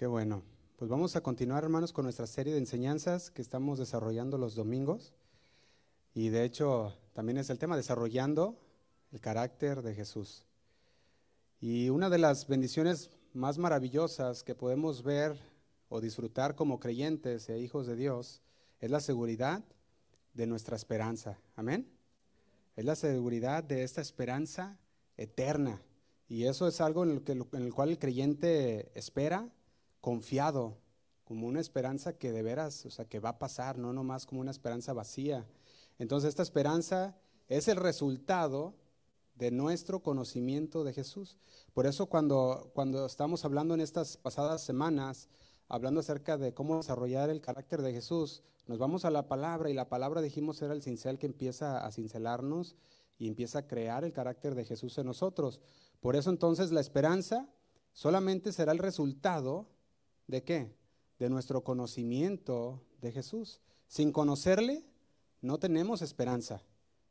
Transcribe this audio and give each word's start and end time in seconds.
Qué 0.00 0.06
bueno. 0.06 0.42
Pues 0.76 0.90
vamos 0.90 1.14
a 1.14 1.20
continuar, 1.20 1.62
hermanos, 1.62 1.92
con 1.92 2.04
nuestra 2.04 2.26
serie 2.26 2.54
de 2.54 2.58
enseñanzas 2.58 3.30
que 3.30 3.42
estamos 3.42 3.78
desarrollando 3.78 4.38
los 4.38 4.54
domingos. 4.54 5.12
Y 6.14 6.30
de 6.30 6.44
hecho, 6.44 6.96
también 7.12 7.36
es 7.36 7.50
el 7.50 7.58
tema, 7.58 7.76
desarrollando 7.76 8.58
el 9.12 9.20
carácter 9.20 9.82
de 9.82 9.94
Jesús. 9.94 10.46
Y 11.60 11.90
una 11.90 12.08
de 12.08 12.16
las 12.16 12.48
bendiciones 12.48 13.10
más 13.34 13.58
maravillosas 13.58 14.42
que 14.42 14.54
podemos 14.54 15.02
ver 15.02 15.38
o 15.90 16.00
disfrutar 16.00 16.54
como 16.54 16.80
creyentes 16.80 17.50
e 17.50 17.58
hijos 17.58 17.86
de 17.86 17.96
Dios 17.96 18.40
es 18.80 18.90
la 18.90 19.00
seguridad 19.00 19.62
de 20.32 20.46
nuestra 20.46 20.76
esperanza. 20.76 21.38
Amén. 21.56 21.86
Es 22.74 22.86
la 22.86 22.96
seguridad 22.96 23.62
de 23.64 23.82
esta 23.82 24.00
esperanza 24.00 24.78
eterna. 25.18 25.82
Y 26.26 26.44
eso 26.44 26.66
es 26.68 26.80
algo 26.80 27.04
en 27.04 27.10
el, 27.10 27.22
que, 27.22 27.32
en 27.32 27.62
el 27.62 27.74
cual 27.74 27.90
el 27.90 27.98
creyente 27.98 28.98
espera 28.98 29.52
confiado, 30.00 30.76
como 31.24 31.46
una 31.46 31.60
esperanza 31.60 32.14
que 32.14 32.32
de 32.32 32.42
veras, 32.42 32.84
o 32.86 32.90
sea, 32.90 33.04
que 33.04 33.20
va 33.20 33.30
a 33.30 33.38
pasar, 33.38 33.78
no 33.78 33.92
nomás 33.92 34.26
como 34.26 34.40
una 34.40 34.50
esperanza 34.50 34.92
vacía. 34.92 35.46
Entonces 35.98 36.30
esta 36.30 36.42
esperanza 36.42 37.16
es 37.48 37.68
el 37.68 37.76
resultado 37.76 38.74
de 39.36 39.50
nuestro 39.50 40.02
conocimiento 40.02 40.84
de 40.84 40.92
Jesús. 40.92 41.36
Por 41.72 41.86
eso 41.86 42.06
cuando, 42.06 42.70
cuando 42.74 43.06
estamos 43.06 43.44
hablando 43.44 43.74
en 43.74 43.80
estas 43.80 44.16
pasadas 44.16 44.62
semanas, 44.62 45.28
hablando 45.68 46.00
acerca 46.00 46.36
de 46.36 46.52
cómo 46.52 46.76
desarrollar 46.76 47.30
el 47.30 47.40
carácter 47.40 47.80
de 47.82 47.92
Jesús, 47.92 48.42
nos 48.66 48.78
vamos 48.78 49.04
a 49.04 49.10
la 49.10 49.28
palabra 49.28 49.70
y 49.70 49.74
la 49.74 49.88
palabra 49.88 50.20
dijimos 50.20 50.60
era 50.62 50.74
el 50.74 50.82
cincel 50.82 51.18
que 51.18 51.26
empieza 51.26 51.84
a 51.84 51.90
cincelarnos 51.90 52.76
y 53.18 53.28
empieza 53.28 53.60
a 53.60 53.66
crear 53.66 54.04
el 54.04 54.12
carácter 54.12 54.54
de 54.54 54.64
Jesús 54.64 54.98
en 54.98 55.06
nosotros. 55.06 55.60
Por 56.00 56.16
eso 56.16 56.30
entonces 56.30 56.72
la 56.72 56.80
esperanza 56.80 57.48
solamente 57.92 58.52
será 58.52 58.72
el 58.72 58.78
resultado 58.78 59.68
¿De 60.30 60.44
qué? 60.44 60.72
De 61.18 61.28
nuestro 61.28 61.64
conocimiento 61.64 62.84
de 63.00 63.10
Jesús. 63.10 63.60
Sin 63.88 64.12
conocerle, 64.12 64.84
no 65.42 65.58
tenemos 65.58 66.02
esperanza. 66.02 66.62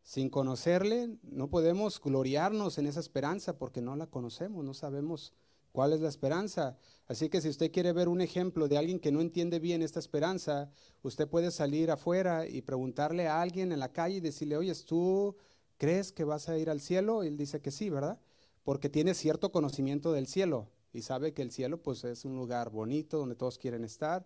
Sin 0.03 0.29
conocerle, 0.29 1.17
no 1.23 1.49
podemos 1.49 1.99
gloriarnos 1.99 2.77
en 2.77 2.87
esa 2.87 3.01
esperanza 3.01 3.57
porque 3.57 3.81
no 3.81 3.97
la 3.97 4.07
conocemos, 4.07 4.63
no 4.63 4.73
sabemos 4.73 5.33
cuál 5.73 5.91
es 5.91 5.99
la 5.99 6.07
esperanza. 6.07 6.77
Así 7.09 7.27
que 7.27 7.41
si 7.41 7.49
usted 7.49 7.73
quiere 7.73 7.91
ver 7.91 8.07
un 8.07 8.21
ejemplo 8.21 8.69
de 8.69 8.77
alguien 8.77 9.01
que 9.01 9.11
no 9.11 9.19
entiende 9.19 9.59
bien 9.59 9.81
esta 9.81 9.99
esperanza, 9.99 10.71
usted 11.03 11.27
puede 11.27 11.51
salir 11.51 11.91
afuera 11.91 12.47
y 12.47 12.61
preguntarle 12.61 13.27
a 13.27 13.41
alguien 13.41 13.73
en 13.73 13.79
la 13.79 13.91
calle 13.91 14.15
y 14.15 14.21
decirle, 14.21 14.55
oye, 14.55 14.73
¿tú 14.85 15.35
crees 15.77 16.13
que 16.13 16.23
vas 16.23 16.47
a 16.47 16.57
ir 16.57 16.69
al 16.69 16.79
cielo? 16.79 17.25
Y 17.25 17.27
él 17.27 17.35
dice 17.35 17.59
que 17.59 17.71
sí, 17.71 17.89
¿verdad? 17.89 18.17
Porque 18.63 18.87
tiene 18.87 19.13
cierto 19.13 19.51
conocimiento 19.51 20.13
del 20.13 20.25
cielo 20.25 20.69
y 20.93 21.01
sabe 21.01 21.33
que 21.33 21.41
el 21.41 21.51
cielo 21.51 21.81
pues 21.81 22.03
es 22.03 22.25
un 22.25 22.35
lugar 22.35 22.69
bonito 22.69 23.17
donde 23.17 23.35
todos 23.35 23.57
quieren 23.57 23.83
estar, 23.83 24.25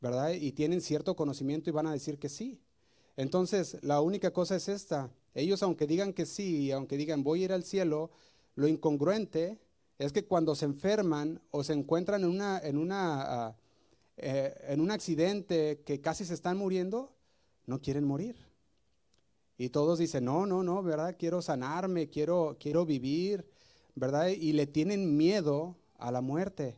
¿verdad? 0.00 0.32
Y 0.32 0.52
tienen 0.52 0.80
cierto 0.80 1.16
conocimiento 1.16 1.70
y 1.70 1.72
van 1.72 1.86
a 1.86 1.92
decir 1.92 2.18
que 2.18 2.28
sí. 2.28 2.60
Entonces, 3.16 3.78
la 3.82 4.00
única 4.00 4.32
cosa 4.32 4.56
es 4.56 4.68
esta. 4.68 5.10
Ellos 5.34 5.62
aunque 5.62 5.86
digan 5.86 6.12
que 6.12 6.26
sí 6.26 6.66
y 6.66 6.70
aunque 6.70 6.96
digan 6.96 7.24
voy 7.24 7.42
a 7.42 7.44
ir 7.46 7.52
al 7.52 7.64
cielo, 7.64 8.10
lo 8.54 8.68
incongruente 8.68 9.58
es 9.98 10.12
que 10.12 10.24
cuando 10.24 10.54
se 10.54 10.64
enferman 10.64 11.40
o 11.50 11.64
se 11.64 11.72
encuentran 11.72 12.22
en, 12.22 12.28
una, 12.28 12.58
en, 12.58 12.78
una, 12.78 13.22
ah, 13.22 13.56
eh, 14.16 14.54
en 14.68 14.80
un 14.80 14.92
accidente 14.92 15.82
que 15.84 16.00
casi 16.00 16.24
se 16.24 16.34
están 16.34 16.56
muriendo, 16.56 17.12
no 17.66 17.80
quieren 17.80 18.04
morir. 18.04 18.36
Y 19.56 19.70
todos 19.70 19.98
dicen, 19.98 20.24
no, 20.24 20.46
no, 20.46 20.62
no, 20.62 20.82
¿verdad? 20.84 21.16
Quiero 21.18 21.42
sanarme, 21.42 22.08
quiero, 22.08 22.56
quiero 22.60 22.86
vivir, 22.86 23.44
¿verdad? 23.96 24.28
Y 24.28 24.52
le 24.52 24.68
tienen 24.68 25.16
miedo 25.16 25.76
a 25.98 26.10
la 26.10 26.20
muerte. 26.20 26.76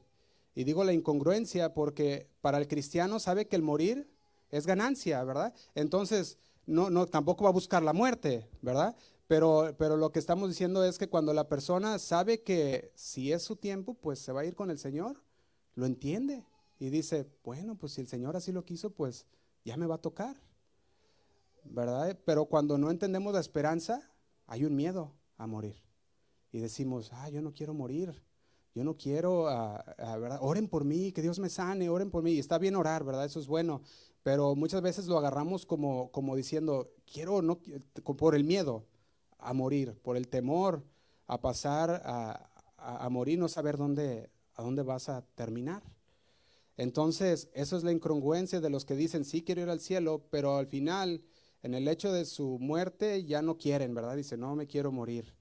Y 0.55 0.65
digo 0.65 0.85
la 0.85 0.93
incongruencia 0.93 1.73
porque 1.73 2.29
para 2.41 2.59
el 2.59 2.67
cristiano 2.67 3.21
sabe 3.21 3.47
que 3.47 3.57
el 3.57 3.63
morir 3.63 4.11
es 4.51 4.67
ganancia, 4.67 5.23
¿verdad? 5.25 5.55
Entonces, 5.75 6.39
no, 6.67 7.07
tampoco 7.07 7.45
va 7.45 7.51
a 7.51 7.55
buscar 7.55 7.83
la 7.83 7.93
muerte, 7.93 8.49
¿verdad? 8.63 8.97
Pero, 9.27 9.75
pero 9.79 9.97
lo 9.97 10.11
que 10.11 10.19
estamos 10.19 10.49
diciendo 10.49 10.85
es 10.85 10.99
que 10.99 11.09
cuando 11.09 11.33
la 11.33 11.49
persona 11.49 11.99
sabe 11.99 12.43
que 12.43 12.91
si 12.97 13.33
es 13.33 13.43
su 13.43 13.57
tiempo, 13.57 13.95
pues 13.95 14.19
se 14.19 14.33
va 14.33 14.41
a 14.41 14.45
ir 14.45 14.57
con 14.57 14.71
el 14.71 14.79
Señor, 14.79 15.23
lo 15.75 15.87
entiende 15.87 16.45
y 16.79 16.91
dice, 16.91 17.27
bueno, 17.45 17.77
pues 17.77 17.93
si 17.93 18.01
el 18.01 18.09
Señor 18.09 18.37
así 18.37 18.51
lo 18.51 18.65
quiso, 18.65 18.91
pues 18.91 19.27
ya 19.65 19.77
me 19.77 19.87
va 19.87 19.97
a 19.97 20.01
tocar, 20.01 20.37
¿verdad? 21.65 22.19
Pero 22.25 22.47
cuando 22.47 22.77
no 22.77 22.91
entendemos 22.91 23.33
la 23.33 23.41
esperanza, 23.41 24.11
hay 24.47 24.65
un 24.65 24.75
miedo 24.75 25.13
a 25.37 25.47
morir. 25.47 25.77
Y 26.53 26.59
decimos, 26.59 27.11
ah, 27.13 27.29
yo 27.29 27.41
no 27.41 27.53
quiero 27.53 27.73
morir, 27.73 28.21
yo 28.75 28.85
no 28.85 28.97
quiero, 28.97 29.49
ah, 29.49 29.85
ah, 29.99 30.17
¿verdad? 30.17 30.39
Oren 30.41 30.69
por 30.69 30.85
mí, 30.85 31.13
que 31.13 31.23
Dios 31.23 31.39
me 31.39 31.49
sane, 31.49 31.89
oren 31.89 32.11
por 32.11 32.23
mí. 32.23 32.33
Y 32.33 32.39
está 32.39 32.59
bien 32.59 32.77
orar, 32.77 33.05
¿verdad? 33.05 33.25
Eso 33.25 33.41
es 33.41 33.47
bueno. 33.47 33.83
Pero 34.23 34.55
muchas 34.55 34.83
veces 34.83 35.07
lo 35.07 35.19
agarramos 35.19 35.67
como, 35.67 36.11
como 36.13 36.37
diciendo, 36.37 36.93
quiero, 37.11 37.43
no, 37.43 37.59
por 38.17 38.35
el 38.35 38.45
miedo 38.45 38.85
a 39.39 39.53
morir, 39.55 39.99
por 40.03 40.17
el 40.17 40.29
temor 40.29 40.85
a 41.27 41.41
pasar 41.41 42.03
a, 42.05 42.51
a, 42.77 43.09
morir, 43.09 43.39
no 43.39 43.49
saber 43.49 43.77
dónde, 43.77 44.31
a 44.55 44.63
dónde 44.63 44.83
vas 44.83 45.09
a 45.09 45.23
terminar. 45.35 45.83
Entonces, 46.77 47.51
eso 47.55 47.77
es 47.77 47.85
la 47.85 47.93
incongruencia 47.93 48.61
de 48.61 48.71
los 48.71 48.85
que 48.85 48.97
dicen, 48.97 49.25
sí 49.25 49.43
quiero 49.43 49.63
ir 49.63 49.69
al 49.69 49.81
cielo, 49.81 50.25
pero 50.31 50.57
al 50.57 50.67
final, 50.67 51.23
en 51.63 51.75
el 51.75 51.89
hecho 51.89 52.13
de 52.13 52.25
su 52.25 52.59
muerte, 52.59 53.25
ya 53.25 53.43
no 53.43 53.59
quieren, 53.59 53.95
¿verdad? 53.95 54.17
Dicen, 54.17 54.41
no 54.41 54.55
me 54.55 54.67
quiero 54.67 54.93
morir. 54.93 55.40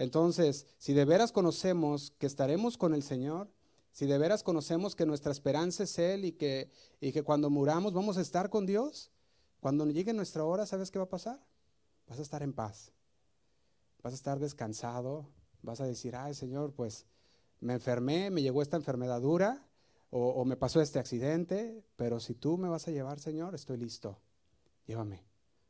Entonces, 0.00 0.66
si 0.78 0.94
de 0.94 1.04
veras 1.04 1.30
conocemos 1.30 2.12
que 2.12 2.26
estaremos 2.26 2.78
con 2.78 2.94
el 2.94 3.02
Señor, 3.02 3.50
si 3.92 4.06
de 4.06 4.16
veras 4.16 4.42
conocemos 4.42 4.96
que 4.96 5.04
nuestra 5.04 5.30
esperanza 5.30 5.82
es 5.82 5.98
Él 5.98 6.24
y 6.24 6.32
que, 6.32 6.70
y 7.02 7.12
que 7.12 7.22
cuando 7.22 7.50
muramos 7.50 7.92
vamos 7.92 8.16
a 8.16 8.22
estar 8.22 8.48
con 8.48 8.64
Dios, 8.64 9.10
cuando 9.60 9.84
llegue 9.84 10.14
nuestra 10.14 10.42
hora, 10.42 10.64
¿sabes 10.64 10.90
qué 10.90 10.98
va 10.98 11.04
a 11.04 11.10
pasar? 11.10 11.44
Vas 12.06 12.18
a 12.18 12.22
estar 12.22 12.42
en 12.42 12.54
paz, 12.54 12.92
vas 14.02 14.14
a 14.14 14.16
estar 14.16 14.38
descansado, 14.38 15.28
vas 15.60 15.82
a 15.82 15.84
decir, 15.84 16.16
ay 16.16 16.32
Señor, 16.32 16.72
pues 16.72 17.04
me 17.60 17.74
enfermé, 17.74 18.30
me 18.30 18.40
llegó 18.40 18.62
esta 18.62 18.78
enfermedad 18.78 19.20
dura 19.20 19.68
o, 20.08 20.28
o 20.30 20.46
me 20.46 20.56
pasó 20.56 20.80
este 20.80 20.98
accidente, 20.98 21.84
pero 21.96 22.20
si 22.20 22.32
tú 22.32 22.56
me 22.56 22.70
vas 22.70 22.88
a 22.88 22.90
llevar, 22.90 23.20
Señor, 23.20 23.54
estoy 23.54 23.76
listo, 23.76 24.18
llévame, 24.86 25.22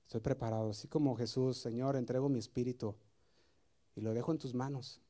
estoy 0.05 0.21
preparado, 0.21 0.71
así 0.71 0.87
como 0.87 1.17
Jesús, 1.17 1.59
Señor, 1.59 1.97
entrego 1.97 2.29
mi 2.29 2.39
espíritu 2.39 2.95
y 3.95 4.01
lo 4.01 4.15
dejo 4.15 4.33
en 4.33 4.39
tus 4.39 4.55
manos. 4.55 5.01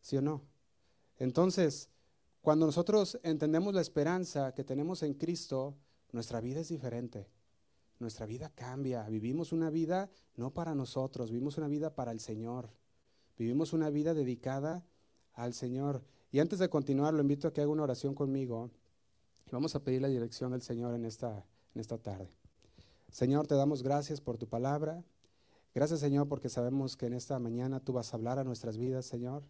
¿Sí 0.00 0.16
o 0.16 0.22
no? 0.22 0.42
Entonces, 1.18 1.90
cuando 2.40 2.66
nosotros 2.66 3.18
entendemos 3.22 3.74
la 3.74 3.82
esperanza 3.82 4.52
que 4.54 4.64
tenemos 4.64 5.02
en 5.02 5.14
Cristo, 5.14 5.76
nuestra 6.12 6.40
vida 6.40 6.60
es 6.60 6.68
diferente. 6.68 7.28
Nuestra 7.98 8.24
vida 8.24 8.50
cambia. 8.54 9.02
Vivimos 9.08 9.52
una 9.52 9.68
vida 9.68 10.10
no 10.36 10.50
para 10.50 10.74
nosotros, 10.74 11.30
vivimos 11.30 11.58
una 11.58 11.68
vida 11.68 11.94
para 11.94 12.12
el 12.12 12.20
Señor. 12.20 12.70
Vivimos 13.36 13.72
una 13.72 13.90
vida 13.90 14.14
dedicada 14.14 14.84
al 15.34 15.52
Señor. 15.52 16.02
Y 16.32 16.40
antes 16.40 16.58
de 16.58 16.70
continuar, 16.70 17.12
lo 17.12 17.20
invito 17.20 17.48
a 17.48 17.52
que 17.52 17.60
haga 17.60 17.70
una 17.70 17.82
oración 17.82 18.14
conmigo. 18.14 18.70
Vamos 19.50 19.74
a 19.74 19.82
pedir 19.82 20.00
la 20.00 20.08
dirección 20.08 20.52
del 20.52 20.62
Señor 20.62 20.94
en 20.94 21.04
esta, 21.04 21.44
en 21.74 21.80
esta 21.80 21.98
tarde. 21.98 22.30
Señor, 23.10 23.46
te 23.46 23.54
damos 23.54 23.82
gracias 23.82 24.20
por 24.20 24.38
tu 24.38 24.46
palabra. 24.46 25.02
Gracias 25.74 26.00
Señor 26.00 26.28
porque 26.28 26.48
sabemos 26.48 26.96
que 26.96 27.06
en 27.06 27.14
esta 27.14 27.38
mañana 27.38 27.80
tú 27.80 27.92
vas 27.92 28.12
a 28.12 28.16
hablar 28.16 28.38
a 28.38 28.44
nuestras 28.44 28.76
vidas, 28.76 29.06
Señor. 29.06 29.44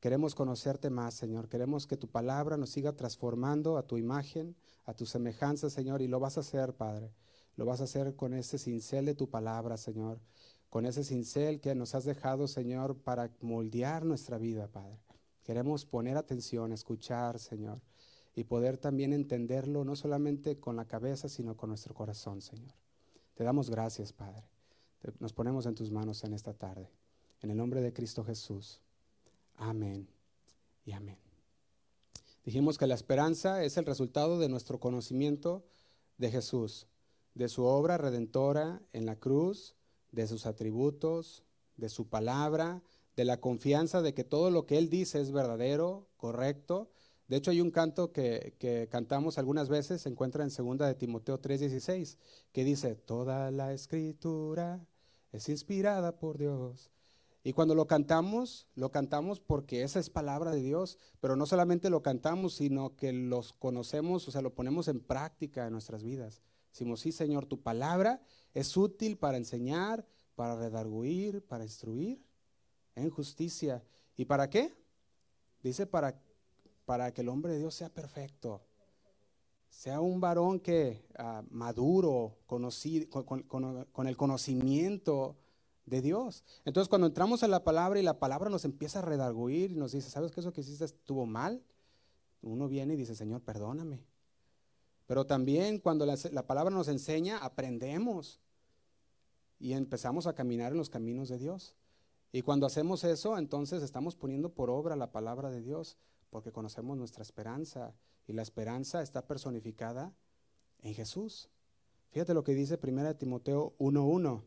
Queremos 0.00 0.34
conocerte 0.34 0.88
más, 0.88 1.12
Señor. 1.12 1.48
Queremos 1.50 1.86
que 1.86 1.98
tu 1.98 2.08
palabra 2.08 2.56
nos 2.56 2.70
siga 2.70 2.96
transformando 2.96 3.76
a 3.76 3.86
tu 3.86 3.98
imagen, 3.98 4.56
a 4.86 4.94
tu 4.94 5.04
semejanza, 5.04 5.68
Señor. 5.68 6.00
Y 6.00 6.08
lo 6.08 6.18
vas 6.18 6.38
a 6.38 6.40
hacer, 6.40 6.74
Padre. 6.74 7.12
Lo 7.56 7.66
vas 7.66 7.82
a 7.82 7.84
hacer 7.84 8.16
con 8.16 8.32
ese 8.32 8.56
cincel 8.56 9.04
de 9.04 9.14
tu 9.14 9.28
palabra, 9.28 9.76
Señor. 9.76 10.18
Con 10.70 10.86
ese 10.86 11.04
cincel 11.04 11.60
que 11.60 11.74
nos 11.74 11.94
has 11.94 12.04
dejado, 12.04 12.48
Señor, 12.48 12.96
para 12.96 13.30
moldear 13.42 14.06
nuestra 14.06 14.38
vida, 14.38 14.68
Padre. 14.68 14.98
Queremos 15.44 15.84
poner 15.84 16.16
atención, 16.16 16.72
escuchar, 16.72 17.38
Señor. 17.38 17.82
Y 18.34 18.44
poder 18.44 18.78
también 18.78 19.12
entenderlo, 19.12 19.84
no 19.84 19.96
solamente 19.96 20.58
con 20.58 20.76
la 20.76 20.86
cabeza, 20.86 21.28
sino 21.28 21.58
con 21.58 21.68
nuestro 21.68 21.94
corazón, 21.94 22.40
Señor. 22.40 22.72
Te 23.34 23.44
damos 23.44 23.68
gracias, 23.68 24.14
Padre. 24.14 24.44
Nos 25.18 25.32
ponemos 25.32 25.66
en 25.66 25.74
tus 25.74 25.90
manos 25.90 26.24
en 26.24 26.34
esta 26.34 26.52
tarde. 26.52 26.90
En 27.40 27.50
el 27.50 27.56
nombre 27.56 27.80
de 27.80 27.92
Cristo 27.92 28.22
Jesús. 28.22 28.80
Amén 29.56 30.06
y 30.84 30.92
amén. 30.92 31.16
Dijimos 32.44 32.78
que 32.78 32.86
la 32.86 32.94
esperanza 32.94 33.64
es 33.64 33.76
el 33.76 33.86
resultado 33.86 34.38
de 34.38 34.48
nuestro 34.48 34.78
conocimiento 34.78 35.64
de 36.18 36.30
Jesús, 36.30 36.86
de 37.34 37.48
su 37.48 37.64
obra 37.64 37.96
redentora 37.96 38.82
en 38.92 39.06
la 39.06 39.16
cruz, 39.16 39.74
de 40.12 40.26
sus 40.26 40.46
atributos, 40.46 41.44
de 41.76 41.88
su 41.88 42.08
palabra, 42.08 42.82
de 43.16 43.24
la 43.24 43.40
confianza 43.40 44.02
de 44.02 44.14
que 44.14 44.24
todo 44.24 44.50
lo 44.50 44.66
que 44.66 44.78
Él 44.78 44.90
dice 44.90 45.20
es 45.20 45.32
verdadero, 45.32 46.08
correcto. 46.16 46.90
De 47.28 47.36
hecho, 47.36 47.50
hay 47.50 47.60
un 47.60 47.70
canto 47.70 48.12
que, 48.12 48.54
que 48.58 48.88
cantamos 48.90 49.38
algunas 49.38 49.68
veces, 49.68 50.02
se 50.02 50.08
encuentra 50.08 50.42
en 50.42 50.50
2 50.50 50.78
de 50.78 50.94
Timoteo 50.94 51.40
3:16, 51.40 52.16
que 52.52 52.64
dice, 52.64 52.96
toda 52.96 53.50
la 53.50 53.72
escritura 53.72 54.86
es 55.32 55.48
inspirada 55.48 56.18
por 56.18 56.38
Dios 56.38 56.90
Y 57.42 57.52
cuando 57.52 57.74
lo 57.74 57.86
cantamos, 57.86 58.68
lo 58.74 58.90
cantamos 58.90 59.40
porque 59.40 59.82
esa 59.82 59.98
es 59.98 60.10
palabra 60.10 60.50
de 60.50 60.60
Dios, 60.60 60.98
pero 61.20 61.36
no 61.36 61.46
solamente 61.46 61.88
lo 61.88 62.02
cantamos, 62.02 62.54
sino 62.54 62.96
que 62.96 63.12
los 63.12 63.54
conocemos, 63.54 64.28
o 64.28 64.30
sea, 64.30 64.42
lo 64.42 64.54
ponemos 64.54 64.88
en 64.88 65.00
práctica 65.00 65.66
en 65.66 65.72
nuestras 65.72 66.02
vidas. 66.02 66.42
Decimos, 66.72 67.00
sí, 67.00 67.12
Señor, 67.12 67.46
tu 67.46 67.62
palabra 67.62 68.20
es 68.52 68.76
útil 68.76 69.16
para 69.16 69.38
enseñar, 69.38 70.06
para 70.34 70.56
redarguir, 70.56 71.42
para 71.46 71.64
instruir 71.64 72.22
en 72.94 73.10
justicia. 73.10 73.82
¿Y 74.16 74.26
para 74.26 74.50
qué? 74.50 74.74
Dice 75.62 75.86
para, 75.86 76.20
para 76.84 77.12
que 77.12 77.22
el 77.22 77.28
hombre 77.28 77.52
de 77.52 77.58
Dios 77.58 77.74
sea 77.74 77.88
perfecto, 77.88 78.62
sea 79.70 80.00
un 80.00 80.20
varón 80.20 80.60
que 80.60 81.06
uh, 81.18 81.42
maduro, 81.50 82.36
conocido, 82.46 83.08
con, 83.24 84.06
el 84.06 84.16
conocimiento 84.16 85.36
de 85.86 86.02
Dios. 86.02 86.44
Entonces 86.64 86.88
cuando 86.88 87.06
entramos 87.06 87.42
a 87.42 87.48
la 87.48 87.64
palabra 87.64 87.98
y 87.98 88.02
la 88.02 88.18
palabra 88.18 88.50
nos 88.50 88.64
empieza 88.64 88.98
a 88.98 89.02
redarguir 89.02 89.70
y 89.70 89.76
nos 89.76 89.92
dice, 89.92 90.10
¿sabes 90.10 90.32
que 90.32 90.40
eso 90.40 90.52
que 90.52 90.60
hiciste 90.60 90.84
estuvo 90.84 91.24
mal? 91.24 91.62
Uno 92.42 92.68
viene 92.68 92.94
y 92.94 92.96
dice, 92.96 93.14
Señor, 93.14 93.42
perdóname. 93.42 94.04
Pero 95.06 95.26
también 95.26 95.78
cuando 95.78 96.06
la, 96.06 96.46
palabra 96.46 96.74
nos 96.74 96.88
enseña, 96.88 97.38
aprendemos 97.38 98.40
y 99.58 99.72
empezamos 99.72 100.26
a 100.26 100.34
caminar 100.34 100.72
en 100.72 100.78
los 100.78 100.90
caminos 100.90 101.28
de 101.28 101.38
Dios. 101.38 101.74
Y 102.32 102.42
cuando 102.42 102.66
hacemos 102.66 103.02
eso, 103.04 103.36
entonces 103.36 103.82
estamos 103.82 104.14
poniendo 104.14 104.50
por 104.50 104.70
obra 104.70 104.94
la 104.94 105.10
palabra 105.10 105.50
de 105.50 105.62
Dios, 105.62 105.96
porque 106.30 106.52
conocemos 106.52 106.96
nuestra 106.96 107.22
esperanza. 107.22 107.92
Y 108.30 108.32
la 108.32 108.42
esperanza 108.42 109.02
está 109.02 109.26
personificada 109.26 110.14
en 110.82 110.94
Jesús. 110.94 111.48
Fíjate 112.12 112.32
lo 112.32 112.44
que 112.44 112.54
dice 112.54 112.78
1 112.80 113.16
Timoteo 113.16 113.74
1.1. 113.80 114.44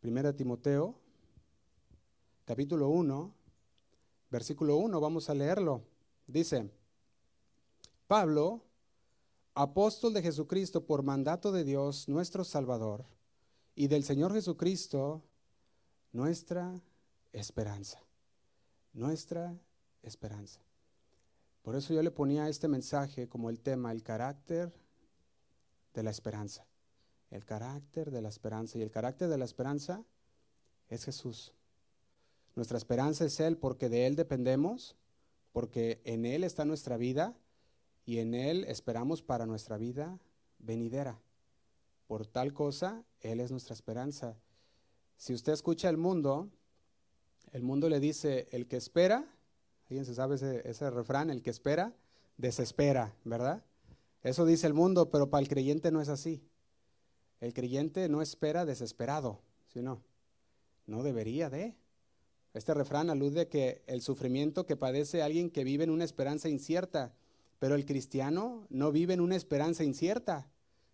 Primera 0.00 0.34
Timoteo, 0.34 0.98
capítulo 2.44 2.88
1, 2.88 3.32
versículo 4.28 4.76
1, 4.78 5.00
vamos 5.00 5.30
a 5.30 5.34
leerlo. 5.34 5.84
Dice, 6.26 6.68
Pablo, 8.08 8.64
apóstol 9.54 10.14
de 10.14 10.22
Jesucristo 10.22 10.84
por 10.84 11.04
mandato 11.04 11.52
de 11.52 11.62
Dios, 11.62 12.08
nuestro 12.08 12.42
Salvador, 12.42 13.04
y 13.76 13.86
del 13.86 14.02
Señor 14.02 14.32
Jesucristo, 14.32 15.22
nuestra 16.10 16.80
esperanza. 17.32 18.02
Nuestra 18.92 19.56
esperanza. 20.02 20.60
Por 21.62 21.76
eso 21.76 21.94
yo 21.94 22.02
le 22.02 22.10
ponía 22.10 22.48
este 22.48 22.68
mensaje 22.68 23.28
como 23.28 23.50
el 23.50 23.60
tema, 23.60 23.92
el 23.92 24.02
carácter 24.02 24.72
de 25.94 26.02
la 26.02 26.10
esperanza 26.10 26.66
el 27.32 27.46
carácter 27.46 28.10
de 28.10 28.20
la 28.20 28.28
esperanza. 28.28 28.78
Y 28.78 28.82
el 28.82 28.90
carácter 28.90 29.28
de 29.28 29.38
la 29.38 29.46
esperanza 29.46 30.04
es 30.88 31.04
Jesús. 31.04 31.52
Nuestra 32.54 32.76
esperanza 32.76 33.24
es 33.24 33.40
Él 33.40 33.56
porque 33.56 33.88
de 33.88 34.06
Él 34.06 34.16
dependemos, 34.16 34.96
porque 35.52 36.02
en 36.04 36.26
Él 36.26 36.44
está 36.44 36.66
nuestra 36.66 36.98
vida 36.98 37.34
y 38.04 38.18
en 38.18 38.34
Él 38.34 38.64
esperamos 38.68 39.22
para 39.22 39.46
nuestra 39.46 39.78
vida 39.78 40.18
venidera. 40.58 41.18
Por 42.06 42.26
tal 42.26 42.52
cosa, 42.52 43.02
Él 43.20 43.40
es 43.40 43.50
nuestra 43.50 43.72
esperanza. 43.72 44.36
Si 45.16 45.32
usted 45.32 45.52
escucha 45.52 45.88
el 45.88 45.96
mundo, 45.96 46.50
el 47.52 47.62
mundo 47.62 47.88
le 47.88 47.98
dice, 47.98 48.46
el 48.50 48.68
que 48.68 48.76
espera, 48.76 49.24
¿alguien 49.92 50.06
se 50.06 50.14
sabe 50.14 50.36
ese, 50.64 50.90
refrán? 50.90 51.28
El 51.28 51.42
que 51.42 51.50
espera, 51.50 51.94
desespera, 52.38 53.14
¿verdad? 53.24 53.62
Eso 54.22 54.46
dice 54.46 54.66
el 54.66 54.72
mundo, 54.72 55.10
pero 55.10 55.28
para 55.28 55.42
el 55.42 55.48
creyente 55.48 55.90
no 55.90 56.00
es 56.00 56.08
así. 56.08 56.42
El 57.40 57.52
creyente 57.52 58.08
no 58.08 58.22
espera 58.22 58.64
desesperado, 58.64 59.42
sino 59.66 60.02
no 60.86 61.02
debería 61.02 61.50
de. 61.50 61.76
Este 62.54 62.72
refrán 62.72 63.10
alude 63.10 63.48
que 63.48 63.82
el 63.86 64.00
sufrimiento 64.00 64.64
que 64.64 64.76
padece 64.76 65.22
alguien 65.22 65.50
que 65.50 65.62
vive 65.62 65.84
en 65.84 65.90
una 65.90 66.04
esperanza 66.04 66.48
incierta, 66.48 67.14
pero 67.58 67.74
el 67.74 67.84
cristiano 67.84 68.66
no 68.70 68.92
vive 68.92 69.12
en 69.12 69.20
una 69.20 69.36
esperanza 69.36 69.84
incierta. 69.84 70.48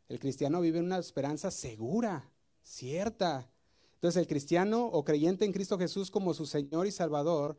El 0.08 0.18
cristiano 0.18 0.60
vive 0.60 0.80
en 0.80 0.86
una 0.86 0.98
esperanza 0.98 1.52
segura, 1.52 2.32
cierta. 2.64 3.48
Entonces 3.94 4.20
el 4.20 4.26
cristiano 4.26 4.86
o 4.86 5.04
creyente 5.04 5.44
en 5.44 5.52
Cristo 5.52 5.78
Jesús 5.78 6.10
como 6.10 6.34
su 6.34 6.46
Señor 6.46 6.88
y 6.88 6.90
Salvador 6.90 7.56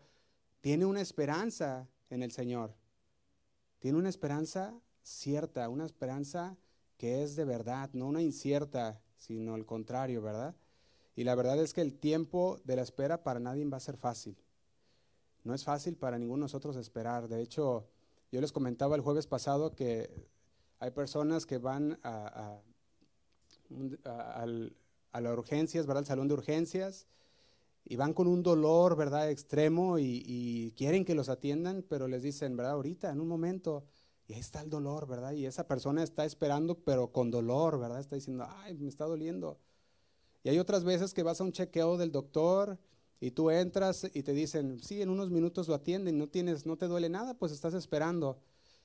tiene 0.61 0.85
una 0.85 1.01
esperanza 1.01 1.87
en 2.09 2.23
el 2.23 2.31
Señor. 2.31 2.75
Tiene 3.79 3.97
una 3.97 4.09
esperanza 4.09 4.79
cierta, 5.03 5.69
una 5.69 5.85
esperanza 5.85 6.57
que 6.97 7.23
es 7.23 7.35
de 7.35 7.45
verdad, 7.45 7.89
no 7.93 8.07
una 8.07 8.21
incierta, 8.21 9.01
sino 9.15 9.55
el 9.55 9.65
contrario, 9.65 10.21
¿verdad? 10.21 10.55
Y 11.15 11.23
la 11.23 11.35
verdad 11.35 11.57
es 11.59 11.73
que 11.73 11.81
el 11.81 11.97
tiempo 11.97 12.59
de 12.65 12.75
la 12.75 12.81
espera 12.81 13.23
para 13.23 13.39
nadie 13.39 13.65
va 13.65 13.77
a 13.77 13.81
ser 13.81 13.97
fácil. 13.97 14.37
No 15.43 15.53
es 15.53 15.63
fácil 15.63 15.95
para 15.95 16.17
ninguno 16.17 16.41
de 16.41 16.45
nosotros 16.45 16.75
esperar. 16.75 17.27
De 17.27 17.41
hecho, 17.41 17.87
yo 18.31 18.41
les 18.41 18.51
comentaba 18.51 18.95
el 18.95 19.01
jueves 19.01 19.27
pasado 19.27 19.75
que 19.75 20.27
hay 20.79 20.91
personas 20.91 21.45
que 21.45 21.57
van 21.57 21.99
a, 22.03 22.61
a, 25.13 25.21
las 25.21 25.37
urgencias, 25.37 25.85
¿verdad? 25.85 26.01
Al 26.01 26.05
salón 26.05 26.27
de 26.27 26.33
urgencias 26.33 27.07
y 27.85 27.95
van 27.95 28.13
con 28.13 28.27
un 28.27 28.43
dolor, 28.43 28.95
¿verdad? 28.95 29.29
Extremo 29.29 29.97
y, 29.99 30.73
quieren 30.77 31.05
que 31.05 31.15
los 31.15 31.29
atiendan, 31.29 31.83
pero 31.87 32.07
les 32.07 32.23
dicen, 32.23 32.55
¿verdad? 32.55 32.73
Ahorita, 32.73 33.09
en 33.11 33.19
un 33.19 33.27
momento, 33.27 33.83
y 34.27 34.33
ahí 34.33 34.39
está 34.39 34.61
el 34.61 34.69
dolor, 34.69 35.07
¿verdad? 35.07 35.33
Y 35.33 35.45
esa 35.45 35.67
persona 35.67 36.03
está 36.03 36.25
esperando, 36.25 36.75
pero 36.75 37.11
con 37.11 37.31
dolor, 37.31 37.79
¿verdad? 37.79 37.99
Está 37.99 38.15
diciendo, 38.15 38.45
ay, 38.47 38.77
me 38.77 38.89
está 38.89 39.05
doliendo. 39.05 39.59
Y 40.43 40.49
hay 40.49 40.59
otras 40.59 40.83
veces 40.83 41.13
que 41.13 41.23
vas 41.23 41.41
a 41.41 41.43
un 41.43 41.51
chequeo 41.51 41.97
del 41.97 42.11
doctor 42.11 42.77
y 43.19 43.31
tú 43.31 43.49
entras 43.49 44.07
y 44.13 44.23
te 44.23 44.33
dicen, 44.33 44.79
sí, 44.79 45.01
en 45.01 45.09
unos 45.09 45.29
minutos 45.31 45.67
lo 45.67 45.73
atienden, 45.73 46.17
no 46.17 46.27
tienes, 46.27 46.65
no 46.65 46.77
te 46.77 46.87
duele 46.87 47.09
nada, 47.09 47.33
pues 47.33 47.51
estás 47.51 47.73
esperando. 47.73 48.39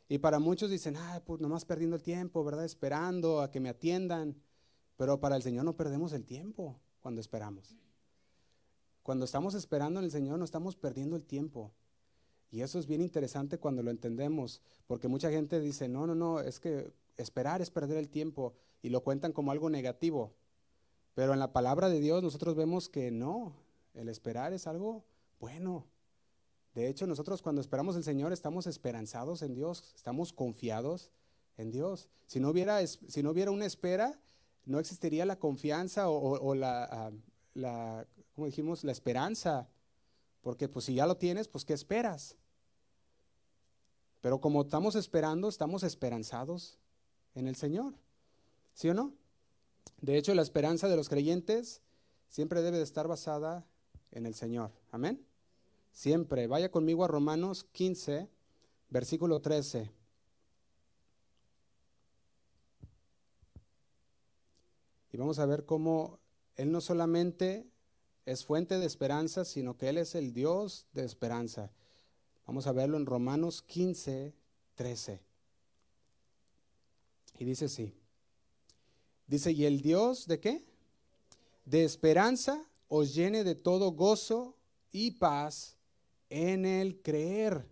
Y 0.09 0.19
para 0.19 0.39
muchos 0.39 0.71
dicen, 0.71 0.97
ay, 0.97 1.21
pues 1.25 1.41
nomás 1.41 1.65
perdiendo 1.65 1.97
el 1.97 2.03
tiempo, 2.03 2.43
¿verdad? 2.45 2.65
Esperando 2.65 3.41
a 3.41 3.51
que 3.51 3.61
me 3.61 3.69
atiendan. 3.69 4.37
Pero 4.97 5.21
para 5.21 5.37
el 5.37 5.43
Señor 5.43 5.65
no 5.65 5.77
perdemos 5.77 6.13
el 6.13 6.25
tiempo 6.25 6.81
cuando 7.01 7.21
esperamos. 7.21 7.77
Cuando 9.05 9.27
estamos 9.27 9.55
esperando 9.55 10.01
en 10.01 10.07
el 10.07 10.11
Señor 10.11 10.39
no 10.39 10.47
estamos 10.47 10.77
perdiendo 10.77 11.15
el 11.15 11.25
tiempo. 11.25 11.71
Y 12.51 12.63
eso 12.63 12.79
es 12.79 12.87
bien 12.87 13.03
interesante 13.03 13.59
cuando 13.59 13.83
lo 13.83 13.91
entendemos, 13.91 14.63
porque 14.87 15.09
mucha 15.09 15.31
gente 15.31 15.61
dice, 15.61 15.89
no, 15.89 16.07
no, 16.07 16.15
no, 16.15 16.41
es 16.41 16.59
que 16.59 16.91
esperar 17.19 17.61
es 17.61 17.71
perder 17.71 17.99
el 17.99 18.09
tiempo 18.09 18.55
y 18.81 18.89
lo 18.89 19.03
cuentan 19.03 19.33
como 19.33 19.53
algo 19.53 19.69
negativo. 19.69 20.33
Pero 21.15 21.35
en 21.35 21.39
la 21.39 21.53
palabra 21.53 21.91
de 21.91 22.01
Dios 22.01 22.23
nosotros 22.23 22.57
vemos 22.57 22.89
que 22.89 23.11
no, 23.11 23.53
el 23.93 24.09
esperar 24.09 24.55
es 24.55 24.67
algo 24.67 25.05
bueno. 25.39 25.85
De 26.75 26.89
hecho, 26.89 27.07
nosotros 27.07 27.43
cuando 27.43 27.61
esperamos 27.61 27.97
al 27.97 28.05
Señor 28.05 28.33
estamos 28.33 28.67
esperanzados 28.67 29.43
en 29.43 29.55
Dios, 29.55 29.93
estamos 29.95 30.33
confiados 30.33 31.11
en 31.59 31.71
Dios. 31.71 32.09
Si 32.27 32.41
no 32.41 32.49
hubiera, 32.49 32.85
si 32.87 33.23
no 33.23 33.33
hubiera 33.33 33.51
una 33.51 33.67
espera, 33.67 34.19
no 34.65 34.79
existiría 34.79 35.27
la 35.27 35.39
confianza 35.39 36.09
o, 36.09 36.55
la, 36.55 36.85
ah, 36.85 37.11
la, 37.53 38.07
¿cómo 38.35 38.47
dijimos? 38.47 38.85
La 38.85 38.93
esperanza. 38.93 39.69
Porque 40.41 40.69
pues 40.69 40.85
si 40.87 40.95
ya 40.95 41.07
lo 41.07 41.17
tienes, 41.17 41.49
pues 41.49 41.65
¿qué 41.65 41.73
esperas? 41.73 42.37
Pero 44.21 44.41
como 44.41 44.63
estamos 44.63 44.95
esperando, 44.95 45.49
estamos 45.49 45.83
esperanzados 45.83 46.79
en 47.35 47.47
el 47.47 47.57
Señor. 47.57 47.95
¿Sí 48.75 48.89
o 48.89 48.95
no? 48.95 49.13
De 50.01 50.17
hecho, 50.17 50.35
la 50.35 50.43
esperanza 50.43 50.89
de 50.89 50.97
los 50.97 51.09
creyentes 51.09 51.83
siempre 52.29 52.63
debe 52.63 52.79
de 52.79 52.85
estar 52.85 53.07
basada 53.07 53.67
en 54.11 54.27
el 54.27 54.35
Señor. 54.35 54.71
Amén. 54.91 55.25
Siempre. 55.93 56.47
Vaya 56.47 56.71
conmigo 56.71 57.05
a 57.05 57.09
Romanos 57.09 57.65
15, 57.73 58.29
versículo 58.91 59.41
13. 59.41 59.91
Y 65.13 65.17
vamos 65.17 65.39
a 65.39 65.47
ver 65.47 65.65
cómo 65.65 66.19
Él 66.57 66.73
no 66.73 66.81
solamente 66.81 67.71
es 68.27 68.45
fuente 68.45 68.79
de 68.79 68.87
esperanza, 68.87 69.45
sino 69.45 69.77
que 69.77 69.89
Él 69.89 69.99
es 69.99 70.15
el 70.15 70.33
Dios 70.33 70.87
de 70.93 71.05
esperanza. 71.05 71.71
Vamos 72.47 72.67
a 72.67 72.73
verlo 72.73 72.97
en 72.97 73.07
Romanos 73.07 73.63
15, 73.63 74.35
13. 74.75 75.21
Y 77.39 77.45
dice 77.45 77.67
así. 77.67 77.95
Dice, 79.27 79.53
¿y 79.53 79.65
el 79.65 79.81
Dios 79.81 80.27
de 80.27 80.41
qué? 80.41 80.65
De 81.65 81.85
esperanza 81.85 82.63
os 82.89 83.15
llene 83.15 83.45
de 83.45 83.55
todo 83.55 83.93
gozo 83.93 84.57
y 84.93 85.13
paz 85.13 85.77
en 86.29 86.67
el 86.67 87.01
creer. 87.01 87.67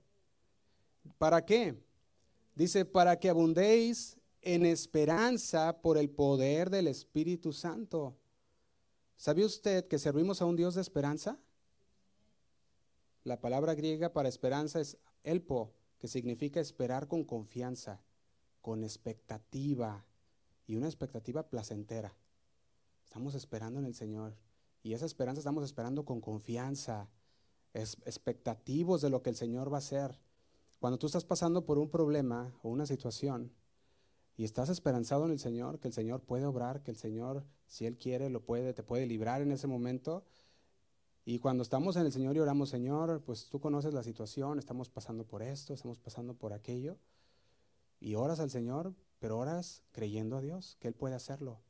¿Para 1.18 1.44
qué? 1.44 1.76
Dice, 2.54 2.84
para 2.84 3.18
que 3.18 3.28
abundéis 3.28 4.16
en 4.40 4.66
esperanza 4.66 5.80
por 5.80 5.98
el 5.98 6.10
poder 6.10 6.70
del 6.70 6.88
Espíritu 6.88 7.52
Santo. 7.52 8.16
¿Sabe 9.22 9.44
usted 9.44 9.86
que 9.86 10.00
servimos 10.00 10.42
a 10.42 10.46
un 10.46 10.56
Dios 10.56 10.74
de 10.74 10.80
esperanza? 10.80 11.38
La 13.22 13.40
palabra 13.40 13.76
griega 13.76 14.12
para 14.12 14.28
esperanza 14.28 14.80
es 14.80 14.98
elpo, 15.22 15.72
que 16.00 16.08
significa 16.08 16.58
esperar 16.58 17.06
con 17.06 17.22
confianza, 17.22 18.02
con 18.60 18.82
expectativa 18.82 20.04
y 20.66 20.74
una 20.74 20.88
expectativa 20.88 21.48
placentera. 21.48 22.16
Estamos 23.04 23.36
esperando 23.36 23.78
en 23.78 23.86
el 23.86 23.94
Señor 23.94 24.34
Y 24.82 24.92
esa 24.92 25.06
esperanza 25.06 25.38
estamos 25.38 25.62
esperando 25.62 26.04
con 26.04 26.20
confianza, 26.20 27.08
expectativos 27.74 29.02
de 29.02 29.10
lo 29.10 29.22
que 29.22 29.30
el 29.30 29.36
Señor 29.36 29.72
va 29.72 29.76
a 29.76 29.86
hacer. 29.86 30.18
Cuando 30.80 30.98
tú 30.98 31.06
estás 31.06 31.24
pasando 31.24 31.64
por 31.64 31.78
un 31.78 31.90
problema 31.90 32.52
o 32.64 32.70
una 32.70 32.86
situación 32.86 33.52
y 34.36 34.44
estás 34.44 34.68
esperanzado 34.68 35.26
en 35.26 35.32
el 35.32 35.38
Señor, 35.38 35.78
que 35.78 35.88
el 35.88 35.94
Señor 35.94 36.22
puede 36.22 36.46
obrar, 36.46 36.82
que 36.82 36.90
el 36.90 36.96
Señor, 36.96 37.44
si 37.66 37.86
Él 37.86 37.98
quiere, 37.98 38.30
lo 38.30 38.44
puede, 38.44 38.72
te 38.72 38.82
puede 38.82 39.06
librar 39.06 39.42
en 39.42 39.52
ese 39.52 39.66
momento. 39.66 40.24
Y 41.24 41.38
cuando 41.38 41.62
estamos 41.62 41.96
en 41.96 42.06
el 42.06 42.12
Señor 42.12 42.36
y 42.36 42.40
oramos, 42.40 42.70
Señor, 42.70 43.22
pues 43.22 43.48
tú 43.48 43.60
conoces 43.60 43.94
la 43.94 44.02
situación, 44.02 44.58
estamos 44.58 44.88
pasando 44.88 45.24
por 45.24 45.42
esto, 45.42 45.74
estamos 45.74 45.98
pasando 45.98 46.34
por 46.34 46.52
aquello. 46.52 46.96
Y 48.00 48.14
oras 48.14 48.40
al 48.40 48.50
Señor, 48.50 48.94
pero 49.18 49.38
oras 49.38 49.82
creyendo 49.92 50.36
a 50.36 50.40
Dios, 50.40 50.76
que 50.80 50.88
Él 50.88 50.94
puede 50.94 51.14
hacerlo. 51.14 51.60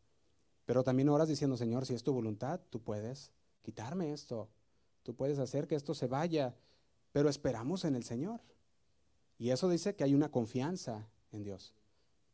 Pero 0.65 0.85
también 0.85 1.09
oras 1.09 1.29
diciendo, 1.29 1.57
Señor, 1.57 1.85
si 1.85 1.95
es 1.95 2.03
tu 2.03 2.13
voluntad, 2.13 2.61
tú 2.71 2.81
puedes 2.81 3.33
quitarme 3.63 4.13
esto, 4.13 4.49
tú 5.03 5.15
puedes 5.15 5.39
hacer 5.39 5.67
que 5.67 5.75
esto 5.75 5.95
se 5.95 6.07
vaya, 6.07 6.57
pero 7.13 7.29
esperamos 7.29 7.85
en 7.85 7.95
el 7.95 8.05
Señor. 8.05 8.41
Y 9.39 9.51
eso 9.51 9.69
dice 9.69 9.97
que 9.97 10.05
hay 10.05 10.15
una 10.15 10.31
confianza 10.31 11.09
en 11.33 11.43
Dios, 11.43 11.75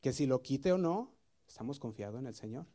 que 0.00 0.12
si 0.12 0.26
lo 0.26 0.42
quite 0.42 0.72
o 0.72 0.78
no, 0.78 1.12
estamos 1.46 1.78
confiados 1.78 2.20
en 2.20 2.26
el 2.26 2.34
Señor. 2.34 2.66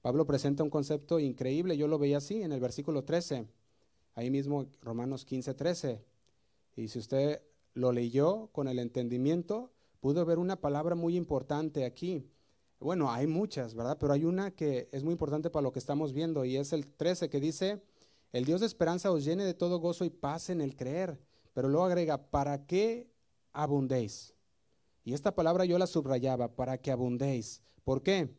Pablo 0.00 0.26
presenta 0.26 0.62
un 0.62 0.70
concepto 0.70 1.18
increíble, 1.18 1.76
yo 1.76 1.88
lo 1.88 1.98
veía 1.98 2.18
así 2.18 2.42
en 2.42 2.52
el 2.52 2.60
versículo 2.60 3.04
13, 3.04 3.46
ahí 4.14 4.30
mismo 4.30 4.66
Romanos 4.80 5.24
15, 5.24 5.54
13. 5.54 6.04
Y 6.76 6.88
si 6.88 6.98
usted 6.98 7.42
lo 7.74 7.92
leyó 7.92 8.48
con 8.52 8.68
el 8.68 8.78
entendimiento, 8.78 9.70
pudo 10.00 10.24
ver 10.24 10.38
una 10.38 10.60
palabra 10.60 10.94
muy 10.94 11.16
importante 11.16 11.84
aquí. 11.84 12.30
Bueno, 12.80 13.10
hay 13.10 13.26
muchas, 13.26 13.74
¿verdad? 13.74 13.98
Pero 13.98 14.12
hay 14.12 14.24
una 14.24 14.52
que 14.52 14.88
es 14.92 15.02
muy 15.02 15.12
importante 15.12 15.50
para 15.50 15.64
lo 15.64 15.72
que 15.72 15.80
estamos 15.80 16.12
viendo 16.12 16.44
y 16.44 16.56
es 16.56 16.72
el 16.72 16.86
13 16.86 17.28
que 17.28 17.40
dice, 17.40 17.82
el 18.32 18.44
Dios 18.44 18.60
de 18.60 18.66
esperanza 18.66 19.10
os 19.10 19.24
llene 19.24 19.44
de 19.44 19.54
todo 19.54 19.80
gozo 19.80 20.04
y 20.04 20.10
paz 20.10 20.48
en 20.50 20.60
el 20.60 20.76
creer. 20.76 21.18
Pero 21.54 21.68
luego 21.68 21.86
agrega, 21.86 22.30
¿para 22.30 22.66
qué 22.66 23.10
abundéis? 23.52 24.34
Y 25.04 25.14
esta 25.14 25.34
palabra 25.34 25.64
yo 25.64 25.78
la 25.78 25.86
subrayaba, 25.86 26.54
para 26.54 26.78
que 26.78 26.90
abundéis. 26.90 27.62
¿Por 27.84 28.02
qué? 28.02 28.34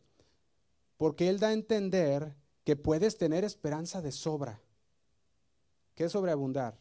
Porque 0.98 1.30
Él 1.30 1.39
da 1.39 1.50
a 1.50 1.54
entender 1.54 2.36
que 2.63 2.75
puedes 2.75 3.18
tener 3.18 3.44
esperanza 3.44 4.01
de 4.01 4.12
sobra. 4.12 4.62
¿Qué 5.96 6.06
es 6.06 6.12
sobreabundar? 6.12 6.78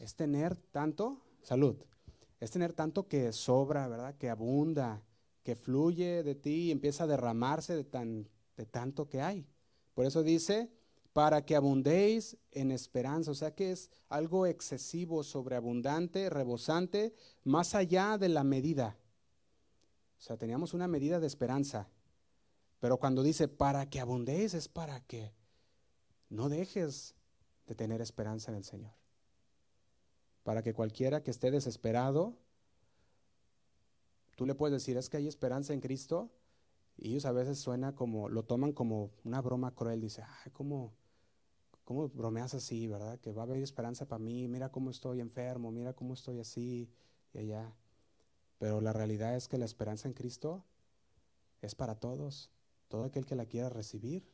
Es 0.00 0.14
tener 0.14 0.56
tanto, 0.56 1.20
salud, 1.42 1.76
es 2.40 2.50
tener 2.50 2.72
tanto 2.72 3.06
que 3.06 3.32
sobra, 3.32 3.86
¿verdad? 3.88 4.16
Que 4.16 4.30
abunda, 4.30 5.02
que 5.42 5.54
fluye 5.54 6.22
de 6.22 6.34
ti 6.34 6.64
y 6.64 6.70
empieza 6.70 7.04
a 7.04 7.06
derramarse 7.06 7.76
de, 7.76 7.84
tan, 7.84 8.28
de 8.56 8.66
tanto 8.66 9.08
que 9.08 9.20
hay. 9.20 9.46
Por 9.94 10.06
eso 10.06 10.22
dice, 10.22 10.70
para 11.14 11.46
que 11.46 11.56
abundéis 11.56 12.36
en 12.50 12.70
esperanza, 12.70 13.30
o 13.30 13.34
sea 13.34 13.54
que 13.54 13.72
es 13.72 13.90
algo 14.10 14.44
excesivo, 14.44 15.24
sobreabundante, 15.24 16.28
rebosante, 16.28 17.14
más 17.42 17.74
allá 17.74 18.18
de 18.18 18.28
la 18.28 18.44
medida. 18.44 18.98
O 20.18 20.20
sea, 20.20 20.36
teníamos 20.36 20.74
una 20.74 20.86
medida 20.86 21.20
de 21.20 21.26
esperanza, 21.26 21.88
pero 22.80 22.98
cuando 22.98 23.22
dice 23.22 23.48
para 23.48 23.88
que 23.88 24.00
abundéis 24.00 24.52
es 24.52 24.68
para 24.68 25.00
que 25.00 25.32
no 26.28 26.50
dejes 26.50 27.14
de 27.66 27.74
tener 27.74 28.02
esperanza 28.02 28.50
en 28.50 28.58
el 28.58 28.64
Señor. 28.64 28.92
Para 30.42 30.62
que 30.62 30.74
cualquiera 30.74 31.22
que 31.22 31.30
esté 31.30 31.50
desesperado 31.50 32.36
Tú 34.36 34.46
le 34.46 34.54
puedes 34.54 34.72
decir, 34.72 34.96
es 34.96 35.08
que 35.08 35.18
hay 35.18 35.28
esperanza 35.28 35.72
en 35.72 35.80
Cristo, 35.80 36.30
y 36.96 37.10
ellos 37.10 37.24
a 37.24 37.32
veces 37.32 37.58
suena 37.58 37.94
como, 37.94 38.28
lo 38.28 38.44
toman 38.44 38.72
como 38.72 39.10
una 39.24 39.40
broma 39.40 39.74
cruel, 39.74 40.00
dice, 40.00 40.22
ay, 40.22 40.50
¿cómo, 40.52 40.92
cómo 41.84 42.08
bromeas 42.08 42.54
así, 42.54 42.86
verdad? 42.86 43.18
Que 43.20 43.32
va 43.32 43.42
a 43.42 43.44
haber 43.44 43.62
esperanza 43.62 44.06
para 44.06 44.18
mí, 44.18 44.48
mira 44.48 44.70
cómo 44.70 44.90
estoy 44.90 45.20
enfermo, 45.20 45.70
mira 45.70 45.92
cómo 45.92 46.14
estoy 46.14 46.40
así 46.40 46.90
y 47.32 47.38
allá. 47.38 47.74
Pero 48.58 48.80
la 48.80 48.92
realidad 48.92 49.36
es 49.36 49.48
que 49.48 49.58
la 49.58 49.64
esperanza 49.64 50.08
en 50.08 50.14
Cristo 50.14 50.64
es 51.60 51.74
para 51.74 51.94
todos, 51.94 52.50
todo 52.88 53.04
aquel 53.04 53.26
que 53.26 53.36
la 53.36 53.46
quiera 53.46 53.68
recibir. 53.68 54.26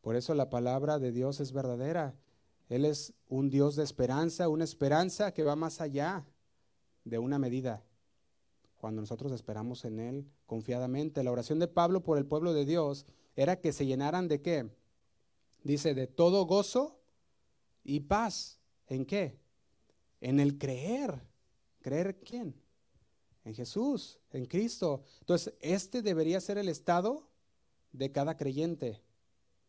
Por 0.00 0.16
eso 0.16 0.34
la 0.34 0.50
palabra 0.50 0.98
de 0.98 1.12
Dios 1.12 1.40
es 1.40 1.52
verdadera. 1.52 2.14
Él 2.68 2.84
es 2.84 3.14
un 3.28 3.50
Dios 3.50 3.76
de 3.76 3.84
esperanza, 3.84 4.48
una 4.48 4.64
esperanza 4.64 5.32
que 5.32 5.44
va 5.44 5.56
más 5.56 5.80
allá 5.80 6.26
de 7.04 7.18
una 7.18 7.38
medida 7.38 7.84
cuando 8.78 9.00
nosotros 9.00 9.30
esperamos 9.30 9.84
en 9.84 10.00
Él 10.00 10.28
confiadamente. 10.46 11.22
La 11.22 11.30
oración 11.30 11.60
de 11.60 11.68
Pablo 11.68 12.02
por 12.02 12.18
el 12.18 12.26
pueblo 12.26 12.52
de 12.52 12.64
Dios 12.64 13.06
era 13.36 13.60
que 13.60 13.72
se 13.72 13.86
llenaran 13.86 14.26
de 14.26 14.42
qué? 14.42 14.70
Dice, 15.62 15.94
de 15.94 16.06
todo 16.06 16.44
gozo 16.46 17.00
y 17.84 18.00
paz. 18.00 18.60
¿En 18.86 19.04
qué? 19.06 19.38
En 20.20 20.40
el 20.40 20.58
creer. 20.58 21.20
¿Creer 21.80 22.20
quién? 22.20 22.54
En 23.44 23.54
Jesús, 23.54 24.18
en 24.30 24.46
Cristo. 24.46 25.04
Entonces, 25.20 25.54
este 25.60 26.02
debería 26.02 26.40
ser 26.40 26.58
el 26.58 26.68
estado 26.68 27.28
de 27.92 28.12
cada 28.12 28.36
creyente. 28.36 29.02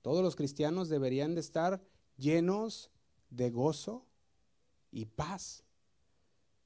Todos 0.02 0.24
los 0.24 0.36
cristianos 0.36 0.90
deberían 0.90 1.34
de 1.34 1.42
estar 1.42 1.84
llenos 2.18 2.92
de 3.30 3.50
gozo 3.50 4.06
y 4.92 5.06
paz. 5.06 5.64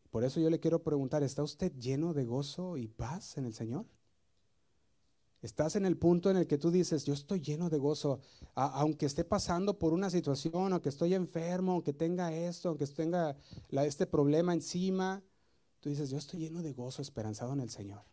Por 0.09 0.23
eso 0.23 0.39
yo 0.39 0.49
le 0.49 0.59
quiero 0.59 0.83
preguntar, 0.83 1.23
¿está 1.23 1.43
usted 1.43 1.71
lleno 1.77 2.13
de 2.13 2.25
gozo 2.25 2.77
y 2.77 2.87
paz 2.87 3.37
en 3.37 3.45
el 3.45 3.53
Señor? 3.53 3.85
Estás 5.41 5.75
en 5.75 5.85
el 5.85 5.97
punto 5.97 6.31
en 6.31 6.37
el 6.37 6.47
que 6.47 6.57
tú 6.57 6.71
dices, 6.71 7.05
yo 7.05 7.13
estoy 7.13 7.41
lleno 7.41 7.69
de 7.69 7.77
gozo, 7.77 8.19
aunque 8.55 9.05
esté 9.05 9.23
pasando 9.23 9.77
por 9.77 9.93
una 9.93 10.09
situación, 10.09 10.73
aunque 10.73 10.89
estoy 10.89 11.13
enfermo, 11.13 11.73
aunque 11.73 11.93
tenga 11.93 12.33
esto, 12.33 12.69
aunque 12.69 12.87
tenga 12.87 13.37
este 13.69 14.07
problema 14.07 14.53
encima, 14.53 15.23
tú 15.79 15.89
dices, 15.89 16.09
yo 16.09 16.17
estoy 16.17 16.39
lleno 16.39 16.63
de 16.63 16.73
gozo, 16.73 17.01
esperanzado 17.01 17.53
en 17.53 17.59
el 17.59 17.69
Señor. 17.69 18.03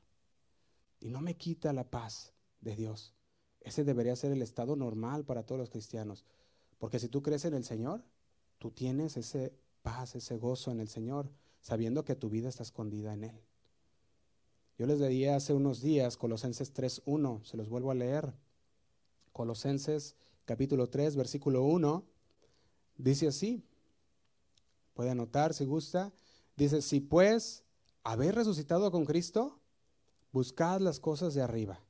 Y 1.01 1.09
no 1.09 1.21
me 1.21 1.37
quita 1.37 1.73
la 1.73 1.85
paz 1.91 2.35
de 2.61 2.77
Dios. 2.77 3.15
Ese 3.61 3.85
debería 3.85 4.15
ser 4.17 4.33
el 4.33 4.43
estado 4.43 4.77
normal 4.77 5.25
para 5.25 5.45
todos 5.45 5.59
los 5.59 5.71
cristianos. 5.71 6.27
Porque 6.79 6.99
si 6.99 7.09
tú 7.09 7.23
crees 7.23 7.47
en 7.47 7.55
el 7.55 7.65
Señor, 7.65 8.05
tú 8.59 8.71
tienes 8.71 9.17
ese 9.17 9.55
paz, 9.83 10.15
ese 10.15 10.37
gozo 10.37 10.71
en 10.71 10.81
el 10.81 10.89
Señor 10.89 11.31
sabiendo 11.61 12.05
que 12.05 12.15
tu 12.15 12.29
vida 12.29 12.51
está 12.51 12.63
escondida 12.63 13.15
en 13.15 13.25
Él. 13.25 13.41
Yo 14.77 14.87
les 14.87 14.99
leí 14.99 15.27
hace 15.27 15.55
unos 15.55 15.81
días 15.81 16.17
Colosenses 16.17 16.75
3.1, 16.75 17.45
se 17.45 17.57
los 17.57 17.69
vuelvo 17.69 17.93
a 17.93 17.95
leer. 17.95 18.35
Colosenses 19.33 20.17
capítulo 20.45 20.89
3, 20.89 21.15
versículo 21.15 21.63
1, 21.63 22.05
dice 22.97 23.29
así, 23.29 23.63
puede 24.95 25.11
anotar 25.11 25.55
si 25.55 25.65
gusta, 25.65 26.13
dice, 26.57 26.83
si 26.83 27.01
pues 27.01 27.63
habéis 28.03 28.35
resucitado 28.35 28.91
con 28.91 29.05
Cristo, 29.05 29.61
buscad 30.33 30.81
las 30.81 30.99
cosas 30.99 31.35
de 31.35 31.43
arriba. 31.43 31.81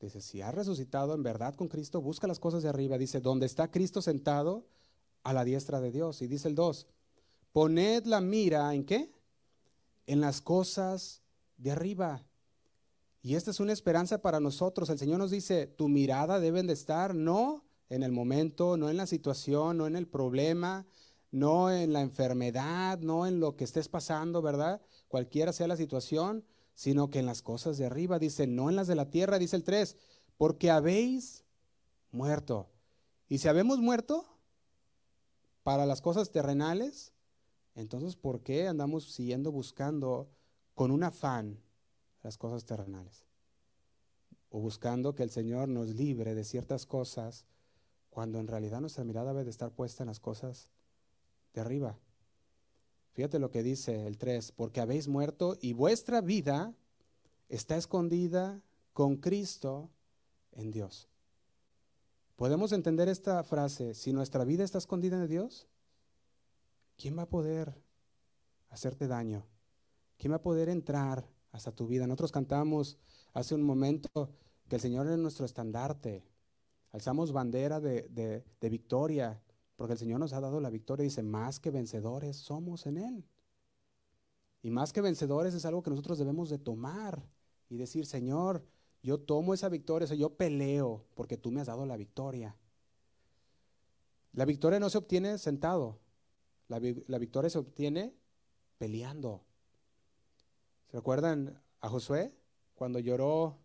Dice, 0.00 0.20
si 0.20 0.42
has 0.42 0.54
resucitado 0.54 1.14
en 1.14 1.22
verdad 1.22 1.54
con 1.54 1.68
Cristo, 1.68 2.02
busca 2.02 2.26
las 2.26 2.38
cosas 2.38 2.62
de 2.62 2.68
arriba. 2.68 2.98
Dice, 2.98 3.20
donde 3.20 3.46
está 3.46 3.70
Cristo 3.70 4.02
sentado 4.02 4.66
a 5.22 5.32
la 5.32 5.44
diestra 5.44 5.80
de 5.80 5.90
Dios. 5.90 6.20
Y 6.20 6.26
dice 6.26 6.48
el 6.48 6.54
2, 6.54 6.86
Poned 7.52 8.04
la 8.04 8.20
mira 8.20 8.74
en 8.74 8.84
qué? 8.84 9.10
En 10.06 10.20
las 10.20 10.42
cosas 10.42 11.22
de 11.56 11.70
arriba. 11.70 12.24
Y 13.22 13.34
esta 13.34 13.50
es 13.50 13.60
una 13.60 13.72
esperanza 13.72 14.22
para 14.22 14.40
nosotros. 14.40 14.88
El 14.88 14.98
Señor 14.98 15.18
nos 15.18 15.30
dice, 15.30 15.66
tu 15.66 15.88
mirada 15.88 16.38
debe 16.38 16.62
de 16.62 16.72
estar 16.72 17.14
no 17.14 17.64
en 17.88 18.02
el 18.02 18.12
momento, 18.12 18.76
no 18.76 18.88
en 18.88 18.96
la 18.96 19.06
situación, 19.06 19.78
no 19.78 19.86
en 19.86 19.96
el 19.96 20.06
problema, 20.06 20.86
no 21.30 21.70
en 21.70 21.92
la 21.92 22.02
enfermedad, 22.02 22.98
no 23.00 23.26
en 23.26 23.40
lo 23.40 23.56
que 23.56 23.64
estés 23.64 23.88
pasando, 23.88 24.42
¿verdad? 24.42 24.80
Cualquiera 25.08 25.52
sea 25.52 25.66
la 25.68 25.76
situación, 25.76 26.44
sino 26.74 27.10
que 27.10 27.18
en 27.18 27.26
las 27.26 27.42
cosas 27.42 27.78
de 27.78 27.86
arriba. 27.86 28.18
Dice, 28.18 28.46
no 28.46 28.70
en 28.70 28.76
las 28.76 28.86
de 28.86 28.94
la 28.94 29.10
tierra, 29.10 29.38
dice 29.38 29.56
el 29.56 29.64
3, 29.64 29.96
porque 30.36 30.70
habéis 30.70 31.44
muerto. 32.10 32.68
Y 33.28 33.38
si 33.38 33.48
habemos 33.48 33.78
muerto 33.78 34.24
para 35.62 35.84
las 35.84 36.00
cosas 36.00 36.30
terrenales, 36.30 37.12
entonces, 37.74 38.16
¿por 38.16 38.42
qué 38.42 38.68
andamos 38.68 39.12
siguiendo 39.12 39.50
buscando 39.50 40.30
con 40.76 40.90
un 40.90 41.02
afán 41.02 41.58
las 42.22 42.36
cosas 42.38 42.64
terrenales? 42.64 43.24
O 44.50 44.60
buscando 44.60 45.14
que 45.14 45.24
el 45.24 45.30
Señor 45.30 45.68
nos 45.68 45.88
libre 45.88 46.34
de 46.34 46.44
ciertas 46.44 46.86
cosas 46.86 47.46
cuando 48.10 48.38
en 48.38 48.46
realidad 48.46 48.80
nuestra 48.80 49.02
mirada 49.02 49.32
debe 49.32 49.44
de 49.44 49.50
estar 49.50 49.72
puesta 49.72 50.04
en 50.04 50.08
las 50.08 50.20
cosas 50.20 50.68
de 51.54 51.62
arriba. 51.62 51.98
Fíjate 53.14 53.38
lo 53.38 53.50
que 53.50 53.62
dice 53.62 54.06
el 54.06 54.18
3, 54.18 54.52
porque 54.52 54.80
habéis 54.80 55.08
muerto 55.08 55.56
y 55.60 55.72
vuestra 55.72 56.20
vida 56.20 56.74
está 57.48 57.76
escondida 57.76 58.60
con 58.92 59.16
Cristo 59.16 59.88
en 60.52 60.70
Dios. 60.70 61.08
¿Podemos 62.36 62.72
entender 62.72 63.08
esta 63.08 63.42
frase? 63.44 63.94
Si 63.94 64.12
nuestra 64.12 64.44
vida 64.44 64.62
está 64.62 64.76
escondida 64.76 65.16
en 65.16 65.26
Dios, 65.26 65.66
¿quién 66.98 67.16
va 67.16 67.22
a 67.22 67.30
poder 67.30 67.74
hacerte 68.68 69.06
daño? 69.06 69.46
¿Quién 70.18 70.32
va 70.32 70.36
a 70.36 70.42
poder 70.42 70.68
entrar 70.68 71.28
hasta 71.52 71.72
tu 71.72 71.86
vida? 71.86 72.06
Nosotros 72.06 72.32
cantamos 72.32 72.98
hace 73.32 73.54
un 73.54 73.62
momento 73.62 74.30
que 74.68 74.76
el 74.76 74.80
Señor 74.80 75.06
es 75.06 75.18
nuestro 75.18 75.46
estandarte. 75.46 76.24
alzamos 76.92 77.32
bandera 77.32 77.80
de, 77.80 78.08
de 78.60 78.68
victoria, 78.68 79.40
porque 79.76 79.92
el 79.92 79.98
Señor 79.98 80.20
nos 80.20 80.32
ha 80.32 80.40
dado 80.40 80.60
la 80.60 80.70
victoria. 80.70 81.04
Dice, 81.04 81.22
más 81.22 81.60
que 81.60 81.70
vencedores 81.70 82.36
somos 82.36 82.86
en 82.86 82.98
Él. 82.98 83.24
Y 84.62 84.70
más 84.70 84.92
que 84.92 85.00
vencedores 85.00 85.54
es 85.54 85.64
algo 85.64 85.82
que 85.82 85.90
nosotros 85.90 86.18
debemos 86.18 86.50
de 86.50 86.58
tomar 86.58 87.22
y 87.68 87.76
decir, 87.76 88.06
Señor, 88.06 88.64
yo 89.02 89.20
tomo 89.20 89.54
esa 89.54 89.68
victoria, 89.68 90.08
yo 90.14 90.36
peleo 90.36 91.04
porque 91.14 91.36
tú 91.36 91.52
me 91.52 91.60
has 91.60 91.68
dado 91.68 91.86
la 91.86 91.96
victoria. 91.96 92.56
La 94.32 94.44
victoria 94.44 94.80
no 94.80 94.90
se 94.90 94.98
obtiene 94.98 95.38
sentado, 95.38 96.00
la, 96.68 96.78
victoria 96.80 97.48
se 97.48 97.58
obtiene 97.58 98.14
peleando. 98.78 99.45
¿Se 100.96 101.00
recuerdan 101.00 101.62
a 101.82 101.90
Josué 101.90 102.34
cuando 102.74 102.98
lloró, 102.98 103.58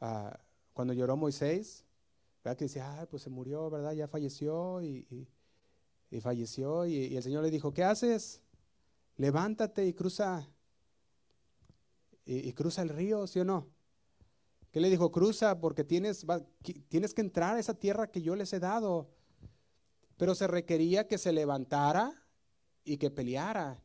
uh, 0.00 0.30
cuando 0.72 0.94
lloró 0.94 1.16
Moisés? 1.16 1.84
¿Verdad? 2.44 2.56
Que 2.56 2.66
decía, 2.66 3.04
pues 3.10 3.24
se 3.24 3.30
murió, 3.30 3.68
¿verdad? 3.68 3.94
Ya 3.94 4.06
falleció 4.06 4.80
y, 4.80 5.26
falleció 6.20 6.86
y, 6.86 7.16
el 7.16 7.22
Señor 7.24 7.42
le 7.42 7.50
dijo, 7.50 7.74
¿qué 7.74 7.82
haces? 7.82 8.42
Levántate 9.16 9.84
y 9.86 9.92
cruza, 9.92 10.48
y, 12.24 12.52
cruza 12.52 12.82
el 12.82 12.90
río, 12.90 13.26
¿sí 13.26 13.40
o 13.40 13.44
no? 13.44 13.66
¿Qué 14.70 14.78
le 14.78 14.88
dijo? 14.88 15.10
Cruza 15.10 15.58
porque 15.58 15.82
tienes, 15.82 16.24
tienes 16.88 17.12
que 17.12 17.22
entrar 17.22 17.56
a 17.56 17.58
esa 17.58 17.74
tierra 17.74 18.12
que 18.12 18.22
yo 18.22 18.36
les 18.36 18.52
he 18.52 18.60
dado. 18.60 19.10
Pero 20.16 20.36
se 20.36 20.46
requería 20.46 21.08
que 21.08 21.18
se 21.18 21.32
levantara 21.32 22.22
y 22.84 22.98
que 22.98 23.10
peleara. 23.10 23.81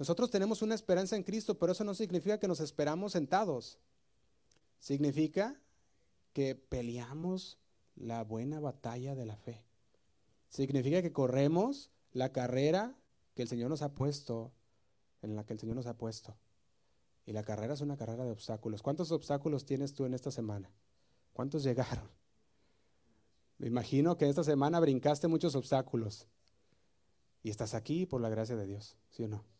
Nosotros 0.00 0.30
tenemos 0.30 0.62
una 0.62 0.74
esperanza 0.74 1.14
en 1.14 1.22
Cristo, 1.22 1.58
pero 1.58 1.72
eso 1.72 1.84
no 1.84 1.92
significa 1.92 2.40
que 2.40 2.48
nos 2.48 2.60
esperamos 2.60 3.12
sentados. 3.12 3.78
Significa 4.78 5.60
que 6.32 6.54
peleamos 6.54 7.58
la 7.96 8.24
buena 8.24 8.60
batalla 8.60 9.14
de 9.14 9.26
la 9.26 9.36
fe. 9.36 9.62
Significa 10.48 11.02
que 11.02 11.12
corremos 11.12 11.90
la 12.12 12.32
carrera 12.32 12.96
que 13.34 13.42
el 13.42 13.48
Señor 13.48 13.68
nos 13.68 13.82
ha 13.82 13.92
puesto, 13.92 14.54
en 15.20 15.36
la 15.36 15.44
que 15.44 15.52
el 15.52 15.58
Señor 15.60 15.76
nos 15.76 15.86
ha 15.86 15.98
puesto. 15.98 16.34
Y 17.26 17.34
la 17.34 17.42
carrera 17.42 17.74
es 17.74 17.82
una 17.82 17.98
carrera 17.98 18.24
de 18.24 18.30
obstáculos. 18.30 18.80
¿Cuántos 18.80 19.12
obstáculos 19.12 19.66
tienes 19.66 19.92
tú 19.92 20.06
en 20.06 20.14
esta 20.14 20.30
semana? 20.30 20.70
¿Cuántos 21.34 21.62
llegaron? 21.62 22.08
Me 23.58 23.66
imagino 23.66 24.16
que 24.16 24.30
esta 24.30 24.44
semana 24.44 24.80
brincaste 24.80 25.28
muchos 25.28 25.54
obstáculos. 25.54 26.26
Y 27.42 27.50
estás 27.50 27.74
aquí 27.74 28.06
por 28.06 28.22
la 28.22 28.30
gracia 28.30 28.56
de 28.56 28.64
Dios, 28.64 28.96
¿sí 29.10 29.24
o 29.24 29.28
no? 29.28 29.59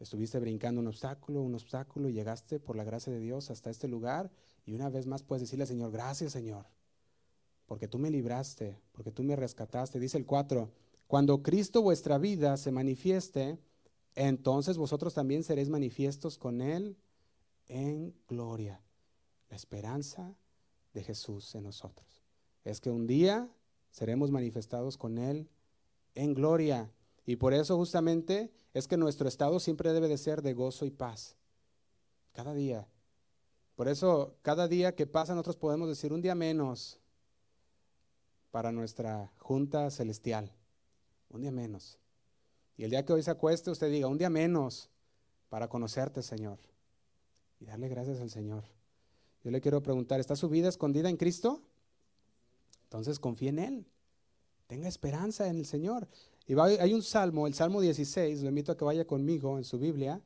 Estuviste 0.00 0.38
brincando 0.38 0.80
un 0.80 0.86
obstáculo, 0.86 1.42
un 1.42 1.54
obstáculo 1.54 2.08
y 2.08 2.12
llegaste 2.12 2.60
por 2.60 2.76
la 2.76 2.84
gracia 2.84 3.12
de 3.12 3.18
Dios 3.18 3.50
hasta 3.50 3.70
este 3.70 3.88
lugar 3.88 4.30
y 4.64 4.74
una 4.74 4.90
vez 4.90 5.06
más 5.06 5.22
puedes 5.22 5.42
decirle 5.42 5.66
Señor, 5.66 5.90
gracias 5.90 6.32
Señor, 6.32 6.66
porque 7.66 7.88
tú 7.88 7.98
me 7.98 8.10
libraste, 8.10 8.78
porque 8.92 9.10
tú 9.10 9.22
me 9.22 9.34
rescataste. 9.34 9.98
Dice 9.98 10.18
el 10.18 10.26
4, 10.26 10.70
cuando 11.06 11.42
Cristo 11.42 11.82
vuestra 11.82 12.18
vida 12.18 12.56
se 12.56 12.70
manifieste, 12.70 13.58
entonces 14.14 14.76
vosotros 14.76 15.14
también 15.14 15.42
seréis 15.42 15.68
manifiestos 15.68 16.38
con 16.38 16.60
Él 16.60 16.96
en 17.66 18.14
gloria. 18.28 18.82
La 19.48 19.56
esperanza 19.56 20.34
de 20.92 21.02
Jesús 21.02 21.54
en 21.54 21.64
nosotros 21.64 22.22
es 22.64 22.80
que 22.80 22.90
un 22.90 23.06
día 23.06 23.48
seremos 23.90 24.30
manifestados 24.30 24.96
con 24.96 25.18
Él 25.18 25.48
en 26.14 26.34
gloria. 26.34 26.90
Y 27.28 27.36
por 27.36 27.52
eso 27.52 27.76
justamente 27.76 28.50
es 28.72 28.88
que 28.88 28.96
nuestro 28.96 29.28
estado 29.28 29.60
siempre 29.60 29.92
debe 29.92 30.08
de 30.08 30.16
ser 30.16 30.40
de 30.40 30.54
gozo 30.54 30.86
y 30.86 30.90
paz. 30.90 31.36
Cada 32.32 32.54
día. 32.54 32.88
Por 33.76 33.86
eso 33.86 34.38
cada 34.40 34.66
día 34.66 34.94
que 34.94 35.06
pasa 35.06 35.34
nosotros 35.34 35.58
podemos 35.58 35.90
decir 35.90 36.14
un 36.14 36.22
día 36.22 36.34
menos 36.34 36.98
para 38.50 38.72
nuestra 38.72 39.30
junta 39.36 39.90
celestial. 39.90 40.50
Un 41.28 41.42
día 41.42 41.52
menos. 41.52 41.98
Y 42.78 42.84
el 42.84 42.90
día 42.92 43.04
que 43.04 43.12
hoy 43.12 43.22
se 43.22 43.30
acueste 43.30 43.70
usted 43.70 43.90
diga, 43.90 44.06
un 44.06 44.16
día 44.16 44.30
menos 44.30 44.88
para 45.50 45.68
conocerte, 45.68 46.22
Señor. 46.22 46.58
Y 47.60 47.66
darle 47.66 47.90
gracias 47.90 48.20
al 48.20 48.30
Señor. 48.30 48.64
Yo 49.44 49.50
le 49.50 49.60
quiero 49.60 49.82
preguntar, 49.82 50.18
¿está 50.18 50.34
su 50.34 50.48
vida 50.48 50.70
escondida 50.70 51.10
en 51.10 51.18
Cristo? 51.18 51.60
Entonces 52.84 53.20
confíe 53.20 53.50
en 53.50 53.58
Él. 53.58 53.86
Tenga 54.66 54.88
esperanza 54.88 55.46
en 55.48 55.58
el 55.58 55.66
Señor. 55.66 56.08
Y 56.48 56.58
hay 56.58 56.94
un 56.94 57.02
salmo, 57.02 57.46
el 57.46 57.52
Salmo 57.52 57.82
16, 57.82 58.40
lo 58.40 58.48
invito 58.48 58.72
a 58.72 58.76
que 58.78 58.84
vaya 58.84 59.06
conmigo 59.06 59.58
en 59.58 59.64
su 59.64 59.78
Biblia. 59.78 60.22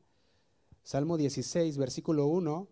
Salmo 0.84 1.16
16, 1.16 1.76
versículo 1.76 2.26
1. 2.26 2.68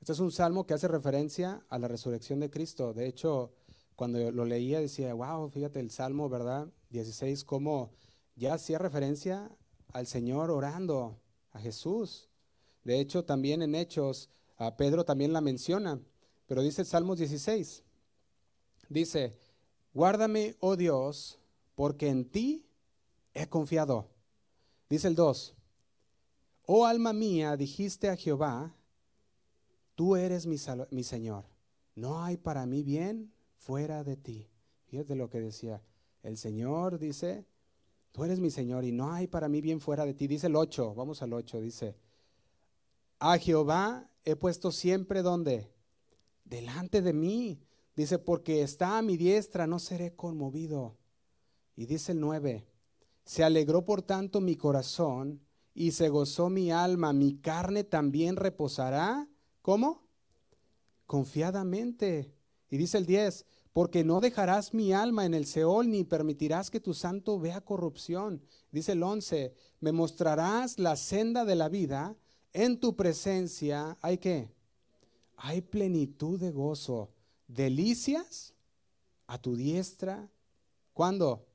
Este 0.00 0.12
es 0.12 0.20
un 0.20 0.30
salmo 0.30 0.64
que 0.64 0.74
hace 0.74 0.86
referencia 0.86 1.66
a 1.68 1.80
la 1.80 1.88
resurrección 1.88 2.38
de 2.38 2.50
Cristo. 2.50 2.94
De 2.94 3.08
hecho, 3.08 3.52
cuando 3.96 4.30
lo 4.30 4.44
leía 4.44 4.80
decía, 4.80 5.12
wow, 5.12 5.50
fíjate 5.50 5.80
el 5.80 5.90
salmo, 5.90 6.28
¿verdad? 6.28 6.68
16, 6.90 7.42
como 7.42 7.90
ya 8.36 8.54
hacía 8.54 8.78
referencia 8.78 9.50
al 9.92 10.06
Señor 10.06 10.52
orando, 10.52 11.18
a 11.50 11.58
Jesús. 11.58 12.28
De 12.84 13.00
hecho, 13.00 13.24
también 13.24 13.62
en 13.62 13.74
Hechos, 13.74 14.30
a 14.56 14.76
Pedro 14.76 15.04
también 15.04 15.32
la 15.32 15.40
menciona, 15.40 16.00
pero 16.46 16.62
dice 16.62 16.82
el 16.82 16.86
Salmo 16.86 17.16
16, 17.16 17.82
dice, 18.88 19.36
Guárdame, 19.94 20.56
oh 20.60 20.76
Dios, 20.76 21.38
porque 21.74 22.08
en 22.08 22.24
ti 22.24 22.66
he 23.34 23.48
confiado. 23.48 24.08
Dice 24.88 25.08
el 25.08 25.14
2. 25.14 25.54
Oh 26.66 26.86
alma 26.86 27.12
mía, 27.12 27.56
dijiste 27.56 28.08
a 28.08 28.16
Jehová, 28.16 28.74
tú 29.94 30.16
eres 30.16 30.46
mi, 30.46 30.58
Señor. 31.02 31.44
No 31.94 32.22
hay 32.22 32.36
para 32.36 32.66
mí 32.66 32.82
bien 32.82 33.32
fuera 33.56 34.04
de 34.04 34.16
ti. 34.16 34.48
Fíjate 34.86 35.14
lo 35.14 35.28
que 35.28 35.40
decía. 35.40 35.82
El 36.22 36.36
Señor 36.36 36.98
dice, 36.98 37.44
tú 38.12 38.24
eres 38.24 38.38
mi 38.38 38.50
Señor 38.50 38.84
y 38.84 38.92
no 38.92 39.12
hay 39.12 39.26
para 39.26 39.48
mí 39.48 39.60
bien 39.60 39.80
fuera 39.80 40.06
de 40.06 40.14
ti. 40.14 40.26
Dice 40.26 40.46
el 40.46 40.56
8, 40.56 40.94
vamos 40.94 41.22
al 41.22 41.32
8, 41.32 41.60
dice, 41.60 41.96
a 43.18 43.38
Jehová 43.38 44.08
he 44.24 44.36
puesto 44.36 44.72
siempre 44.72 45.22
donde? 45.22 45.70
Delante 46.44 47.02
de 47.02 47.12
mí. 47.12 47.60
Dice, 47.94 48.18
porque 48.18 48.62
está 48.62 48.98
a 48.98 49.02
mi 49.02 49.16
diestra, 49.16 49.66
no 49.66 49.78
seré 49.78 50.14
conmovido. 50.14 50.96
Y 51.76 51.86
dice 51.86 52.12
el 52.12 52.20
9, 52.20 52.66
se 53.24 53.44
alegró 53.44 53.84
por 53.84 54.02
tanto 54.02 54.40
mi 54.40 54.56
corazón 54.56 55.42
y 55.74 55.92
se 55.92 56.08
gozó 56.08 56.48
mi 56.48 56.70
alma, 56.70 57.12
mi 57.12 57.36
carne 57.38 57.84
también 57.84 58.36
reposará. 58.36 59.28
¿Cómo? 59.60 60.06
Confiadamente. 61.06 62.34
Y 62.70 62.78
dice 62.78 62.98
el 62.98 63.06
10, 63.06 63.44
porque 63.72 64.04
no 64.04 64.20
dejarás 64.20 64.72
mi 64.72 64.92
alma 64.92 65.26
en 65.26 65.34
el 65.34 65.46
Seol 65.46 65.90
ni 65.90 66.04
permitirás 66.04 66.70
que 66.70 66.80
tu 66.80 66.94
santo 66.94 67.38
vea 67.38 67.60
corrupción. 67.60 68.42
Dice 68.70 68.92
el 68.92 69.02
11, 69.02 69.54
me 69.80 69.92
mostrarás 69.92 70.78
la 70.78 70.96
senda 70.96 71.44
de 71.44 71.56
la 71.56 71.68
vida, 71.68 72.16
en 72.54 72.80
tu 72.80 72.96
presencia 72.96 73.96
hay 74.02 74.18
que, 74.18 74.50
hay 75.36 75.62
plenitud 75.62 76.38
de 76.38 76.50
gozo 76.50 77.10
delicias 77.54 78.54
a 79.26 79.38
tu 79.38 79.56
diestra. 79.56 80.30
¿Cuándo? 80.92 81.46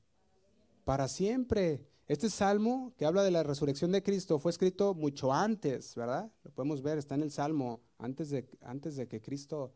Para 0.84 1.08
siempre. 1.08 1.88
Este 2.08 2.30
salmo 2.30 2.94
que 2.98 3.06
habla 3.06 3.24
de 3.24 3.32
la 3.32 3.44
resurrección 3.44 3.92
de 3.92 4.02
Cristo 4.02 4.40
fue 4.40 4.52
escrito 4.52 4.94
mucho 4.94 5.34
antes, 5.34 5.94
¿verdad? 5.96 6.32
Lo 6.44 6.52
podemos 6.52 6.82
ver, 6.82 6.98
está 6.98 7.16
en 7.16 7.24
el 7.24 7.32
salmo, 7.32 7.82
antes 7.98 8.30
de, 8.30 8.48
antes 8.62 8.96
de 8.96 9.10
que 9.10 9.22
Cristo 9.22 9.74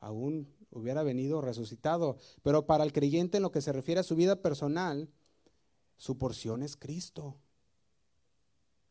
aún 0.00 0.48
hubiera 0.70 1.02
venido 1.02 1.42
resucitado. 1.42 2.16
Pero 2.42 2.66
para 2.66 2.84
el 2.84 2.92
creyente 2.92 3.36
en 3.36 3.42
lo 3.42 3.52
que 3.52 3.60
se 3.60 3.72
refiere 3.72 4.00
a 4.00 4.04
su 4.04 4.16
vida 4.16 4.40
personal, 4.40 5.10
su 5.98 6.16
porción 6.16 6.62
es 6.62 6.74
Cristo. 6.74 7.36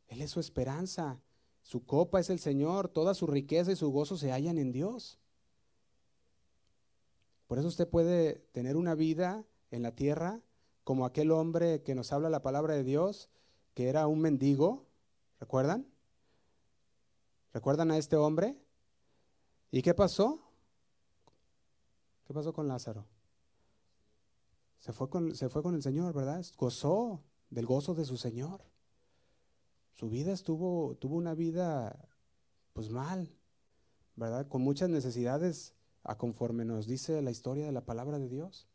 Él 0.08 0.22
es 0.22 0.30
su 0.30 0.40
esperanza. 0.40 1.20
Su 1.64 1.86
copa 1.86 2.20
es 2.20 2.30
el 2.30 2.40
Señor. 2.40 2.90
Toda 2.90 3.16
su 3.16 3.26
riqueza 3.26 3.72
y 3.72 3.76
su 3.76 3.90
gozo 3.90 4.18
se 4.18 4.32
hallan 4.32 4.60
en 4.60 4.72
Dios. 4.72 5.18
Por 7.48 7.60
eso 7.60 7.68
usted 7.68 7.88
puede 7.88 8.36
tener 8.52 8.78
una 8.78 8.96
vida 8.96 9.46
en 9.72 9.84
la 9.84 9.96
tierra 9.96 10.42
como 10.84 11.06
aquel 11.06 11.32
hombre 11.32 11.82
que 11.82 11.96
nos 11.96 12.12
habla 12.12 12.30
la 12.30 12.42
palabra 12.42 12.74
de 12.74 12.84
Dios, 12.84 13.30
que 13.74 13.90
era 13.90 14.08
un 14.08 14.20
mendigo, 14.20 14.86
¿recuerdan? 15.40 15.88
¿Recuerdan 17.54 17.92
a 17.92 17.98
este 17.98 18.16
hombre? 18.16 18.58
¿Y 19.72 19.82
qué 19.82 19.94
pasó? 19.94 20.40
¿Qué 22.26 22.34
pasó 22.34 22.54
con 22.54 22.68
Lázaro? 22.68 23.06
Se 24.80 24.92
fue 24.92 25.10
con, 25.10 25.30
el 25.76 25.82
Señor, 25.82 26.14
¿verdad? 26.14 26.46
Gozó 26.58 27.24
del 27.50 27.66
gozo 27.66 27.94
de 27.94 28.04
su 28.04 28.18
Señor. 28.18 28.66
Su 29.94 30.10
vida 30.10 30.34
estuvo, 30.34 30.96
tuvo 30.98 31.16
una 31.16 31.34
vida 31.36 32.10
pues 32.74 32.90
mal, 32.90 33.34
¿verdad? 34.16 34.48
Con 34.48 34.62
muchas 34.62 34.90
necesidades 34.90 35.74
a 36.04 36.18
conforme 36.18 36.66
nos 36.66 36.88
dice 36.88 37.22
la 37.22 37.32
historia 37.32 37.66
de 37.66 37.72
la 37.72 37.86
palabra 37.86 38.20
de 38.20 38.30
Dios. 38.30 38.68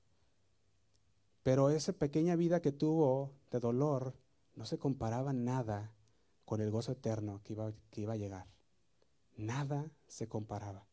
Pero 1.42 1.70
esa 1.70 1.92
pequeña 1.92 2.36
vida 2.36 2.60
que 2.60 2.72
tuvo 2.72 3.32
de 3.50 3.60
dolor 3.60 4.14
no 4.54 4.64
se 4.64 4.78
comparaba 4.78 5.32
nada 5.32 5.94
con 6.44 6.60
el 6.60 6.70
gozo 6.70 6.92
eterno 6.92 7.40
que 7.44 7.52
iba, 7.52 7.72
que 7.90 8.00
iba 8.00 8.14
a 8.14 8.16
llegar. 8.16 8.46
Nada 9.36 9.90
se 10.06 10.28
comparaba. 10.28 10.86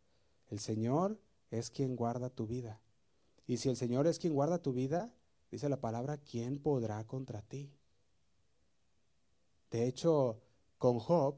El 0.48 0.60
Señor 0.60 1.20
es 1.52 1.72
quien 1.72 1.96
guarda 1.96 2.30
tu 2.30 2.46
vida. 2.46 2.82
Y 3.48 3.58
si 3.58 3.70
el 3.70 3.76
Señor 3.76 4.08
es 4.08 4.20
quien 4.20 4.34
guarda 4.34 4.62
tu 4.62 4.74
vida, 4.74 5.14
dice 5.52 5.70
la 5.70 5.80
palabra, 5.82 6.18
¿quién 6.18 6.60
podrá 6.62 7.06
contra 7.06 7.42
ti? 7.42 7.72
De 9.72 9.88
hecho, 9.88 10.42
con 10.78 11.00
Job 11.00 11.36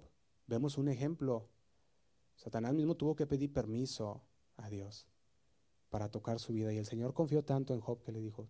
vemos 0.47 0.77
un 0.77 0.89
ejemplo. 0.89 1.49
Satanás 2.35 2.73
mismo 2.73 2.95
tuvo 2.95 3.15
que 3.15 3.25
pedir 3.25 3.51
permiso 3.51 4.21
a 4.57 4.69
Dios 4.69 5.07
para 5.89 6.09
tocar 6.09 6.39
su 6.39 6.53
vida. 6.53 6.73
Y 6.73 6.77
el 6.77 6.85
Señor 6.85 7.13
confió 7.13 7.43
tanto 7.43 7.73
en 7.73 7.81
Job 7.81 8.01
que 8.03 8.11
le 8.11 8.19
dijo, 8.19 8.47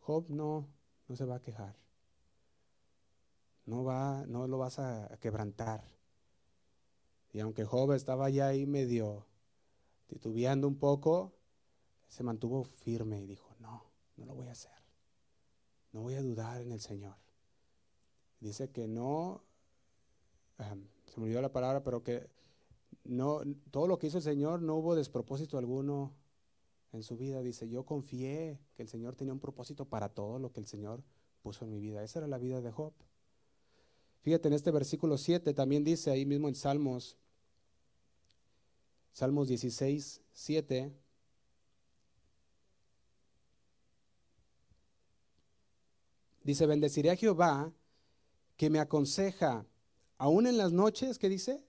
Job 0.00 0.26
no, 0.28 0.68
no 1.08 1.16
se 1.16 1.24
va 1.24 1.36
a 1.36 1.42
quejar. 1.42 1.76
No, 3.64 3.84
va, 3.84 4.24
no 4.26 4.48
lo 4.48 4.58
vas 4.58 4.78
a 4.78 5.16
quebrantar. 5.20 5.84
Y 7.32 7.40
aunque 7.40 7.64
Job 7.64 7.92
estaba 7.92 8.28
ya 8.30 8.48
ahí 8.48 8.66
medio 8.66 9.26
titubeando 10.06 10.68
un 10.68 10.76
poco, 10.76 11.32
se 12.08 12.22
mantuvo 12.22 12.64
firme 12.64 13.20
y 13.20 13.26
dijo, 13.26 13.54
no, 13.60 13.84
no 14.16 14.26
lo 14.26 14.34
voy 14.34 14.48
a 14.48 14.52
hacer. 14.52 14.72
No 15.92 16.02
voy 16.02 16.14
a 16.14 16.22
dudar 16.22 16.60
en 16.60 16.72
el 16.72 16.80
Señor. 16.80 17.16
Dice 18.40 18.70
que 18.70 18.88
no, 18.88 19.42
se 20.58 21.20
me 21.20 21.26
olvidó 21.26 21.40
la 21.40 21.52
palabra, 21.52 21.82
pero 21.82 22.02
que 22.02 22.28
no, 23.04 23.42
todo 23.70 23.86
lo 23.86 23.98
que 23.98 24.06
hizo 24.06 24.18
el 24.18 24.24
Señor 24.24 24.62
no 24.62 24.76
hubo 24.76 24.94
despropósito 24.94 25.58
alguno 25.58 26.14
en 26.92 27.02
su 27.02 27.16
vida. 27.16 27.42
Dice, 27.42 27.68
yo 27.68 27.84
confié 27.84 28.60
que 28.74 28.82
el 28.82 28.88
Señor 28.88 29.16
tenía 29.16 29.32
un 29.32 29.40
propósito 29.40 29.84
para 29.84 30.08
todo 30.08 30.38
lo 30.38 30.52
que 30.52 30.60
el 30.60 30.66
Señor 30.66 31.02
puso 31.42 31.64
en 31.64 31.70
mi 31.70 31.80
vida. 31.80 32.02
Esa 32.02 32.20
era 32.20 32.28
la 32.28 32.38
vida 32.38 32.60
de 32.60 32.70
Job. 32.70 32.92
Fíjate, 34.20 34.48
en 34.48 34.54
este 34.54 34.70
versículo 34.70 35.18
7 35.18 35.52
también 35.52 35.82
dice 35.82 36.10
ahí 36.10 36.24
mismo 36.24 36.48
en 36.48 36.54
Salmos, 36.54 37.16
Salmos 39.12 39.48
16, 39.48 40.22
7. 40.32 40.92
Dice, 46.44 46.66
bendeciré 46.66 47.10
a 47.10 47.16
Jehová 47.16 47.72
que 48.56 48.70
me 48.70 48.78
aconseja, 48.78 49.66
aún 50.18 50.46
en 50.46 50.56
las 50.56 50.72
noches, 50.72 51.18
¿qué 51.18 51.28
dice? 51.28 51.64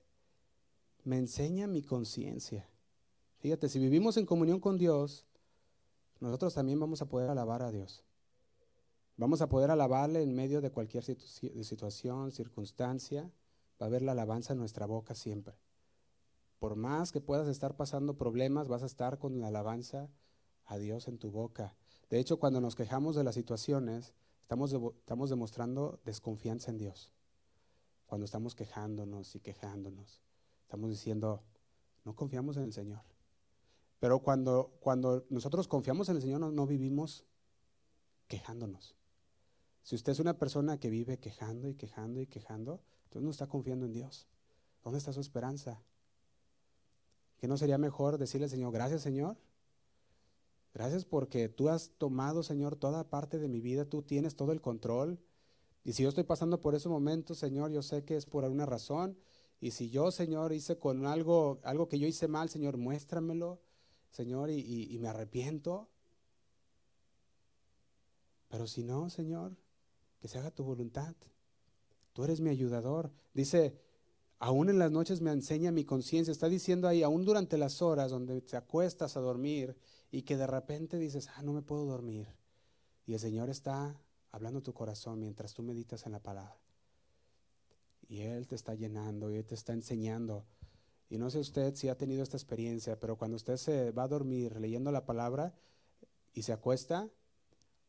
Me 1.04 1.18
enseña 1.18 1.68
mi 1.68 1.82
conciencia. 1.82 2.70
Fíjate, 3.40 3.68
si 3.68 3.80
vivimos 3.80 4.18
en 4.18 4.26
comunión 4.26 4.60
con 4.60 4.78
Dios, 4.78 5.26
nosotros 6.20 6.54
también 6.54 6.80
vamos 6.80 7.02
a 7.02 7.10
poder 7.10 7.30
alabar 7.30 7.62
a 7.62 7.72
Dios. 7.72 8.04
Vamos 9.18 9.42
a 9.42 9.50
poder 9.50 9.70
alabarle 9.70 10.24
en 10.24 10.34
medio 10.34 10.62
de 10.62 10.72
cualquier 10.72 11.04
situación, 11.04 12.32
circunstancia. 12.32 13.24
Va 13.82 13.86
a 13.86 13.90
haber 13.90 14.02
la 14.02 14.14
alabanza 14.14 14.54
en 14.54 14.60
nuestra 14.60 14.86
boca 14.86 15.14
siempre. 15.14 15.56
Por 16.60 16.76
más 16.76 17.12
que 17.12 17.20
puedas 17.20 17.48
estar 17.50 17.76
pasando 17.76 18.18
problemas, 18.18 18.70
vas 18.70 18.84
a 18.84 18.88
estar 18.88 19.20
con 19.20 19.42
la 19.42 19.50
alabanza 19.50 20.10
a 20.66 20.78
Dios 20.78 21.08
en 21.10 21.18
tu 21.18 21.30
boca. 21.30 21.76
De 22.10 22.20
hecho, 22.20 22.40
cuando 22.40 22.62
nos 22.62 22.76
quejamos 22.76 23.16
de 23.16 23.24
las 23.24 23.36
situaciones, 23.36 24.14
estamos, 24.42 25.30
demostrando 25.30 26.00
desconfianza 26.06 26.72
en 26.72 26.78
Dios. 26.78 27.12
Cuando 28.06 28.26
estamos 28.26 28.56
quejándonos 28.56 29.36
y 29.36 29.42
quejándonos, 29.42 30.22
estamos 30.74 30.90
diciendo, 30.90 31.44
no 32.04 32.16
confiamos 32.16 32.58
en 32.58 32.64
el 32.64 32.74
Señor. 32.74 33.02
Pero 34.00 34.24
cuando, 34.24 34.74
cuando 34.80 35.24
nosotros 35.30 35.68
confiamos 35.68 36.10
en 36.10 36.16
el 36.16 36.24
Señor, 36.24 36.40
no, 36.40 36.66
vivimos 36.66 37.26
quejándonos. 38.28 38.96
Si 39.84 39.96
usted 39.96 40.14
es 40.14 40.20
una 40.20 40.40
persona 40.40 40.80
que 40.80 40.90
vive 40.90 41.20
quejando 41.20 41.70
y 41.70 41.76
quejando 41.76 42.22
y 42.22 42.26
quejando, 42.26 42.82
entonces 43.04 43.22
no 43.24 43.30
está 43.30 43.46
confiando 43.46 43.86
en 43.86 43.94
Dios. 43.94 44.26
¿Dónde 44.84 44.98
está 44.98 45.14
su 45.14 45.20
esperanza? 45.20 45.80
¿Que 47.38 47.48
no 47.48 47.56
sería 47.56 47.78
mejor 47.78 48.18
decirle 48.18 48.46
al 48.46 48.50
Señor, 48.50 48.74
gracias 48.74 49.04
Señor? 49.04 49.38
Gracias 50.74 51.06
porque 51.06 51.50
tú 51.50 51.70
has 51.70 51.92
tomado, 52.00 52.42
Señor, 52.42 52.78
toda 52.78 53.12
parte 53.12 53.38
de 53.38 53.48
mi 53.48 53.62
vida, 53.62 53.86
tú 53.86 54.02
tienes 54.02 54.36
todo 54.36 54.52
el 54.54 54.60
control. 54.60 55.20
Y 55.84 55.94
si 55.94 56.02
yo 56.02 56.10
estoy 56.10 56.24
pasando 56.24 56.62
por 56.62 56.74
ese 56.74 56.90
momento, 56.90 57.36
Señor, 57.36 57.70
yo 57.70 57.84
sé 57.84 58.04
que 58.06 58.18
es 58.18 58.26
por 58.26 58.44
alguna 58.44 58.66
razón. 58.66 59.16
Y 59.64 59.72
si 59.72 59.90
yo, 59.90 60.12
Señor, 60.12 60.52
hice 60.52 60.78
con 60.78 61.06
algo, 61.06 61.62
algo 61.64 61.88
que 61.88 61.98
yo 61.98 62.06
hice 62.06 62.28
mal, 62.28 62.50
Señor, 62.50 62.76
muéstramelo. 62.76 63.62
Señor, 64.12 64.50
y, 64.50 64.98
me 65.00 65.08
arrepiento. 65.08 65.88
Pero 68.50 68.68
si 68.68 68.84
no, 68.84 69.10
Señor, 69.10 69.56
que 70.20 70.28
se 70.28 70.38
haga 70.38 70.52
tu 70.52 70.66
voluntad. 70.66 71.16
Tú 72.12 72.26
eres 72.26 72.42
mi 72.42 72.50
ayudador. 72.50 73.14
Dice, 73.34 73.80
aún 74.38 74.70
en 74.70 74.80
las 74.80 74.92
noches 74.92 75.22
me 75.22 75.32
enseña 75.32 75.72
mi 75.72 75.86
conciencia. 75.86 76.34
Está 76.34 76.50
diciendo 76.50 76.90
ahí, 76.90 77.02
aún 77.02 77.24
durante 77.24 77.58
las 77.58 77.82
horas 77.82 78.12
donde 78.12 78.42
te 78.42 78.58
acuestas 78.58 79.16
a 79.16 79.22
dormir 79.22 79.78
y 80.12 80.24
que 80.24 80.36
de 80.36 80.46
repente 80.46 80.98
dices, 80.98 81.30
ah, 81.38 81.42
no 81.42 81.54
me 81.54 81.62
puedo 81.62 81.86
dormir. 81.86 82.28
Y 83.06 83.14
el 83.14 83.20
Señor 83.22 83.50
está 83.50 83.98
hablando 84.34 84.62
tu 84.62 84.74
corazón 84.74 85.22
mientras 85.22 85.54
tú 85.54 85.64
meditas 85.64 86.06
en 86.06 86.12
la 86.12 86.20
palabra. 86.20 86.63
Y 88.14 88.22
Él 88.22 88.48
te 88.48 88.56
está 88.56 88.76
llenando 88.76 89.32
y 89.32 89.38
Él 89.38 89.46
te 89.46 89.56
está 89.56 89.74
enseñando 89.74 90.46
y 91.14 91.20
no 91.20 91.30
sé 91.30 91.38
usted 91.38 91.76
si 91.76 91.90
ha 91.90 91.96
tenido 91.96 92.24
esta 92.24 92.38
experiencia, 92.38 93.00
pero 93.00 93.20
cuando 93.20 93.36
usted 93.36 93.58
se 93.58 93.92
va 93.92 94.02
a 94.02 94.08
dormir 94.08 94.60
leyendo 94.60 94.92
la 94.92 95.06
palabra 95.06 95.54
y 96.34 96.42
se 96.42 96.54
acuesta, 96.54 97.08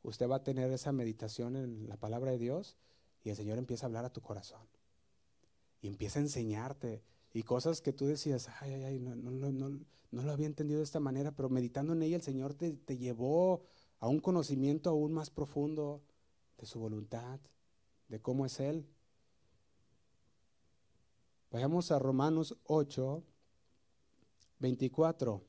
usted 0.02 0.28
va 0.28 0.36
a 0.36 0.44
tener 0.44 0.70
esa 0.70 0.92
meditación 0.92 1.56
en 1.56 1.88
la 1.88 1.96
palabra 1.96 2.32
de 2.32 2.38
Dios 2.38 2.76
y 3.22 3.30
el 3.30 3.36
Señor 3.36 3.56
empieza 3.56 3.86
a 3.86 3.88
hablar 3.88 4.04
a 4.04 4.12
tu 4.12 4.20
corazón. 4.20 4.68
Y 5.80 5.88
empieza 5.88 6.18
a 6.18 6.22
enseñarte. 6.22 7.02
Y 7.32 7.44
cosas 7.44 7.80
que 7.80 7.94
tú 7.94 8.04
decías, 8.04 8.50
ay, 8.60 8.74
ay, 8.74 8.84
ay, 8.84 8.98
no, 8.98 9.16
no, 9.16 9.50
no, 9.50 9.80
no 10.10 10.22
lo 10.22 10.30
había 10.30 10.46
entendido 10.46 10.80
de 10.80 10.84
esta 10.84 11.00
manera, 11.00 11.34
pero 11.34 11.48
meditando 11.48 11.94
en 11.94 12.02
ella 12.02 12.16
el 12.16 12.22
Señor 12.22 12.52
te, 12.52 12.74
te 12.74 12.98
llevó 12.98 13.62
a 14.00 14.08
un 14.08 14.20
conocimiento 14.20 14.90
aún 14.90 15.14
más 15.14 15.30
profundo 15.30 16.02
de 16.58 16.66
su 16.66 16.78
voluntad, 16.78 17.40
de 18.08 18.20
cómo 18.20 18.44
es 18.44 18.60
Él. 18.60 18.86
Vayamos 21.54 21.92
a 21.92 22.00
Romanos 22.00 22.56
8, 22.64 23.22
24. 24.58 25.40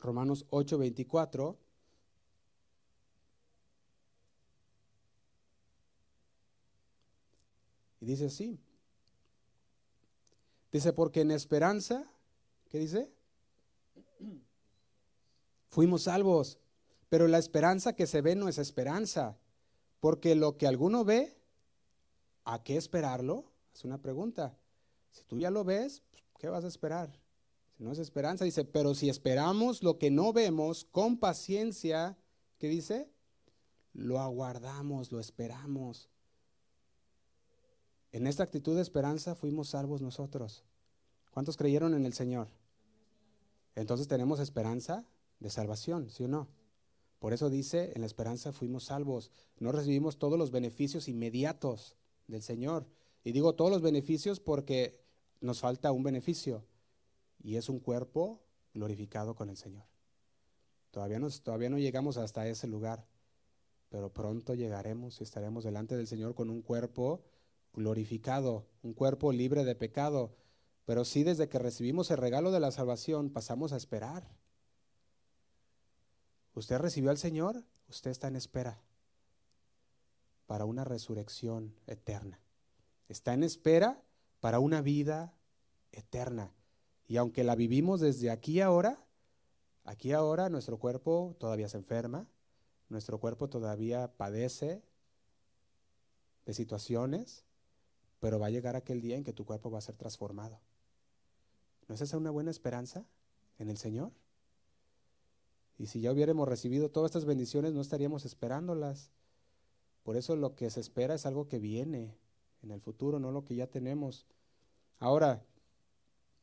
Romanos 0.00 0.44
8, 0.50 0.76
24. 0.76 1.58
Y 8.00 8.04
dice 8.04 8.26
así. 8.26 8.60
Dice, 10.70 10.92
porque 10.92 11.22
en 11.22 11.30
esperanza, 11.30 12.04
¿qué 12.68 12.80
dice? 12.80 13.10
Fuimos 15.70 16.02
salvos, 16.02 16.58
pero 17.08 17.26
la 17.28 17.38
esperanza 17.38 17.96
que 17.96 18.06
se 18.06 18.20
ve 18.20 18.36
no 18.36 18.46
es 18.46 18.58
esperanza 18.58 19.38
porque 20.00 20.34
lo 20.34 20.56
que 20.56 20.66
alguno 20.66 21.04
ve, 21.04 21.36
¿a 22.44 22.62
qué 22.62 22.76
esperarlo? 22.76 23.44
Es 23.74 23.84
una 23.84 24.00
pregunta. 24.00 24.56
Si 25.10 25.24
tú 25.24 25.38
ya 25.38 25.50
lo 25.50 25.64
ves, 25.64 26.02
pues, 26.10 26.22
¿qué 26.38 26.48
vas 26.48 26.64
a 26.64 26.68
esperar? 26.68 27.10
Si 27.76 27.84
no 27.84 27.92
es 27.92 27.98
esperanza, 27.98 28.44
dice, 28.44 28.64
pero 28.64 28.94
si 28.94 29.08
esperamos 29.08 29.82
lo 29.82 29.98
que 29.98 30.10
no 30.10 30.32
vemos 30.32 30.84
con 30.84 31.18
paciencia, 31.18 32.18
¿qué 32.58 32.68
dice? 32.68 33.10
Lo 33.92 34.20
aguardamos, 34.20 35.12
lo 35.12 35.20
esperamos. 35.20 36.08
En 38.12 38.26
esta 38.26 38.42
actitud 38.42 38.74
de 38.74 38.82
esperanza 38.82 39.34
fuimos 39.34 39.68
salvos 39.68 40.00
nosotros. 40.00 40.64
¿Cuántos 41.30 41.56
creyeron 41.56 41.94
en 41.94 42.04
el 42.04 42.14
Señor? 42.14 42.48
Entonces 43.74 44.08
tenemos 44.08 44.40
esperanza 44.40 45.04
de 45.38 45.50
salvación, 45.50 46.10
¿sí 46.10 46.24
o 46.24 46.28
no? 46.28 46.48
Por 47.18 47.32
eso 47.32 47.50
dice, 47.50 47.92
en 47.94 48.02
la 48.02 48.06
esperanza 48.06 48.52
fuimos 48.52 48.84
salvos. 48.84 49.30
No 49.58 49.72
recibimos 49.72 50.18
todos 50.18 50.38
los 50.38 50.50
beneficios 50.50 51.08
inmediatos 51.08 51.96
del 52.28 52.42
Señor. 52.42 52.86
Y 53.24 53.32
digo 53.32 53.54
todos 53.54 53.70
los 53.70 53.82
beneficios 53.82 54.38
porque 54.38 55.00
nos 55.40 55.60
falta 55.60 55.90
un 55.90 56.04
beneficio. 56.04 56.64
Y 57.42 57.56
es 57.56 57.68
un 57.68 57.80
cuerpo 57.80 58.40
glorificado 58.72 59.34
con 59.34 59.48
el 59.48 59.56
Señor. 59.56 59.84
Todavía, 60.90 61.20
todavía 61.42 61.70
no 61.70 61.78
llegamos 61.78 62.16
hasta 62.16 62.48
ese 62.48 62.66
lugar, 62.66 63.06
pero 63.88 64.12
pronto 64.12 64.54
llegaremos 64.54 65.20
y 65.20 65.24
estaremos 65.24 65.64
delante 65.64 65.96
del 65.96 66.06
Señor 66.06 66.34
con 66.34 66.50
un 66.50 66.62
cuerpo 66.62 67.22
glorificado, 67.74 68.66
un 68.82 68.94
cuerpo 68.94 69.32
libre 69.32 69.64
de 69.64 69.74
pecado. 69.74 70.34
Pero 70.84 71.04
sí 71.04 71.24
desde 71.24 71.48
que 71.48 71.58
recibimos 71.58 72.10
el 72.10 72.16
regalo 72.18 72.52
de 72.52 72.60
la 72.60 72.70
salvación 72.70 73.30
pasamos 73.30 73.72
a 73.72 73.76
esperar 73.76 74.37
Usted 76.58 76.78
recibió 76.78 77.10
al 77.10 77.18
Señor, 77.18 77.62
usted 77.88 78.10
está 78.10 78.26
en 78.26 78.34
espera 78.34 78.82
para 80.48 80.64
una 80.64 80.82
resurrección 80.82 81.72
eterna. 81.86 82.40
Está 83.08 83.32
en 83.32 83.44
espera 83.44 84.02
para 84.40 84.58
una 84.58 84.82
vida 84.82 85.32
eterna. 85.92 86.52
Y 87.06 87.16
aunque 87.16 87.44
la 87.44 87.54
vivimos 87.54 88.00
desde 88.00 88.32
aquí 88.32 88.60
ahora, 88.60 88.98
aquí 89.84 90.10
ahora 90.10 90.48
nuestro 90.48 90.80
cuerpo 90.80 91.36
todavía 91.38 91.68
se 91.68 91.76
enferma, 91.76 92.26
nuestro 92.88 93.20
cuerpo 93.20 93.48
todavía 93.48 94.16
padece 94.16 94.82
de 96.44 96.54
situaciones, 96.54 97.44
pero 98.18 98.40
va 98.40 98.48
a 98.48 98.50
llegar 98.50 98.74
aquel 98.74 99.00
día 99.00 99.16
en 99.16 99.22
que 99.22 99.32
tu 99.32 99.44
cuerpo 99.44 99.70
va 99.70 99.78
a 99.78 99.82
ser 99.82 99.96
transformado. 99.96 100.58
¿No 101.86 101.94
es 101.94 102.00
esa 102.00 102.16
una 102.16 102.32
buena 102.32 102.50
esperanza 102.50 103.06
en 103.60 103.68
el 103.68 103.78
Señor? 103.78 104.10
Y 105.78 105.86
si 105.86 106.00
ya 106.00 106.12
hubiéramos 106.12 106.48
recibido 106.48 106.90
todas 106.90 107.10
estas 107.10 107.24
bendiciones, 107.24 107.72
no 107.72 107.80
estaríamos 107.80 108.24
esperándolas. 108.24 109.12
Por 110.02 110.16
eso 110.16 110.34
lo 110.34 110.54
que 110.56 110.68
se 110.70 110.80
espera 110.80 111.14
es 111.14 111.24
algo 111.24 111.48
que 111.48 111.60
viene 111.60 112.18
en 112.62 112.72
el 112.72 112.80
futuro, 112.80 113.20
no 113.20 113.30
lo 113.30 113.44
que 113.44 113.54
ya 113.54 113.68
tenemos. 113.68 114.26
Ahora, 114.98 115.44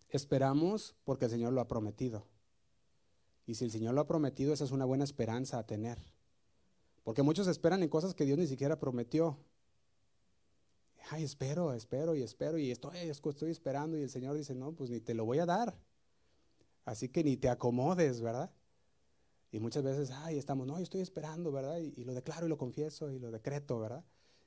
esperamos 0.09 0.95
porque 1.03 1.25
el 1.25 1.31
Señor 1.31 1.51
lo 1.51 1.59
ha 1.59 1.67
prometido. 1.67 2.25
Y 3.45 3.55
si 3.55 3.65
el 3.65 3.71
Señor 3.71 3.93
lo 3.93 4.01
ha 4.01 4.07
prometido, 4.07 4.53
esa 4.53 4.63
es 4.63 4.71
una 4.71 4.85
buena 4.85 5.03
esperanza 5.03 5.59
a 5.59 5.65
tener. 5.65 5.99
Porque 7.03 7.21
muchos 7.21 7.47
esperan 7.47 7.83
en 7.83 7.89
cosas 7.89 8.15
que 8.15 8.25
Dios 8.25 8.37
ni 8.37 8.47
siquiera 8.47 8.79
prometió. 8.79 9.37
Ay, 11.11 11.23
espero, 11.23 11.73
espero 11.73 12.15
y 12.15 12.23
espero 12.23 12.57
y 12.57 12.71
estoy, 12.71 12.97
estoy 12.97 13.51
esperando 13.51 13.97
y 13.97 14.01
el 14.01 14.09
Señor 14.09 14.35
dice, 14.35 14.55
no, 14.55 14.71
pues 14.71 14.89
ni 14.89 15.01
te 15.01 15.13
lo 15.13 15.25
voy 15.25 15.39
a 15.39 15.45
dar. 15.45 15.77
Así 16.83 17.09
que 17.09 17.23
ni 17.23 17.37
te 17.37 17.49
acomodes, 17.49 18.21
¿verdad? 18.21 18.51
Y 19.55 19.59
muchas 19.59 19.83
veces, 19.83 20.11
ay, 20.11 20.37
estamos, 20.37 20.67
no, 20.67 20.75
yo 20.75 20.83
estoy 20.83 20.99
esperando, 20.99 21.49
¿verdad? 21.49 21.77
Y, 21.77 22.03
lo 22.03 22.13
declaro 22.13 22.45
y 22.45 22.49
lo 22.49 22.57
confieso 22.57 23.09
y 23.09 23.19
lo 23.19 23.31
decreto, 23.31 23.79
¿verdad? 23.79 24.03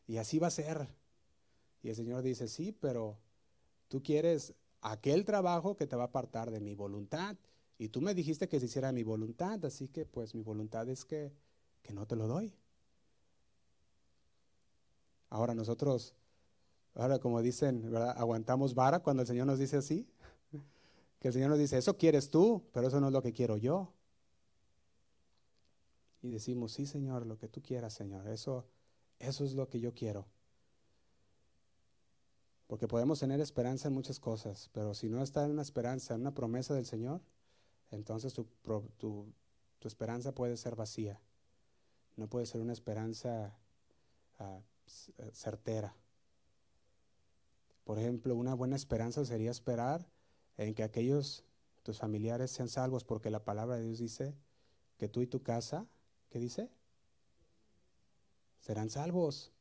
Y 0.07 0.19
así 0.19 0.39
va 0.39 0.49
a 0.49 0.51
ser. 0.51 0.87
Y 1.83 1.89
el 1.89 1.97
Señor 1.97 2.21
dice, 2.21 2.47
sí, 2.47 2.73
pero 2.73 3.17
tú 3.89 4.03
quieres 4.03 4.53
aquel 4.83 5.25
trabajo 5.25 5.77
que 5.77 5.87
te 5.87 5.97
va 5.97 6.03
a 6.03 6.07
apartar 6.09 6.51
de 6.51 6.61
mi 6.61 6.75
voluntad. 6.75 7.39
Y 7.79 7.89
tú 7.89 8.03
me 8.03 8.13
dijiste 8.13 8.51
que 8.51 8.61
se 8.61 8.67
hiciera 8.67 8.93
mi 8.93 9.03
voluntad, 9.03 9.65
así 9.65 9.89
que 9.89 10.05
pues 10.05 10.35
mi 10.35 10.43
voluntad 10.43 10.87
es 10.91 11.07
que, 11.07 11.33
que 11.81 11.95
no 11.95 12.07
te 12.07 12.15
lo 12.15 12.27
doy. 12.27 12.55
Ahora 15.31 15.55
nosotros, 15.55 16.17
ahora 16.93 17.19
como 17.19 17.41
dicen, 17.41 17.91
¿verdad? 17.91 18.15
Aguantamos 18.15 18.75
vara 18.75 18.99
cuando 18.99 19.23
el 19.23 19.27
Señor 19.27 19.47
nos 19.47 19.59
dice 19.59 19.79
así. 19.79 20.07
Que 21.19 21.29
el 21.29 21.35
Señor 21.35 21.49
nos 21.49 21.59
dice, 21.59 21.79
eso 21.79 21.97
quieres 21.97 22.29
tú, 22.29 22.63
pero 22.73 22.89
eso 22.89 23.01
no 23.01 23.07
es 23.07 23.13
lo 23.15 23.23
que 23.23 23.33
quiero 23.33 23.57
yo. 23.57 23.95
Y 26.23 26.31
decimos, 26.31 26.73
sí, 26.73 26.87
Señor, 26.87 27.27
lo 27.27 27.39
que 27.39 27.49
tú 27.49 27.63
quieras, 27.63 27.95
Señor. 27.95 28.27
Eso, 28.29 28.67
eso 29.19 29.45
es 29.45 29.55
lo 29.55 29.69
que 29.69 29.81
yo 29.81 29.95
quiero. 29.95 30.27
Porque 32.67 32.87
podemos 32.87 33.21
tener 33.21 33.41
esperanza 33.41 33.89
en 33.89 33.95
muchas 33.95 34.21
cosas, 34.21 34.69
pero 34.73 34.93
si 34.95 35.09
no 35.09 35.23
está 35.23 35.45
en 35.45 35.53
una 35.53 35.63
esperanza, 35.63 36.15
en 36.15 36.21
una 36.21 36.35
promesa 36.35 36.75
del 36.75 36.85
Señor, 36.85 37.23
entonces 37.91 38.35
tu, 38.35 38.47
tu, 38.99 39.33
esperanza 39.85 40.35
puede 40.35 40.57
ser 40.59 40.77
vacía. 40.77 41.21
No 42.17 42.29
puede 42.29 42.45
ser 42.45 42.61
una 42.61 42.75
esperanza 42.75 43.57
ah, 44.39 44.61
eh, 45.17 45.31
certera. 45.33 45.97
Por 47.85 47.99
ejemplo, 47.99 48.37
una 48.37 48.53
buena 48.53 48.77
esperanza 48.77 49.25
sería 49.25 49.51
esperar 49.51 50.07
en 50.59 50.75
que 50.75 50.83
aquellos, 50.83 51.45
tus 51.83 51.99
familiares, 51.99 52.51
sean 52.51 52.69
salvos, 52.69 53.03
porque 53.03 53.31
la 53.31 53.45
palabra 53.45 53.77
de 53.77 53.85
Dios 53.85 53.99
dice 53.99 54.35
que 54.99 55.09
tú 55.09 55.23
y 55.23 55.27
tu 55.27 55.43
casa, 55.43 55.87
¿qué 56.31 56.39
dice? 56.39 56.71
Serán 58.61 58.91
salvos. 58.91 59.53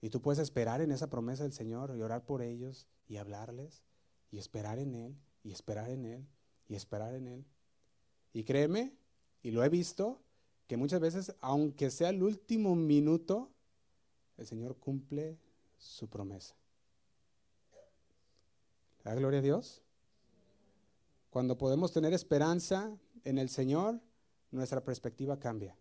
Y 0.00 0.10
tú 0.10 0.20
puedes 0.20 0.38
esperar 0.38 0.80
en 0.80 0.92
esa 0.92 1.08
promesa 1.08 1.42
del 1.42 1.52
Señor 1.52 1.94
y 1.96 2.02
orar 2.02 2.24
por 2.24 2.42
ellos 2.42 2.86
y 3.08 3.16
hablarles 3.16 3.82
y 4.30 4.38
esperar 4.38 4.78
en 4.78 4.94
Él 4.94 5.16
y 5.42 5.52
esperar 5.52 5.90
en 5.90 6.04
Él 6.04 6.26
y 6.68 6.74
esperar 6.74 7.14
en 7.14 7.28
Él. 7.28 7.44
Y 8.32 8.44
créeme, 8.44 8.92
y 9.42 9.50
lo 9.50 9.64
he 9.64 9.68
visto, 9.68 10.20
que 10.66 10.76
muchas 10.76 11.00
veces, 11.00 11.34
aunque 11.40 11.90
sea 11.90 12.10
el 12.10 12.22
último 12.22 12.74
minuto, 12.74 13.50
el 14.36 14.46
Señor 14.46 14.76
cumple 14.76 15.38
su 15.78 16.08
promesa. 16.08 16.54
¿La 19.04 19.14
gloria 19.14 19.38
a 19.38 19.42
Dios? 19.42 19.82
Cuando 21.30 21.56
podemos 21.56 21.92
tener 21.92 22.12
esperanza 22.12 22.96
en 23.24 23.38
el 23.38 23.48
Señor, 23.48 24.00
nuestra 24.56 24.82
perspectiva 24.82 25.38
cambia. 25.38 25.76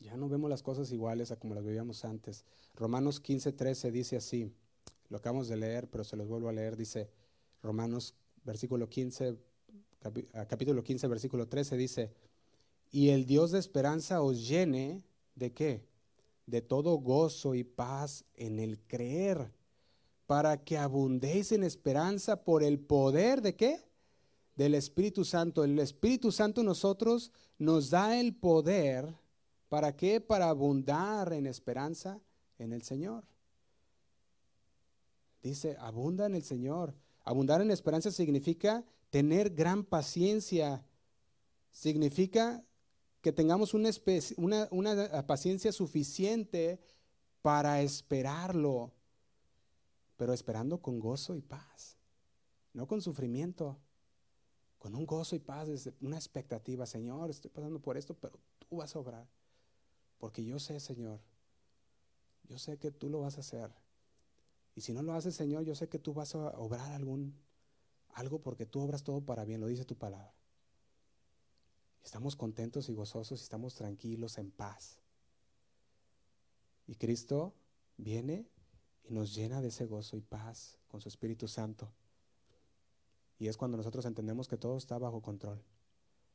Ya 0.00 0.16
no 0.16 0.28
vemos 0.28 0.50
las 0.50 0.62
cosas 0.62 0.90
iguales 0.92 1.30
a 1.30 1.36
como 1.36 1.54
las 1.54 1.64
veíamos 1.64 2.04
antes. 2.04 2.44
Romanos 2.74 3.20
15, 3.20 3.52
13 3.52 3.90
dice 3.90 4.16
así, 4.16 4.52
lo 5.08 5.18
acabamos 5.18 5.48
de 5.48 5.56
leer, 5.56 5.88
pero 5.88 6.04
se 6.04 6.16
los 6.16 6.28
vuelvo 6.28 6.48
a 6.48 6.52
leer, 6.52 6.76
dice 6.76 7.10
Romanos 7.62 8.14
versículo 8.44 8.88
15, 8.88 9.36
capítulo 10.48 10.82
15, 10.82 11.06
versículo 11.08 11.48
13, 11.48 11.76
dice, 11.76 12.12
y 12.90 13.10
el 13.10 13.26
Dios 13.26 13.50
de 13.50 13.58
esperanza 13.58 14.22
os 14.22 14.48
llene 14.48 15.02
de 15.34 15.52
qué? 15.52 15.84
De 16.46 16.62
todo 16.62 16.96
gozo 16.96 17.54
y 17.54 17.64
paz 17.64 18.24
en 18.34 18.58
el 18.58 18.80
creer, 18.80 19.52
para 20.26 20.64
que 20.64 20.78
abundéis 20.78 21.52
en 21.52 21.62
esperanza 21.62 22.44
por 22.44 22.62
el 22.62 22.80
poder 22.80 23.42
de 23.42 23.56
qué? 23.56 23.89
Del 24.60 24.74
Espíritu 24.74 25.24
Santo. 25.24 25.64
El 25.64 25.78
Espíritu 25.78 26.30
Santo 26.30 26.62
nosotros 26.62 27.32
nos 27.58 27.90
da 27.90 28.18
el 28.20 28.34
poder 28.34 29.14
¿Para 29.70 29.96
qué? 29.96 30.20
Para 30.20 30.48
abundar 30.48 31.32
en 31.32 31.46
esperanza 31.46 32.20
en 32.58 32.72
el 32.72 32.82
Señor. 32.82 33.24
Dice, 35.44 35.76
abunda 35.78 36.26
en 36.26 36.34
el 36.34 36.42
Señor. 36.42 36.92
Abundar 37.22 37.62
en 37.62 37.70
esperanza 37.70 38.10
significa 38.10 38.84
tener 39.10 39.50
gran 39.50 39.84
paciencia. 39.84 40.84
Significa 41.70 42.64
que 43.22 43.30
tengamos 43.32 43.72
una, 43.72 43.90
una, 44.72 45.26
paciencia 45.28 45.70
suficiente 45.70 46.80
para 47.40 47.80
esperarlo, 47.80 48.92
pero 50.16 50.32
esperando 50.32 50.82
con 50.82 50.98
gozo 50.98 51.36
y 51.36 51.42
paz, 51.42 51.96
no 52.72 52.88
con 52.88 53.00
sufrimiento, 53.00 53.78
con 54.80 54.94
un 54.94 55.04
gozo 55.04 55.36
y 55.36 55.38
paz, 55.38 55.68
una 56.00 56.16
expectativa, 56.16 56.86
Señor, 56.86 57.28
estoy 57.28 57.50
pasando 57.50 57.80
por 57.80 57.98
esto, 57.98 58.14
pero 58.14 58.40
tú 58.58 58.78
vas 58.78 58.96
a 58.96 58.98
obrar. 58.98 59.28
Porque 60.18 60.42
yo 60.42 60.58
sé, 60.58 60.80
Señor, 60.80 61.20
yo 62.48 62.58
sé 62.58 62.78
que 62.78 62.90
tú 62.90 63.10
lo 63.10 63.20
vas 63.20 63.36
a 63.36 63.40
hacer. 63.40 63.70
Y 64.74 64.80
si 64.80 64.94
no 64.94 65.02
lo 65.02 65.12
haces, 65.12 65.34
Señor, 65.34 65.64
yo 65.64 65.74
sé 65.74 65.90
que 65.90 65.98
tú 65.98 66.14
vas 66.14 66.34
a 66.34 66.58
obrar 66.58 66.92
algún 66.92 67.34
algo 68.14 68.40
porque 68.40 68.64
tú 68.64 68.80
obras 68.80 69.04
todo 69.04 69.20
para 69.20 69.44
bien, 69.44 69.60
lo 69.60 69.66
dice 69.66 69.84
tu 69.84 69.96
palabra. 69.96 70.34
Estamos 72.02 72.34
contentos 72.34 72.88
y 72.88 72.94
gozosos 72.94 73.38
y 73.40 73.42
estamos 73.42 73.74
tranquilos 73.74 74.38
en 74.38 74.50
paz. 74.50 74.98
Y 76.86 76.94
Cristo 76.94 77.52
viene 77.98 78.46
y 79.04 79.12
nos 79.12 79.34
llena 79.34 79.60
de 79.60 79.68
ese 79.68 79.84
gozo 79.84 80.16
y 80.16 80.22
paz 80.22 80.78
con 80.88 81.02
su 81.02 81.10
Espíritu 81.10 81.48
Santo. 81.48 81.92
Y 83.40 83.48
es 83.48 83.56
cuando 83.56 83.78
nosotros 83.78 84.04
entendemos 84.04 84.46
que 84.46 84.58
todo 84.58 84.76
está 84.76 84.98
bajo 84.98 85.22
control, 85.22 85.60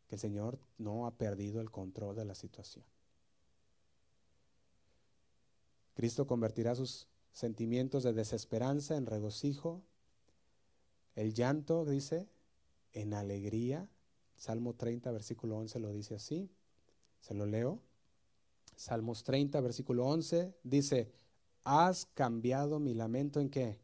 que 0.07 0.15
el 0.15 0.19
Señor 0.19 0.59
no 0.79 1.05
ha 1.05 1.11
perdido 1.11 1.61
el 1.61 1.69
control 1.69 2.15
de 2.15 2.25
la 2.25 2.33
situación. 2.33 2.83
Cristo 5.93 6.25
convertirá 6.25 6.73
sus 6.75 7.07
sentimientos 7.31 8.03
de 8.03 8.11
desesperanza 8.11 8.97
en 8.97 9.05
regocijo, 9.05 9.83
el 11.13 11.33
llanto, 11.33 11.85
dice, 11.85 12.27
en 12.91 13.13
alegría. 13.13 13.87
Salmo 14.35 14.73
30, 14.73 15.11
versículo 15.11 15.57
11 15.57 15.79
lo 15.79 15.93
dice 15.93 16.15
así. 16.15 16.49
Se 17.21 17.35
lo 17.35 17.45
leo. 17.45 17.79
Salmos 18.75 19.23
30, 19.23 19.61
versículo 19.61 20.05
11 20.07 20.53
dice, 20.63 21.13
has 21.63 22.07
cambiado 22.07 22.79
mi 22.79 22.93
lamento 22.93 23.39
en 23.39 23.49
qué? 23.49 23.79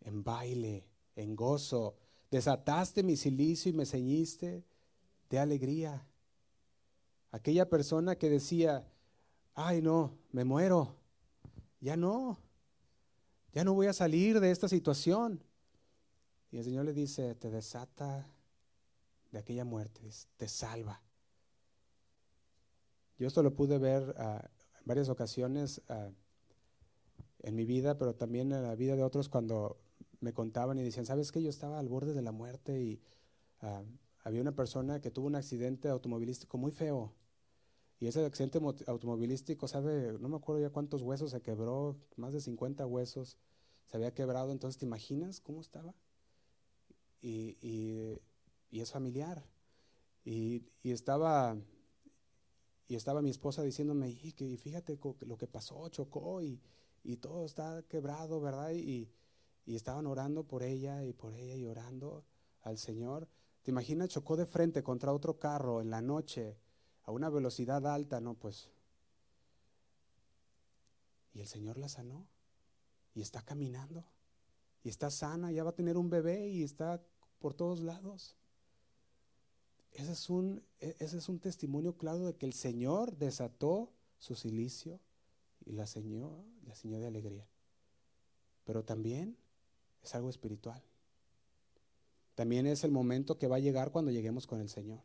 En 0.00 0.22
baile, 0.22 0.88
en 1.16 1.34
gozo. 1.34 1.96
Desataste 2.34 3.04
mi 3.04 3.16
silicio 3.16 3.70
y 3.70 3.74
me 3.74 3.86
ceñiste 3.86 4.64
de 5.30 5.38
alegría. 5.38 6.04
Aquella 7.30 7.70
persona 7.70 8.16
que 8.16 8.28
decía, 8.28 8.84
ay 9.54 9.80
no, 9.80 10.18
me 10.32 10.42
muero, 10.42 10.96
ya 11.78 11.96
no, 11.96 12.36
ya 13.52 13.62
no 13.62 13.72
voy 13.72 13.86
a 13.86 13.92
salir 13.92 14.40
de 14.40 14.50
esta 14.50 14.68
situación. 14.68 15.44
Y 16.50 16.58
el 16.58 16.64
Señor 16.64 16.86
le 16.86 16.92
dice, 16.92 17.36
te 17.36 17.50
desata 17.50 18.28
de 19.30 19.38
aquella 19.38 19.64
muerte, 19.64 20.00
te 20.36 20.48
salva. 20.48 21.00
Yo 23.16 23.28
esto 23.28 23.44
lo 23.44 23.54
pude 23.54 23.78
ver 23.78 24.12
ah, 24.18 24.44
en 24.80 24.86
varias 24.86 25.08
ocasiones 25.08 25.82
ah, 25.88 26.10
en 27.44 27.54
mi 27.54 27.64
vida, 27.64 27.96
pero 27.96 28.16
también 28.16 28.50
en 28.50 28.64
la 28.64 28.74
vida 28.74 28.96
de 28.96 29.04
otros 29.04 29.28
cuando 29.28 29.83
me 30.24 30.32
contaban 30.32 30.78
y 30.78 30.82
decían, 30.82 31.06
¿sabes 31.06 31.30
qué? 31.30 31.42
Yo 31.42 31.50
estaba 31.50 31.78
al 31.78 31.88
borde 31.88 32.14
de 32.14 32.22
la 32.22 32.32
muerte 32.32 32.80
y 32.82 33.00
ah, 33.60 33.82
había 34.24 34.40
una 34.40 34.56
persona 34.56 35.00
que 35.00 35.10
tuvo 35.10 35.26
un 35.26 35.36
accidente 35.36 35.88
automovilístico 35.88 36.58
muy 36.58 36.72
feo 36.72 37.14
y 38.00 38.06
ese 38.06 38.24
accidente 38.24 38.60
automovilístico, 38.86 39.68
¿sabe? 39.68 40.18
No 40.18 40.28
me 40.28 40.36
acuerdo 40.36 40.60
ya 40.60 40.70
cuántos 40.70 41.02
huesos 41.02 41.30
se 41.30 41.40
quebró, 41.40 41.96
más 42.16 42.32
de 42.32 42.40
50 42.40 42.86
huesos 42.86 43.38
se 43.86 43.96
había 43.96 44.12
quebrado. 44.12 44.52
Entonces, 44.52 44.78
¿te 44.78 44.84
imaginas 44.84 45.40
cómo 45.40 45.60
estaba? 45.60 45.94
Y, 47.22 47.56
y, 47.62 48.80
es 48.80 48.90
familiar. 48.90 49.46
Y, 50.24 50.64
y, 50.82 50.90
estaba, 50.90 51.56
y 52.88 52.96
estaba 52.96 53.22
mi 53.22 53.30
esposa 53.30 53.62
diciéndome, 53.62 54.14
que, 54.36 54.56
fíjate 54.58 54.98
lo 55.20 55.38
que 55.38 55.46
pasó, 55.46 55.88
chocó 55.88 56.42
y 56.42 56.60
todo 57.20 57.44
está 57.44 57.84
quebrado, 57.88 58.40
¿verdad? 58.40 58.72
Y, 58.72 59.08
y 59.66 59.76
estaban 59.76 60.06
orando 60.06 60.44
por 60.44 60.62
ella 60.62 61.04
y 61.04 61.12
por 61.12 61.34
ella 61.34 61.54
y 61.54 61.66
orando 61.66 62.24
al 62.62 62.78
Señor. 62.78 63.28
¿Te 63.62 63.70
imaginas? 63.70 64.10
Chocó 64.10 64.36
de 64.36 64.46
frente 64.46 64.82
contra 64.82 65.12
otro 65.12 65.38
carro 65.38 65.80
en 65.80 65.90
la 65.90 66.02
noche 66.02 66.58
a 67.04 67.12
una 67.12 67.30
velocidad 67.30 67.86
alta, 67.86 68.20
no, 68.20 68.34
pues. 68.34 68.70
Y 71.32 71.40
el 71.40 71.46
Señor 71.46 71.78
la 71.78 71.88
sanó 71.88 72.26
y 73.14 73.22
está 73.22 73.42
caminando 73.42 74.04
y 74.82 74.90
está 74.90 75.10
sana, 75.10 75.50
ya 75.50 75.64
va 75.64 75.70
a 75.70 75.74
tener 75.74 75.96
un 75.96 76.10
bebé 76.10 76.48
y 76.48 76.62
está 76.62 77.02
por 77.38 77.54
todos 77.54 77.80
lados. 77.80 78.36
Ese 79.92 80.12
es 80.12 80.28
un, 80.28 80.62
e, 80.80 80.94
ese 80.98 81.18
es 81.18 81.28
un 81.28 81.40
testimonio 81.40 81.96
claro 81.96 82.26
de 82.26 82.36
que 82.36 82.46
el 82.46 82.52
Señor 82.52 83.16
desató 83.16 83.92
su 84.18 84.34
silicio 84.34 85.00
y 85.64 85.72
la 85.72 85.86
señó, 85.86 86.44
la 86.66 86.74
señó 86.74 87.00
de 87.00 87.06
alegría. 87.06 87.48
Pero 88.64 88.84
también 88.84 89.38
es 90.04 90.14
algo 90.14 90.30
espiritual. 90.30 90.82
También 92.34 92.66
es 92.66 92.84
el 92.84 92.90
momento 92.90 93.38
que 93.38 93.46
va 93.46 93.56
a 93.56 93.60
llegar 93.60 93.92
cuando 93.92 94.10
lleguemos 94.10 94.46
con 94.46 94.60
el 94.60 94.68
Señor. 94.68 95.00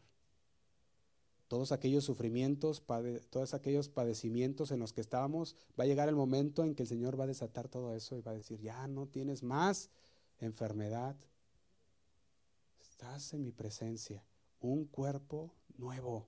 Todos 1.47 1.71
aquellos 1.71 2.03
sufrimientos, 2.03 2.83
todos 3.29 3.53
aquellos 3.53 3.89
padecimientos 3.89 4.71
en 4.71 4.79
los 4.79 4.93
que 4.93 5.01
estábamos, 5.01 5.55
va 5.79 5.83
a 5.83 5.87
llegar 5.87 6.07
el 6.07 6.15
momento 6.15 6.63
en 6.63 6.75
que 6.75 6.83
el 6.83 6.89
Señor 6.89 7.19
va 7.19 7.23
a 7.23 7.27
desatar 7.27 7.67
todo 7.67 7.95
eso 7.95 8.17
y 8.17 8.21
va 8.21 8.31
a 8.31 8.35
decir, 8.35 8.59
ya 8.61 8.87
no 8.87 9.07
tienes 9.07 9.41
más 9.41 9.89
enfermedad. 10.39 11.15
Estás 12.79 13.33
en 13.33 13.43
mi 13.43 13.51
presencia, 13.51 14.23
un 14.59 14.85
cuerpo 14.85 15.55
nuevo. 15.77 16.27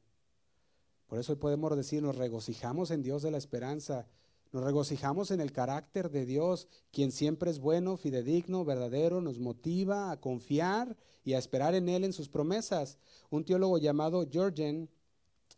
Por 1.07 1.19
eso 1.19 1.33
hoy 1.33 1.37
podemos 1.37 1.75
decir, 1.75 2.01
nos 2.01 2.15
regocijamos 2.15 2.89
en 2.89 3.03
Dios 3.03 3.21
de 3.21 3.31
la 3.31 3.37
esperanza, 3.37 4.07
nos 4.51 4.63
regocijamos 4.63 5.31
en 5.31 5.39
el 5.39 5.53
carácter 5.53 6.11
de 6.11 6.25
Dios, 6.25 6.67
quien 6.91 7.11
siempre 7.11 7.49
es 7.49 7.59
bueno, 7.59 7.95
fidedigno, 7.95 8.65
verdadero, 8.65 9.21
nos 9.21 9.39
motiva 9.39 10.11
a 10.11 10.19
confiar 10.19 10.97
y 11.23 11.33
a 11.33 11.37
esperar 11.37 11.73
en 11.73 11.87
Él 11.87 12.03
en 12.03 12.11
sus 12.11 12.27
promesas. 12.27 12.97
Un 13.29 13.45
teólogo 13.45 13.77
llamado 13.77 14.27
Georgen 14.29 14.89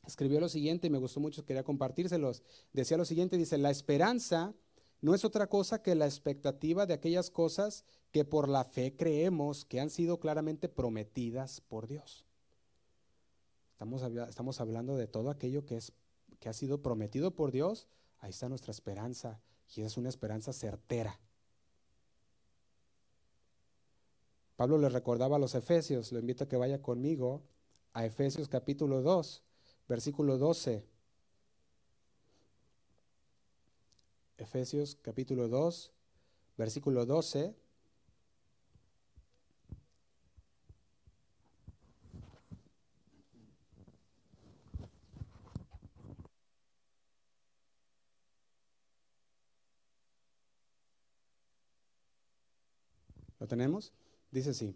escribió 0.06 0.40
lo 0.40 0.48
siguiente 0.50 0.88
y 0.88 0.90
me 0.92 1.00
gustó 1.00 1.20
mucho, 1.20 1.44
quería 1.44 1.64
compartírselos. 1.64 2.44
Decía 2.72 2.98
lo 2.98 3.06
siguiente, 3.06 3.38
dice, 3.38 3.58
la 3.58 3.72
esperanza 3.72 4.54
no 5.02 5.16
es 5.16 5.26
otra 5.26 5.48
cosa 5.48 5.82
que 5.82 5.96
la 5.96 6.06
expectativa 6.06 6.86
de 6.86 6.94
aquellas 6.94 7.32
cosas 7.32 7.86
que 8.12 8.26
por 8.26 8.48
la 8.48 8.64
fe 8.64 8.96
creemos 8.96 9.66
que 9.66 9.80
han 9.80 9.90
sido 9.90 10.20
claramente 10.20 10.70
prometidas 10.70 11.62
por 11.62 11.88
Dios. 11.88 12.26
Estamos, 13.72 14.04
estamos 14.30 14.62
hablando 14.62 14.96
de 14.96 15.08
todo 15.08 15.32
aquello 15.32 15.66
que, 15.66 15.78
es, 15.78 15.94
que 16.40 16.48
ha 16.48 16.54
sido 16.54 16.84
prometido 16.84 17.32
por 17.32 17.52
Dios 17.52 17.88
Ahí 18.24 18.30
está 18.30 18.48
nuestra 18.48 18.72
esperanza 18.72 19.42
y 19.76 19.82
es 19.82 19.98
una 19.98 20.08
esperanza 20.08 20.54
certera. 20.54 21.20
Pablo 24.56 24.78
le 24.78 24.88
recordaba 24.88 25.36
a 25.36 25.40
los 25.40 25.56
Efesios, 25.56 26.14
lo 26.14 26.20
invito 26.20 26.46
a 26.46 26.48
que 26.48 26.56
vaya 26.56 26.82
conmigo 26.82 27.44
a 27.92 28.06
Efesios 28.06 28.48
capítulo 28.48 29.02
2, 29.02 29.44
versículo 29.90 30.38
12. 30.38 30.88
Efesios 34.38 34.96
capítulo 35.02 35.50
2, 35.50 35.92
versículo 36.56 37.06
12. 37.06 37.54
¿Lo 53.44 53.48
tenemos? 53.50 53.92
Dice 54.32 54.52
así. 54.52 54.74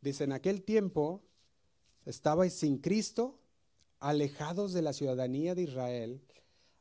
Dice, 0.00 0.24
en 0.24 0.32
aquel 0.32 0.64
tiempo 0.64 1.22
estabais 2.04 2.52
sin 2.52 2.78
Cristo, 2.78 3.38
alejados 4.00 4.72
de 4.72 4.82
la 4.82 4.92
ciudadanía 4.92 5.54
de 5.54 5.62
Israel, 5.62 6.20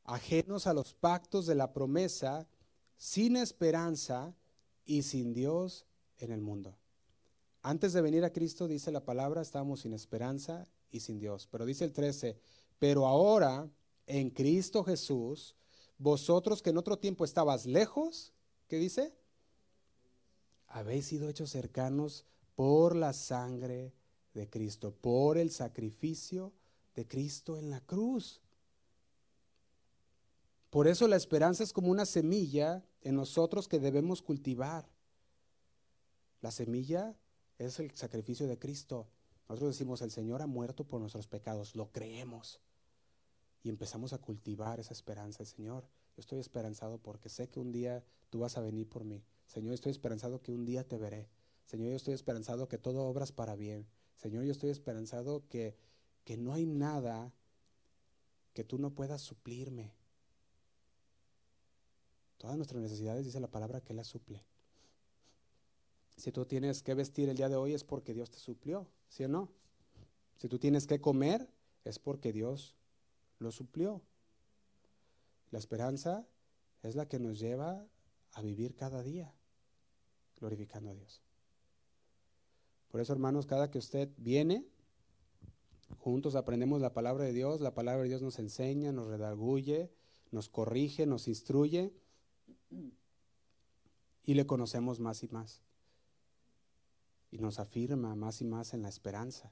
ajenos 0.06 0.66
a 0.66 0.74
los 0.74 0.96
pactos 0.96 1.46
de 1.46 1.54
la 1.54 1.72
promesa, 1.72 2.48
sin 2.98 3.36
esperanza 3.36 4.34
y 4.86 5.04
sin 5.04 5.36
Dios 5.36 5.86
en 6.18 6.32
el 6.32 6.42
mundo. 6.42 6.76
Antes 7.62 7.94
de 7.94 8.02
venir 8.02 8.26
a 8.26 8.34
Cristo, 8.34 8.68
dice 8.68 8.92
la 8.92 9.06
palabra, 9.06 9.44
estábamos 9.44 9.82
sin 9.82 9.94
esperanza 9.94 10.68
y 10.90 11.02
sin 11.02 11.20
Dios. 11.20 11.48
Pero 11.52 11.68
dice 11.68 11.86
el 11.86 11.94
13, 11.94 12.40
pero 12.80 13.06
ahora 13.06 13.70
en 14.08 14.32
Cristo 14.32 14.84
Jesús, 14.84 15.56
vosotros 16.00 16.64
que 16.64 16.72
en 16.72 16.78
otro 16.80 16.98
tiempo 16.98 17.24
estabas 17.24 17.68
lejos, 17.68 18.34
¿qué 18.68 18.80
dice? 18.80 19.14
Habéis 20.68 21.06
sido 21.08 21.30
hechos 21.30 21.50
cercanos 21.50 22.26
por 22.56 22.96
la 22.96 23.14
sangre 23.14 23.94
de 24.34 24.50
Cristo, 24.50 24.94
por 24.94 25.38
el 25.38 25.52
sacrificio 25.52 26.54
de 26.96 27.08
Cristo 27.08 27.58
en 27.58 27.70
la 27.70 27.82
cruz. 27.82 28.42
Por 30.70 30.88
eso 30.88 31.08
la 31.08 31.16
esperanza 31.16 31.64
es 31.64 31.74
como 31.74 31.90
una 31.90 32.06
semilla 32.06 32.84
en 33.02 33.16
nosotros 33.16 33.68
que 33.68 33.80
debemos 33.80 34.22
cultivar. 34.22 34.90
La 36.42 36.52
semilla 36.52 37.16
es 37.58 37.80
el 37.80 37.92
sacrificio 37.96 38.48
de 38.48 38.60
Cristo. 38.60 39.08
Nosotros 39.48 39.76
decimos, 39.76 40.02
el 40.02 40.12
Señor 40.12 40.42
ha 40.42 40.48
muerto 40.48 40.84
por 40.84 41.00
nuestros 41.00 41.28
pecados, 41.28 41.76
lo 41.76 41.92
creemos. 41.92 42.60
Y 43.64 43.70
empezamos 43.70 44.14
a 44.14 44.18
cultivar 44.18 44.80
esa 44.80 44.94
esperanza. 44.94 45.42
El 45.42 45.48
Señor, 45.48 45.84
yo 46.16 46.22
estoy 46.22 46.40
esperanzado 46.40 46.98
porque 46.98 47.30
sé 47.30 47.50
que 47.50 47.60
un 47.60 47.72
día 47.72 48.04
tú 48.30 48.40
vas 48.40 48.58
a 48.58 48.62
venir 48.62 48.88
por 48.90 49.04
mí. 49.04 49.24
Señor, 49.48 49.74
estoy 49.74 49.92
esperanzado 49.92 50.42
que 50.42 50.52
un 50.52 50.66
día 50.66 50.88
te 50.88 50.98
veré. 50.98 51.30
Señor, 51.66 51.90
yo 51.90 51.96
estoy 51.96 52.14
esperanzado 52.14 52.68
que 52.68 52.78
todo 52.78 53.04
obras 53.08 53.32
para 53.32 53.56
bien. 53.56 53.88
Señor, 54.16 54.44
yo 54.44 54.52
estoy 54.52 54.70
esperanzado 54.70 55.48
que, 55.50 55.76
que 56.24 56.38
no 56.38 56.54
hay 56.54 56.66
nada 56.66 57.34
que 58.54 58.64
tú 58.64 58.78
no 58.78 58.92
puedas 58.92 59.22
suplirme. 59.22 59.94
Todas 62.38 62.58
nuestras 62.58 62.82
necesidades, 62.82 63.26
dice 63.26 63.40
la 63.40 63.52
palabra, 63.52 63.82
que 63.82 63.94
las 63.94 64.08
suple. 64.08 64.44
Si 66.18 66.32
tú 66.32 66.46
tienes 66.46 66.82
que 66.82 66.94
vestir 66.94 67.30
el 67.30 67.38
día 67.38 67.50
de 67.50 67.56
hoy 67.56 67.74
es 67.74 67.84
porque 67.84 68.14
Dios 68.14 68.32
te 68.32 68.40
suplió, 68.40 68.88
¿sí 69.10 69.24
o 69.24 69.28
no? 69.28 69.52
Si 70.38 70.48
tú 70.48 70.58
tienes 70.60 70.88
que 70.88 71.00
comer 71.00 71.50
es 71.84 72.00
porque 72.00 72.34
Dios 72.34 72.76
lo 73.40 73.52
suplió. 73.52 74.02
La 75.52 75.60
esperanza 75.60 76.28
es 76.84 76.96
la 76.96 77.08
que 77.08 77.20
nos 77.20 77.40
lleva 77.40 77.86
a 78.34 78.42
vivir 78.42 78.76
cada 78.76 79.02
día 79.04 79.34
glorificando 80.40 80.92
a 80.92 80.94
Dios. 80.94 81.22
Por 82.90 83.02
eso, 83.02 83.14
hermanos, 83.14 83.46
cada 83.46 83.70
que 83.70 83.78
usted 83.78 84.10
viene, 84.18 84.66
juntos 85.98 86.36
aprendemos 86.36 86.82
la 86.82 86.94
palabra 86.94 87.26
de 87.26 87.34
Dios, 87.34 87.62
la 87.62 87.74
palabra 87.74 88.04
de 88.04 88.10
Dios 88.10 88.22
nos 88.22 88.40
enseña, 88.40 88.92
nos 88.92 89.08
redarguye, 89.08 89.92
nos 90.32 90.50
corrige, 90.50 91.06
nos 91.06 91.28
instruye 91.28 91.94
y 94.24 94.34
le 94.34 94.46
conocemos 94.46 95.00
más 95.00 95.24
y 95.24 95.28
más. 95.30 95.62
Y 97.32 97.40
nos 97.40 97.60
afirma 97.60 98.16
más 98.16 98.42
y 98.42 98.46
más 98.46 98.74
en 98.74 98.82
la 98.82 98.90
esperanza. 98.90 99.52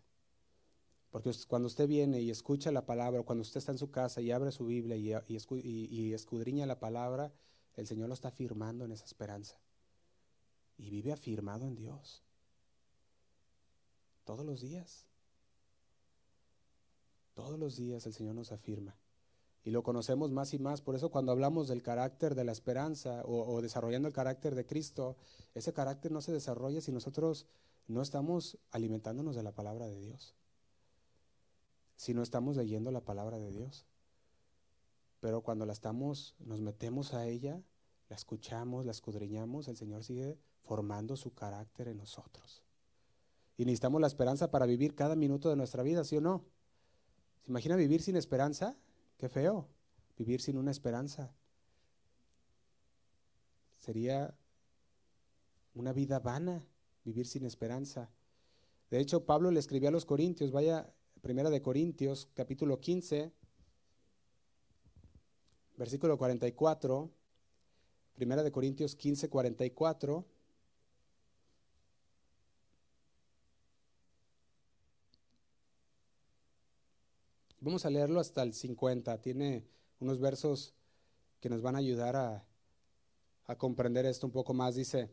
Porque 1.10 1.32
cuando 1.48 1.68
usted 1.68 1.88
viene 1.88 2.22
y 2.22 2.30
escucha 2.30 2.72
la 2.72 2.86
palabra, 2.86 3.24
cuando 3.24 3.42
usted 3.42 3.60
está 3.60 3.72
en 3.72 3.78
su 3.78 3.90
casa 3.90 4.22
y 4.22 4.32
abre 4.32 4.52
su 4.52 4.66
Biblia 4.66 4.98
y, 4.98 5.14
y 5.64 6.14
escudriña 6.14 6.66
la 6.66 6.80
palabra, 6.80 7.34
el 7.76 7.88
Señor 7.88 8.08
lo 8.08 8.14
está 8.14 8.30
afirmando 8.30 8.86
en 8.86 8.92
esa 8.92 9.06
esperanza 9.06 9.60
y 10.78 10.90
vive 10.90 11.12
afirmado 11.12 11.68
en 11.68 11.76
Dios. 11.76 12.24
Todos 14.24 14.46
los 14.46 14.62
días. 14.62 15.06
Todos 17.34 17.60
los 17.60 17.76
días 17.76 18.06
el 18.06 18.14
Señor 18.14 18.36
nos 18.36 18.52
afirma. 18.52 18.96
Y 19.64 19.72
lo 19.72 19.84
conocemos 19.84 20.32
más 20.32 20.54
y 20.54 20.60
más. 20.60 20.82
Por 20.82 20.96
eso 20.96 21.10
cuando 21.10 21.32
hablamos 21.32 21.68
del 21.68 21.82
carácter 21.82 22.36
de 22.36 22.44
la 22.44 22.52
esperanza 22.52 23.24
o, 23.26 23.62
desarrollando 23.62 24.08
el 24.08 24.14
carácter 24.14 24.56
de 24.56 24.66
Cristo, 24.66 25.18
ese 25.54 25.74
carácter 25.74 26.12
no 26.12 26.22
se 26.22 26.32
desarrolla 26.32 26.82
si 26.82 26.92
nosotros 26.92 27.48
no 27.88 28.02
estamos 28.02 28.58
alimentándonos 28.72 29.36
de 29.36 29.44
la 29.44 29.54
palabra 29.54 29.88
de 29.88 30.00
Dios. 30.00 30.36
Si 31.96 32.14
no 32.14 32.22
estamos 32.22 32.58
leyendo 32.58 32.92
la 32.92 33.02
palabra 33.02 33.40
de 33.40 33.52
Dios. 33.52 33.86
Pero 35.26 35.42
cuando 35.42 35.66
la 35.66 35.74
estamos, 35.74 36.36
nos 36.38 36.62
metemos 36.62 37.16
a 37.16 37.26
ella, 37.26 37.60
la 38.10 38.16
escuchamos, 38.16 38.86
la 38.86 38.92
escudriñamos, 38.92 39.68
el 39.68 39.76
Señor 39.76 40.04
sigue 40.04 40.38
formando 40.62 41.18
su 41.18 41.34
carácter 41.34 41.88
en 41.88 41.98
nosotros. 41.98 42.62
Y 43.58 43.66
necesitamos 43.66 44.00
la 44.00 44.06
esperanza 44.06 44.52
para 44.52 44.68
vivir 44.68 44.94
cada 44.94 45.16
minuto 45.16 45.50
de 45.50 45.56
nuestra 45.56 45.82
vida, 45.82 46.04
¿sí 46.04 46.16
o 46.18 46.22
no? 46.22 46.46
¿Se 47.42 47.50
imagina 47.50 47.76
vivir 47.76 48.04
sin 48.04 48.18
esperanza? 48.18 48.78
Qué 49.18 49.28
feo, 49.28 49.68
vivir 50.16 50.42
sin 50.42 50.60
una 50.60 50.70
esperanza. 50.70 51.34
Sería 53.80 54.38
una 55.74 55.92
vida 55.92 56.20
vana 56.20 56.68
vivir 57.04 57.26
sin 57.26 57.46
esperanza. 57.48 58.12
De 58.92 59.00
hecho, 59.00 59.26
Pablo 59.26 59.50
le 59.50 59.60
escribió 59.60 59.90
a 59.90 59.92
los 59.92 60.06
Corintios, 60.06 60.52
vaya, 60.52 60.94
primera 61.22 61.50
de 61.50 61.64
Corintios, 61.64 62.30
capítulo 62.36 62.80
15, 62.80 63.34
versículo 65.78 66.18
44. 66.18 67.10
Primera 68.16 68.44
de 68.44 68.52
Corintios 68.52 68.96
15, 68.96 69.30
44. 69.30 70.26
Vamos 77.60 77.86
a 77.86 77.90
leerlo 77.90 78.20
hasta 78.20 78.44
el 78.44 78.54
50. 78.54 79.22
Tiene 79.22 79.66
unos 80.00 80.20
versos 80.20 80.74
que 81.42 81.50
nos 81.50 81.62
van 81.62 81.76
a 81.76 81.80
ayudar 81.80 82.16
a, 82.16 82.46
a 83.46 83.56
comprender 83.58 84.06
esto 84.06 84.28
un 84.28 84.32
poco 84.32 84.54
más. 84.54 84.76
Dice, 84.76 85.10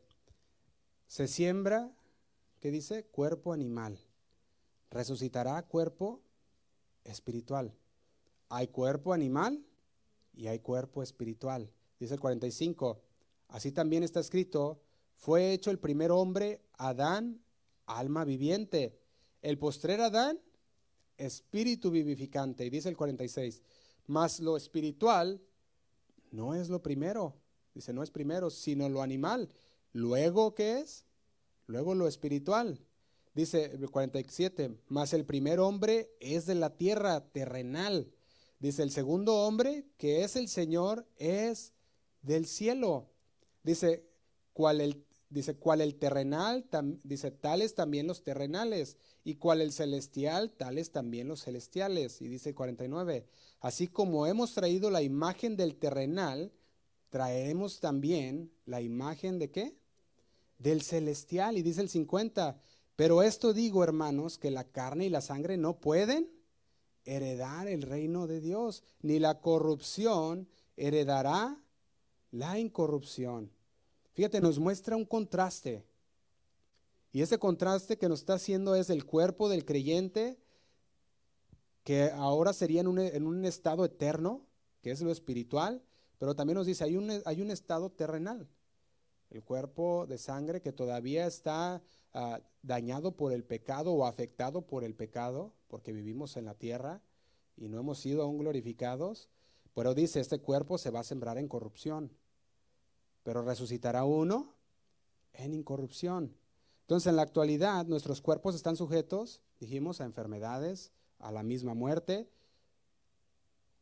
se 1.09 1.27
siembra, 1.29 1.91
¿qué 2.61 2.71
dice? 2.71 3.05
Cuerpo 3.07 3.53
animal. 3.53 3.99
Resucitará 4.91 5.63
cuerpo 5.63 6.21
espiritual. 7.05 7.75
Hay 8.49 8.69
cuerpo 8.69 9.15
animal 9.15 9.65
y 10.35 10.47
hay 10.47 10.59
cuerpo 10.61 11.03
espiritual. 11.03 11.71
Dice 11.99 12.15
el 12.15 12.21
45. 12.21 13.01
Así 13.49 13.71
también 13.73 14.03
está 14.03 14.21
escrito, 14.21 14.81
fue 15.17 15.53
hecho 15.53 15.71
el 15.71 15.79
primer 15.79 16.11
hombre, 16.11 16.61
Adán, 16.79 17.41
alma 17.87 18.25
viviente. 18.25 18.99
El 19.43 19.59
postrer 19.59 20.01
Adán, 20.01 20.41
espíritu 21.17 21.91
vivificante. 21.91 22.65
Y 22.65 22.71
dice 22.71 22.89
el 22.89 22.97
46, 22.97 23.63
mas 24.07 24.41
lo 24.41 24.57
espiritual 24.57 25.41
no 26.31 26.55
es 26.55 26.69
lo 26.69 26.83
primero. 26.83 27.37
Dice, 27.75 27.93
no 27.93 28.03
es 28.03 28.11
primero, 28.11 28.51
sino 28.51 28.89
lo 28.89 29.03
animal. 29.03 29.49
Luego, 29.93 30.55
¿qué 30.55 30.81
es? 30.81 31.05
Luego 31.67 31.95
lo 31.95 32.09
espiritual. 32.09 32.81
Dice 33.35 33.67
el 33.67 33.91
47, 33.91 34.77
mas 34.89 35.13
el 35.13 35.25
primer 35.25 35.61
hombre 35.61 36.11
es 36.21 36.47
de 36.47 36.55
la 36.55 36.77
tierra 36.77 37.21
terrenal. 37.33 38.11
Dice, 38.63 38.83
el 38.83 38.91
segundo 38.91 39.35
hombre, 39.35 39.85
que 39.99 40.25
es 40.25 40.37
el 40.37 40.49
Señor, 40.49 41.07
es 41.17 41.75
del 42.23 42.47
cielo. 42.47 43.11
Dice, 43.63 44.07
cual 44.55 44.81
el 44.81 45.05
Dice, 45.33 45.57
cual 45.57 45.81
el 45.81 45.95
terrenal, 45.95 46.67
dice, 47.05 47.31
tales 47.31 47.75
también 47.75 48.07
los 48.07 48.23
terrenales, 48.23 48.99
y 49.25 49.37
cual 49.37 49.63
el 49.63 49.73
celestial, 49.73 50.53
tales 50.53 50.93
también 50.93 51.27
los 51.27 51.45
celestiales. 51.45 52.21
Y 52.21 52.29
dice 52.29 52.55
49, 52.55 53.25
así 53.61 53.89
como 53.89 54.27
hemos 54.27 54.53
traído 54.53 54.91
la 54.91 55.01
imagen 55.01 55.57
del 55.57 55.77
terrenal, 55.77 56.53
traemos 57.09 57.81
también 57.81 58.53
la 58.67 58.83
imagen 58.83 59.39
de 59.39 59.51
qué? 59.51 59.75
Del 60.59 60.83
celestial. 60.83 61.57
Y 61.57 61.63
dice 61.63 61.81
el 61.81 61.89
50, 61.89 62.61
pero 62.95 63.23
esto 63.23 63.55
digo, 63.55 63.83
hermanos, 63.83 64.37
que 64.37 64.51
la 64.51 64.65
carne 64.65 65.07
y 65.07 65.09
la 65.11 65.23
sangre 65.23 65.57
no 65.57 65.81
pueden 65.81 66.29
heredar 67.05 67.69
el 67.69 67.83
reino 67.83 68.27
de 68.27 68.41
Dios, 68.41 68.83
ni 69.01 69.19
la 69.19 69.41
corrupción 69.41 70.49
heredará 70.77 71.63
la 72.31 72.59
incorrupción. 72.59 73.51
Fíjate, 74.13 74.41
nos 74.41 74.59
muestra 74.59 74.97
un 74.97 75.05
contraste. 75.05 75.85
Y 77.13 77.23
ese 77.23 77.39
contraste 77.39 77.99
que 77.99 78.09
nos 78.09 78.21
está 78.21 78.35
haciendo 78.35 78.75
es 78.75 78.91
el 78.91 79.05
cuerpo 79.05 79.49
del 79.49 79.65
creyente, 79.65 80.39
que 81.85 82.11
ahora 82.11 82.53
sería 82.53 82.81
en 82.81 82.87
un, 82.89 83.45
estado 83.45 83.85
eterno, 83.85 84.47
que 84.81 84.93
es 84.93 85.03
lo 85.03 85.11
espiritual, 85.11 85.83
pero 86.19 86.35
también 86.35 86.57
nos 86.57 86.67
dice, 86.67 86.85
hay 86.85 86.97
un, 86.97 87.23
hay 87.25 87.43
un 87.43 87.51
estado 87.51 87.91
terrenal. 87.91 88.49
El 89.31 89.43
cuerpo 89.43 90.07
de 90.07 90.19
sangre 90.19 90.61
que 90.61 90.73
todavía 90.73 91.27
está 91.27 91.83
ah, 92.15 92.41
dañado 92.63 93.17
por 93.17 93.33
el 93.33 93.45
pecado 93.45 93.93
o 93.93 94.07
afectado 94.07 94.63
por 94.63 94.85
el 94.85 94.95
pecado, 94.95 95.53
porque 95.69 95.93
vivimos 95.93 96.37
en 96.37 96.45
la 96.45 96.55
tierra 96.55 97.03
y 97.57 97.69
no 97.69 97.79
hemos 97.79 97.99
sido 97.99 98.23
aún 98.23 98.39
glorificados. 98.39 99.29
Pero 99.75 99.95
dice, 99.95 100.21
este 100.21 100.39
cuerpo 100.39 100.79
se 100.79 100.91
va 100.91 101.01
a 101.01 101.05
sembrar 101.05 101.39
en 101.39 101.49
corrupción 101.49 102.11
pero 103.23 103.43
resucitará 103.43 104.05
uno 104.05 104.55
en 105.33 105.55
incorrupción. 105.55 106.35
Entonces, 106.83 107.09
en 107.09 107.17
la 107.17 107.23
actualidad, 107.23 107.87
nuestros 107.87 108.21
cuerpos 108.21 108.55
están 108.55 108.77
sujetos, 108.77 109.43
dijimos, 109.61 110.01
a 110.01 110.05
enfermedades, 110.05 110.93
a 111.19 111.31
la 111.33 111.43
misma 111.43 111.75
muerte, 111.75 112.29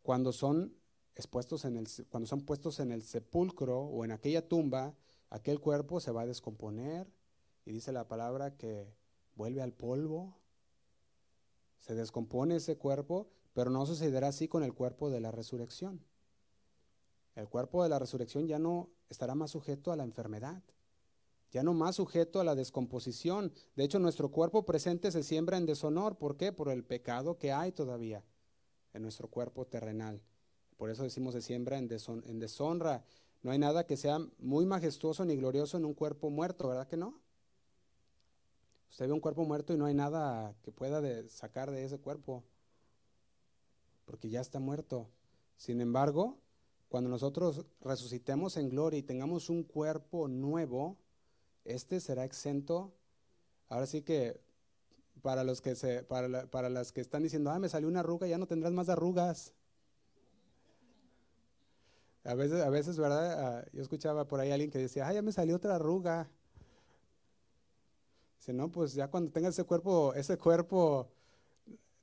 cuando 0.02 0.32
son 0.32 0.74
expuestos 1.14 1.64
en 1.64 1.76
el, 1.76 1.88
cuando 2.08 2.26
son 2.26 2.42
puestos 2.42 2.80
en 2.80 2.92
el 2.92 3.02
sepulcro 3.02 3.80
o 3.80 4.04
en 4.04 4.12
aquella 4.12 4.46
tumba, 4.46 4.94
aquel 5.30 5.60
cuerpo 5.60 6.00
se 6.00 6.12
va 6.12 6.22
a 6.22 6.26
descomponer 6.26 7.08
y 7.64 7.72
dice 7.72 7.92
la 7.92 8.08
palabra 8.08 8.56
que 8.56 8.94
vuelve 9.34 9.62
al 9.62 9.72
polvo, 9.72 10.36
se 11.78 11.94
descompone 11.94 12.56
ese 12.56 12.76
cuerpo, 12.76 13.30
pero 13.52 13.70
no 13.70 13.86
sucederá 13.86 14.28
así 14.28 14.48
con 14.48 14.62
el 14.62 14.74
cuerpo 14.74 15.10
de 15.10 15.20
la 15.20 15.30
resurrección. 15.30 16.04
El 17.34 17.48
cuerpo 17.48 17.82
de 17.82 17.88
la 17.88 17.98
resurrección 17.98 18.46
ya 18.46 18.58
no 18.58 18.90
estará 19.08 19.34
más 19.34 19.50
sujeto 19.50 19.92
a 19.92 19.96
la 19.96 20.04
enfermedad, 20.04 20.62
ya 21.50 21.62
no 21.62 21.74
más 21.74 21.96
sujeto 21.96 22.40
a 22.40 22.44
la 22.44 22.54
descomposición. 22.54 23.52
De 23.74 23.84
hecho, 23.84 23.98
nuestro 23.98 24.30
cuerpo 24.30 24.64
presente 24.64 25.10
se 25.10 25.22
siembra 25.22 25.56
en 25.56 25.66
deshonor. 25.66 26.16
¿Por 26.16 26.36
qué? 26.36 26.52
Por 26.52 26.68
el 26.68 26.84
pecado 26.84 27.38
que 27.38 27.52
hay 27.52 27.72
todavía 27.72 28.24
en 28.92 29.02
nuestro 29.02 29.28
cuerpo 29.28 29.66
terrenal. 29.66 30.22
Por 30.76 30.90
eso 30.90 31.02
decimos 31.02 31.34
se 31.34 31.42
siembra 31.42 31.78
en, 31.78 31.88
en 32.24 32.38
deshonra. 32.38 33.04
No 33.42 33.50
hay 33.50 33.58
nada 33.58 33.86
que 33.86 33.96
sea 33.96 34.18
muy 34.38 34.64
majestuoso 34.66 35.24
ni 35.24 35.36
glorioso 35.36 35.76
en 35.76 35.84
un 35.84 35.94
cuerpo 35.94 36.30
muerto, 36.30 36.68
¿verdad 36.68 36.86
que 36.86 36.96
no? 36.96 37.19
Usted 38.90 39.06
ve 39.06 39.12
un 39.12 39.20
cuerpo 39.20 39.44
muerto 39.44 39.72
y 39.72 39.76
no 39.76 39.86
hay 39.86 39.94
nada 39.94 40.54
que 40.62 40.72
pueda 40.72 41.00
sacar 41.28 41.70
de 41.70 41.84
ese 41.84 41.98
cuerpo, 41.98 42.44
porque 44.04 44.28
ya 44.28 44.40
está 44.40 44.58
muerto. 44.58 45.08
Sin 45.56 45.80
embargo, 45.80 46.38
cuando 46.88 47.08
nosotros 47.08 47.64
resucitemos 47.80 48.56
en 48.56 48.68
gloria 48.68 48.98
y 48.98 49.02
tengamos 49.02 49.48
un 49.48 49.62
cuerpo 49.62 50.26
nuevo, 50.26 50.96
este 51.64 52.00
será 52.00 52.24
exento. 52.24 52.92
Ahora 53.68 53.86
sí 53.86 54.02
que 54.02 54.40
para 55.22 55.44
los 55.44 55.60
que 55.60 55.76
se, 55.76 56.02
para, 56.02 56.46
para 56.46 56.68
las 56.68 56.90
que 56.90 57.00
están 57.00 57.22
diciendo, 57.22 57.50
ah, 57.50 57.58
me 57.58 57.68
salió 57.68 57.88
una 57.88 58.00
arruga, 58.00 58.26
ya 58.26 58.38
no 58.38 58.46
tendrás 58.46 58.72
más 58.72 58.88
arrugas. 58.88 59.54
A 62.24 62.34
veces, 62.34 62.60
a 62.60 62.70
veces, 62.70 62.98
¿verdad? 62.98 63.58
Ah, 63.58 63.64
yo 63.72 63.82
escuchaba 63.82 64.26
por 64.26 64.40
ahí 64.40 64.50
a 64.50 64.54
alguien 64.54 64.70
que 64.70 64.78
decía, 64.78 65.06
ah, 65.06 65.12
ya 65.12 65.22
me 65.22 65.32
salió 65.32 65.56
otra 65.56 65.76
arruga. 65.76 66.28
Dice, 68.40 68.54
no, 68.54 68.72
pues 68.72 68.94
ya 68.94 69.08
cuando 69.08 69.30
tengas 69.30 69.52
ese 69.52 69.64
cuerpo, 69.64 70.14
ese 70.14 70.38
cuerpo 70.38 71.10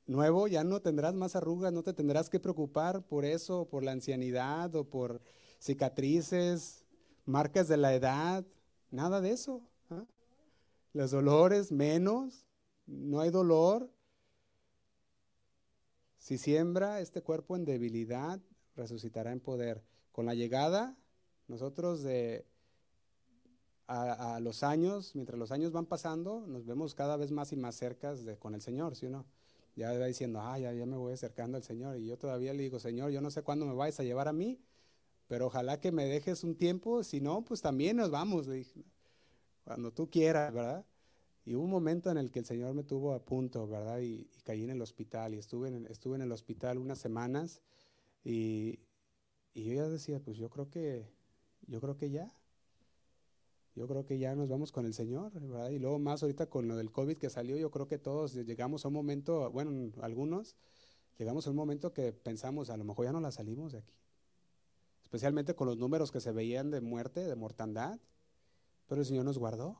nuevo, 0.05 0.47
ya 0.47 0.63
no 0.63 0.79
tendrás 0.83 1.15
más 1.15 1.35
arrugas, 1.35 1.73
no 1.73 1.81
te 1.81 1.93
tendrás 1.93 2.29
que 2.29 2.39
preocupar 2.39 3.01
por 3.01 3.25
eso, 3.25 3.65
por 3.65 3.81
la 3.81 3.91
ancianidad 3.91 4.75
o 4.75 4.83
por 4.83 5.19
cicatrices, 5.59 6.85
marcas 7.25 7.67
de 7.67 7.77
la 7.77 7.95
edad, 7.95 8.45
nada 8.91 9.19
de 9.19 9.31
eso. 9.31 9.63
¿ah? 9.89 10.05
Los 10.93 11.09
dolores 11.09 11.71
menos, 11.71 12.45
no 12.85 13.21
hay 13.21 13.31
dolor. 13.31 13.89
Si 16.19 16.38
siembra 16.38 17.01
este 17.01 17.23
cuerpo 17.23 17.55
en 17.55 17.65
debilidad, 17.65 18.39
resucitará 18.75 19.31
en 19.31 19.39
poder. 19.39 19.83
Con 20.11 20.27
la 20.27 20.35
llegada, 20.35 20.95
nosotros 21.47 22.03
de 22.03 22.45
a, 23.88 24.39
los 24.41 24.63
años, 24.63 25.15
mientras 25.15 25.39
los 25.39 25.51
años 25.51 25.71
van 25.71 25.85
pasando, 25.85 26.45
nos 26.45 26.65
vemos 26.65 26.93
cada 26.93 27.15
vez 27.15 27.31
más 27.31 27.53
y 27.53 27.55
más 27.55 27.75
cerca 27.75 28.13
de, 28.13 28.38
con 28.38 28.53
el 28.53 28.61
Señor, 28.61 28.95
¿sí 28.95 29.05
o 29.05 29.09
no? 29.09 29.25
ya 29.77 29.93
va 29.97 30.07
diciendo, 30.07 30.41
ah, 30.41 30.57
ya, 30.57 30.71
me 30.73 30.97
voy 30.97 31.13
acercando 31.13 31.55
al 31.55 31.63
Señor. 31.63 31.97
Y 31.97 32.07
yo 32.07 32.17
todavía 32.17 32.51
le 32.51 32.63
digo, 32.63 32.79
Señor, 32.79 33.11
yo 33.11 33.21
no 33.21 33.29
sé 33.29 33.43
cuándo 33.43 33.65
me 33.65 33.75
vayas 33.75 33.99
a 33.99 34.03
llevar 34.03 34.27
a 34.27 34.33
mí, 34.33 34.59
pero 35.27 35.47
ojalá 35.47 35.79
que 35.79 35.91
me 35.91 36.05
dejes 36.05 36.43
un 36.43 36.55
tiempo, 36.55 37.03
si 37.03 37.21
no, 37.21 37.45
pues 37.45 37.61
también 37.61 37.97
nos 37.97 38.09
vamos, 38.09 38.47
cuando 39.63 39.93
tú 39.93 40.09
quieras, 40.09 40.51
¿verdad? 40.51 40.83
Y 41.45 41.53
hubo 41.53 41.63
un 41.63 41.69
momento 41.69 42.09
en 42.09 42.17
el 42.17 42.31
que 42.31 42.39
el 42.39 42.45
Señor 42.45 42.73
me 42.73 42.83
tuvo 42.83 43.13
a 43.13 43.23
punto, 43.23 43.67
¿verdad? 43.67 43.99
Y, 43.99 44.27
caí 44.43 44.63
en 44.63 44.71
el 44.71 44.81
hospital 44.81 45.35
y 45.35 45.38
estuve 45.38 45.67
en, 45.67 45.85
estuve 45.88 46.15
en 46.15 46.23
el 46.23 46.31
hospital 46.31 46.79
unas 46.79 46.97
semanas 46.97 47.61
y, 48.23 48.79
y 49.53 49.63
yo 49.65 49.73
ya 49.73 49.89
decía, 49.89 50.19
pues 50.19 50.38
yo 50.38 50.49
creo 50.49 50.69
que, 50.69 51.05
yo 51.67 51.79
creo 51.81 51.97
que 51.97 52.09
ya, 52.09 52.36
yo 53.78 53.88
creo 53.88 54.05
que 54.07 54.17
ya 54.17 54.34
nos 54.34 54.49
vamos 54.49 54.71
con 54.71 54.88
el 54.88 54.93
Señor, 54.95 55.32
¿verdad? 55.39 55.69
Y 55.69 55.78
luego 55.78 55.99
más 55.99 56.23
ahorita 56.23 56.47
con 56.47 56.67
lo 56.67 56.75
del 56.75 56.91
COVID 56.91 57.15
que 57.17 57.30
salió, 57.30 57.57
yo 57.57 57.69
creo 57.69 57.88
que 57.88 57.99
todos 57.99 58.34
llegamos 58.34 58.84
a 58.84 58.88
un 58.88 58.95
momento, 58.95 59.51
bueno, 59.51 59.91
algunos, 60.01 60.55
llegamos 61.19 61.45
a 61.45 61.51
un 61.51 61.57
momento 61.57 61.93
que 61.93 62.11
pensamos, 62.11 62.71
a 62.71 62.78
lo 62.78 62.84
mejor 62.84 63.05
ya 63.05 63.11
no 63.11 63.19
la 63.19 63.32
salimos 63.32 63.73
de 63.73 63.80
aquí. 63.80 63.93
Especialmente 65.03 65.53
con 65.53 65.67
los 65.67 65.78
números 65.78 66.11
que 66.11 66.19
se 66.19 66.32
veían 66.32 66.71
de 66.71 66.82
muerte, 66.82 67.23
de 67.23 67.36
mortandad, 67.36 67.99
pero 68.88 69.01
el 69.01 69.05
Señor 69.05 69.25
nos 69.25 69.38
guardó. 69.38 69.78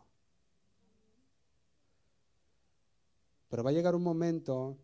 Pero 3.50 3.64
va 3.64 3.72
a 3.72 3.74
llegar 3.74 3.96
un 3.96 4.04
momento 4.04 4.78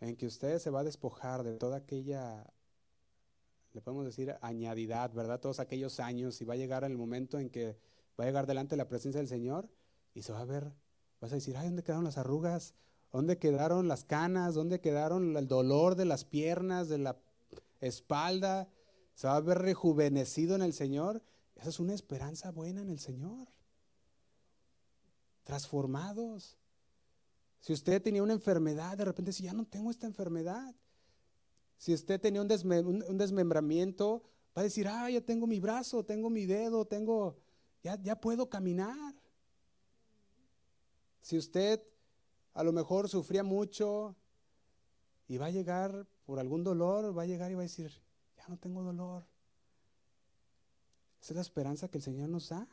en 0.00 0.16
que 0.16 0.26
usted 0.26 0.58
se 0.58 0.70
va 0.70 0.80
a 0.80 0.84
despojar 0.84 1.44
de 1.44 1.56
toda 1.58 1.76
aquella, 1.76 2.44
le 3.72 3.80
podemos 3.80 4.04
decir, 4.04 4.34
añadidad, 4.40 5.12
¿verdad? 5.12 5.38
Todos 5.38 5.60
aquellos 5.60 6.00
años 6.00 6.40
y 6.40 6.44
va 6.44 6.54
a 6.54 6.56
llegar 6.56 6.82
el 6.82 6.98
momento 6.98 7.38
en 7.38 7.50
que 7.50 7.78
va 8.20 8.24
a 8.24 8.28
llegar 8.28 8.46
delante 8.46 8.74
de 8.74 8.78
la 8.78 8.88
presencia 8.88 9.20
del 9.20 9.28
Señor 9.28 9.68
y 10.14 10.22
se 10.22 10.32
va 10.32 10.40
a 10.40 10.44
ver, 10.44 10.72
vas 11.20 11.32
a 11.32 11.36
decir, 11.36 11.56
ay, 11.56 11.66
¿dónde 11.66 11.82
quedaron 11.82 12.04
las 12.04 12.18
arrugas? 12.18 12.74
¿Dónde 13.12 13.38
quedaron 13.38 13.88
las 13.88 14.04
canas? 14.04 14.54
¿Dónde 14.54 14.80
quedaron 14.80 15.36
el 15.36 15.48
dolor 15.48 15.96
de 15.96 16.04
las 16.04 16.24
piernas, 16.24 16.88
de 16.88 16.98
la 16.98 17.16
espalda? 17.80 18.68
Se 19.14 19.26
va 19.26 19.36
a 19.36 19.40
ver 19.40 19.58
rejuvenecido 19.58 20.54
en 20.54 20.62
el 20.62 20.72
Señor 20.72 21.22
Esa 21.56 21.68
es 21.70 21.80
una 21.80 21.94
esperanza 21.94 22.50
buena 22.50 22.80
en 22.80 22.90
el 22.90 23.00
Señor. 23.00 23.48
Transformados. 25.44 26.56
Si 27.60 27.72
usted 27.72 28.00
tenía 28.00 28.22
una 28.22 28.32
enfermedad, 28.32 28.96
de 28.96 29.04
repente 29.04 29.32
si 29.32 29.44
ya 29.44 29.52
no 29.52 29.66
tengo 29.66 29.90
esta 29.90 30.06
enfermedad. 30.06 30.74
Si 31.76 31.92
usted 31.92 32.20
tenía 32.20 32.42
un, 32.42 32.48
desmembramiento, 32.48 34.22
va 34.56 34.60
a 34.60 34.64
decir, 34.64 34.86
ah, 34.88 35.10
ya 35.10 35.20
tengo 35.20 35.46
mi 35.46 35.60
brazo, 35.60 36.04
tengo 36.04 36.30
mi 36.30 36.46
dedo, 36.46 36.86
tengo, 36.86 37.38
ya, 37.82 38.20
puedo 38.20 38.48
caminar. 38.48 39.14
Si 41.20 41.36
usted 41.36 41.82
a 42.54 42.62
lo 42.62 42.72
mejor 42.72 43.08
sufría 43.08 43.42
mucho 43.42 44.16
y 45.28 45.38
va 45.38 45.46
a 45.46 45.50
llegar 45.50 46.06
por 46.24 46.38
algún 46.38 46.64
dolor, 46.64 47.16
va 47.16 47.22
a 47.22 47.26
llegar 47.26 47.50
y 47.50 47.54
va 47.54 47.60
a 47.60 47.62
decir, 47.62 47.92
ya 48.36 48.46
no 48.48 48.56
tengo 48.56 48.82
dolor. 48.82 49.24
Esa 51.20 51.32
es 51.32 51.36
la 51.36 51.42
esperanza 51.42 51.88
que 51.88 51.98
el 51.98 52.04
Señor 52.04 52.28
nos 52.28 52.48
da. 52.48 52.66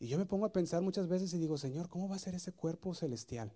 Y 0.00 0.08
yo 0.08 0.18
me 0.18 0.26
pongo 0.26 0.46
a 0.46 0.52
pensar 0.52 0.82
muchas 0.82 1.08
veces 1.08 1.32
y 1.34 1.38
digo, 1.38 1.58
Señor, 1.58 1.88
¿cómo 1.88 2.08
va 2.08 2.16
a 2.16 2.20
ser 2.20 2.34
ese 2.34 2.52
cuerpo 2.52 2.94
celestial? 2.94 3.52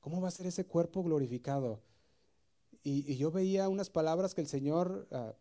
¿Cómo 0.00 0.20
va 0.20 0.28
a 0.28 0.32
ser 0.32 0.46
ese 0.46 0.66
cuerpo 0.66 1.02
glorificado? 1.02 1.82
Y, 2.82 3.16
yo 3.16 3.30
veía 3.30 3.68
unas 3.68 3.90
palabras 3.90 4.34
que 4.34 4.40
el 4.40 4.48
Señor, 4.48 5.06
ah, 5.12 5.34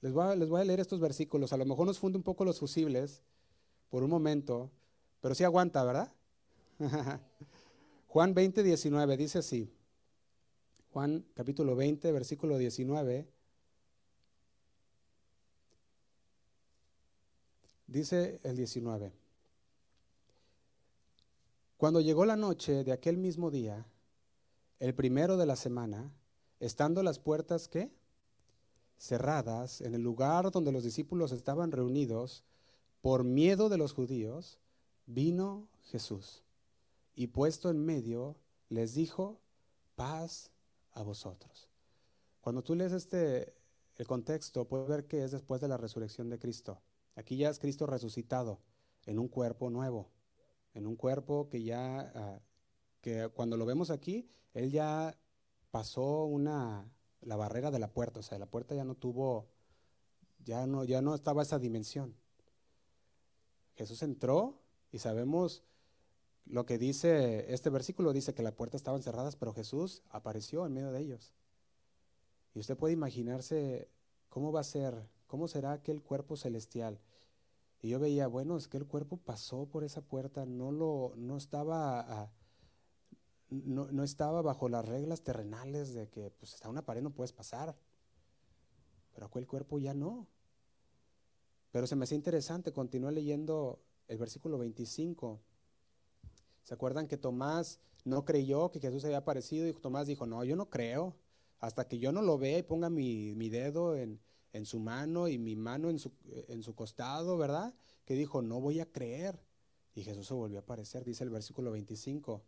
les, 0.00 0.12
voy 0.12 0.24
a, 0.24 0.34
les 0.34 0.48
voy 0.48 0.60
a 0.60 0.64
leer 0.64 0.80
estos 0.80 1.00
versículos, 1.00 1.52
a 1.52 1.56
lo 1.56 1.64
mejor 1.64 1.86
nos 1.86 1.98
funde 1.98 2.18
un 2.18 2.24
poco 2.24 2.44
los 2.44 2.58
fusibles 2.58 3.22
por 3.90 4.02
un 4.02 4.10
momento, 4.10 4.70
pero 5.20 5.34
sí 5.34 5.44
aguanta, 5.44 5.82
¿verdad? 5.84 6.12
Juan 8.08 8.34
20, 8.34 8.62
19 8.62 9.16
dice 9.16 9.38
así. 9.38 9.72
Juan 10.92 11.24
capítulo 11.34 11.76
20, 11.76 12.10
versículo 12.12 12.56
19. 12.56 13.28
Dice 17.86 18.40
el 18.42 18.56
19. 18.56 19.12
Cuando 21.76 22.00
llegó 22.00 22.24
la 22.24 22.36
noche 22.36 22.84
de 22.84 22.92
aquel 22.92 23.18
mismo 23.18 23.50
día, 23.50 23.86
el 24.80 24.94
primero 24.94 25.36
de 25.36 25.46
la 25.46 25.56
semana, 25.56 26.12
estando 26.60 27.02
las 27.02 27.18
puertas 27.18 27.68
¿qué? 27.68 27.90
Cerradas 28.98 29.80
en 29.80 29.94
el 29.94 30.02
lugar 30.02 30.50
donde 30.50 30.72
los 30.72 30.84
discípulos 30.84 31.32
estaban 31.32 31.72
reunidos, 31.72 32.44
por 33.00 33.24
miedo 33.24 33.68
de 33.68 33.78
los 33.78 33.92
judíos, 33.92 34.58
vino 35.06 35.68
Jesús 35.84 36.42
y 37.18 37.28
puesto 37.28 37.68
en 37.70 37.84
medio 37.84 38.36
les 38.68 38.94
dijo, 38.94 39.40
paz 39.96 40.52
a 40.92 41.02
vosotros. 41.02 41.68
Cuando 42.40 42.62
tú 42.62 42.76
lees 42.76 42.92
este, 42.92 43.54
el 43.96 44.06
contexto, 44.06 44.68
puedes 44.68 44.86
ver 44.86 45.06
que 45.06 45.24
es 45.24 45.32
después 45.32 45.60
de 45.60 45.66
la 45.66 45.76
resurrección 45.76 46.30
de 46.30 46.38
Cristo. 46.38 46.80
Aquí 47.16 47.36
ya 47.36 47.50
es 47.50 47.58
Cristo 47.58 47.86
resucitado 47.86 48.60
en 49.04 49.18
un 49.18 49.26
cuerpo 49.26 49.68
nuevo, 49.68 50.10
en 50.74 50.86
un 50.86 50.94
cuerpo 50.94 51.48
que 51.48 51.64
ya, 51.64 52.12
ah, 52.14 52.40
que 53.00 53.28
cuando 53.34 53.56
lo 53.56 53.66
vemos 53.66 53.90
aquí, 53.90 54.28
Él 54.54 54.70
ya 54.70 55.18
pasó 55.72 56.24
una, 56.24 56.88
la 57.20 57.36
barrera 57.36 57.70
de 57.70 57.78
la 57.78 57.88
puerta, 57.88 58.20
o 58.20 58.22
sea, 58.22 58.38
la 58.38 58.46
puerta 58.46 58.74
ya 58.74 58.84
no 58.84 58.94
tuvo, 58.94 59.48
ya 60.44 60.66
no, 60.66 60.84
ya 60.84 61.02
no 61.02 61.14
estaba 61.14 61.42
esa 61.42 61.58
dimensión. 61.58 62.14
Jesús 63.74 64.02
entró 64.02 64.60
y 64.90 64.98
sabemos 64.98 65.62
lo 66.48 66.64
que 66.64 66.78
dice 66.78 67.52
este 67.52 67.68
versículo 67.68 68.12
dice 68.12 68.34
que 68.34 68.42
las 68.42 68.54
puertas 68.54 68.80
estaban 68.80 69.02
cerradas, 69.02 69.36
pero 69.36 69.52
Jesús 69.52 70.02
apareció 70.08 70.66
en 70.66 70.72
medio 70.72 70.92
de 70.92 71.00
ellos. 71.00 71.34
Y 72.54 72.60
usted 72.60 72.76
puede 72.76 72.94
imaginarse 72.94 73.90
cómo 74.28 74.50
va 74.50 74.60
a 74.60 74.64
ser, 74.64 75.08
cómo 75.26 75.46
será 75.46 75.72
aquel 75.72 76.02
cuerpo 76.02 76.36
celestial. 76.36 77.00
Y 77.80 77.90
yo 77.90 78.00
veía, 78.00 78.26
bueno, 78.26 78.56
es 78.56 78.66
que 78.66 78.78
el 78.78 78.86
cuerpo 78.86 79.18
pasó 79.18 79.66
por 79.66 79.84
esa 79.84 80.00
puerta, 80.00 80.46
no 80.46 80.72
lo, 80.72 81.12
no 81.16 81.36
estaba, 81.36 82.32
no, 83.50 84.02
estaba 84.02 84.42
bajo 84.42 84.68
las 84.68 84.84
reglas 84.84 85.22
terrenales 85.22 85.94
de 85.94 86.08
que, 86.08 86.30
pues, 86.30 86.54
está 86.54 86.68
una 86.68 86.84
pared 86.84 87.02
no 87.02 87.10
puedes 87.14 87.32
pasar. 87.32 87.76
Pero 89.14 89.26
aquel 89.26 89.46
cuerpo 89.46 89.78
ya 89.78 89.94
no. 89.94 90.26
Pero 91.70 91.86
se 91.86 91.96
me 91.96 92.04
hace 92.04 92.14
interesante, 92.14 92.72
continué 92.72 93.12
leyendo 93.12 93.80
el 94.06 94.18
versículo 94.18 94.58
25 94.58 95.40
¿Se 96.68 96.74
acuerdan 96.74 97.08
que 97.08 97.16
Tomás 97.16 97.80
no 98.04 98.26
creyó 98.26 98.70
que 98.70 98.78
Jesús 98.78 99.02
había 99.06 99.16
aparecido? 99.16 99.66
Y 99.66 99.72
Tomás 99.72 100.06
dijo, 100.06 100.26
no, 100.26 100.44
yo 100.44 100.54
no 100.54 100.68
creo. 100.68 101.16
Hasta 101.60 101.88
que 101.88 101.98
yo 101.98 102.12
no 102.12 102.20
lo 102.20 102.36
vea 102.36 102.58
y 102.58 102.62
ponga 102.62 102.90
mi, 102.90 103.48
dedo 103.48 103.96
en, 103.96 104.20
su 104.64 104.78
mano 104.78 105.28
y 105.28 105.38
mi 105.38 105.56
mano 105.56 105.88
en 105.88 105.98
su, 105.98 106.12
en 106.48 106.62
su 106.62 106.74
costado, 106.74 107.38
¿verdad? 107.38 107.74
Que 108.04 108.12
dijo, 108.12 108.42
no 108.42 108.60
voy 108.60 108.80
a 108.80 108.92
creer. 108.92 109.40
Y 109.94 110.02
Jesús 110.02 110.26
se 110.26 110.34
volvió 110.34 110.58
a 110.58 110.60
aparecer, 110.60 111.04
dice 111.04 111.24
el 111.24 111.30
versículo 111.30 111.70
25. 111.70 112.42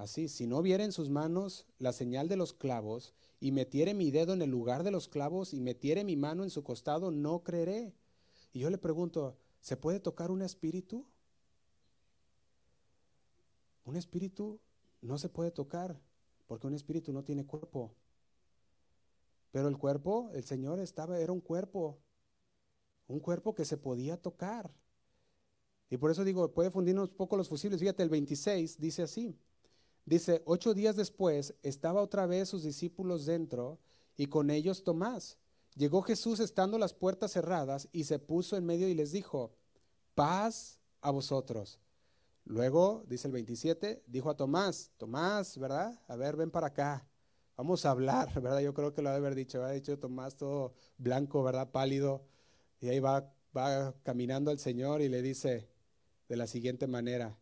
Así, 0.00 0.28
si 0.28 0.46
no 0.46 0.62
viera 0.62 0.82
en 0.82 0.92
sus 0.92 1.10
manos 1.10 1.66
la 1.78 1.92
señal 1.92 2.26
de 2.26 2.36
los 2.36 2.54
clavos 2.54 3.12
y 3.38 3.52
metiere 3.52 3.92
mi 3.92 4.10
dedo 4.10 4.32
en 4.32 4.40
el 4.40 4.48
lugar 4.48 4.82
de 4.82 4.90
los 4.90 5.08
clavos 5.08 5.52
y 5.52 5.60
metiere 5.60 6.04
mi 6.04 6.16
mano 6.16 6.42
en 6.42 6.48
su 6.48 6.64
costado, 6.64 7.10
no 7.10 7.44
creeré. 7.44 7.92
Y 8.54 8.60
yo 8.60 8.70
le 8.70 8.78
pregunto, 8.78 9.36
¿se 9.60 9.76
puede 9.76 10.00
tocar 10.00 10.30
un 10.30 10.40
espíritu? 10.40 11.06
Un 13.84 13.94
espíritu 13.96 14.58
no 15.02 15.18
se 15.18 15.28
puede 15.28 15.50
tocar 15.50 16.00
porque 16.46 16.66
un 16.66 16.72
espíritu 16.72 17.12
no 17.12 17.22
tiene 17.22 17.44
cuerpo. 17.44 17.94
Pero 19.52 19.68
el 19.68 19.76
cuerpo, 19.76 20.30
el 20.32 20.44
Señor 20.44 20.80
estaba, 20.80 21.18
era 21.20 21.30
un 21.30 21.42
cuerpo, 21.42 21.98
un 23.06 23.20
cuerpo 23.20 23.54
que 23.54 23.66
se 23.66 23.76
podía 23.76 24.16
tocar. 24.16 24.72
Y 25.90 25.98
por 25.98 26.10
eso 26.10 26.24
digo, 26.24 26.54
puede 26.54 26.70
fundirnos 26.70 27.10
un 27.10 27.16
poco 27.18 27.36
los 27.36 27.50
fusibles. 27.50 27.80
Fíjate, 27.80 28.02
el 28.02 28.08
26 28.08 28.80
dice 28.80 29.02
así. 29.02 29.38
Dice, 30.04 30.42
ocho 30.44 30.74
días 30.74 30.96
después 30.96 31.54
estaba 31.62 32.02
otra 32.02 32.26
vez 32.26 32.48
sus 32.48 32.64
discípulos 32.64 33.26
dentro 33.26 33.78
y 34.16 34.26
con 34.26 34.50
ellos 34.50 34.82
Tomás. 34.82 35.38
Llegó 35.76 36.02
Jesús 36.02 36.40
estando 36.40 36.78
las 36.78 36.94
puertas 36.94 37.32
cerradas 37.32 37.88
y 37.92 38.04
se 38.04 38.18
puso 38.18 38.56
en 38.56 38.66
medio 38.66 38.88
y 38.88 38.94
les 38.94 39.12
dijo, 39.12 39.54
paz 40.14 40.78
a 41.00 41.10
vosotros. 41.10 41.78
Luego, 42.44 43.04
dice 43.06 43.28
el 43.28 43.32
27, 43.32 44.02
dijo 44.06 44.30
a 44.30 44.36
Tomás, 44.36 44.90
Tomás, 44.96 45.56
¿verdad? 45.58 46.00
A 46.08 46.16
ver, 46.16 46.36
ven 46.36 46.50
para 46.50 46.68
acá. 46.68 47.06
Vamos 47.56 47.84
a 47.84 47.90
hablar, 47.90 48.28
¿verdad? 48.42 48.60
Yo 48.60 48.74
creo 48.74 48.92
que 48.92 49.02
lo 49.02 49.10
debe 49.10 49.26
haber 49.26 49.34
dicho, 49.34 49.62
ha 49.62 49.70
dicho 49.70 49.98
Tomás 49.98 50.36
todo 50.36 50.72
blanco, 50.98 51.42
¿verdad? 51.42 51.70
Pálido. 51.70 52.24
Y 52.80 52.88
ahí 52.88 52.98
va, 52.98 53.32
va 53.56 53.94
caminando 54.02 54.50
al 54.50 54.58
Señor 54.58 55.02
y 55.02 55.08
le 55.08 55.22
dice 55.22 55.68
de 56.28 56.36
la 56.36 56.46
siguiente 56.46 56.86
manera, 56.86 57.36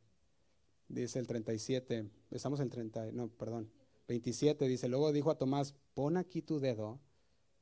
dice 0.89 1.18
el 1.18 1.26
37, 1.26 2.11
estamos 2.30 2.61
en 2.61 2.64
el 2.64 2.70
30, 2.70 3.12
no, 3.12 3.28
perdón, 3.28 3.70
27, 4.09 4.66
dice, 4.66 4.89
luego 4.89 5.12
dijo 5.12 5.30
a 5.30 5.39
Tomás, 5.39 5.74
pon 5.95 6.16
aquí 6.16 6.43
tu 6.43 6.59
dedo 6.59 6.99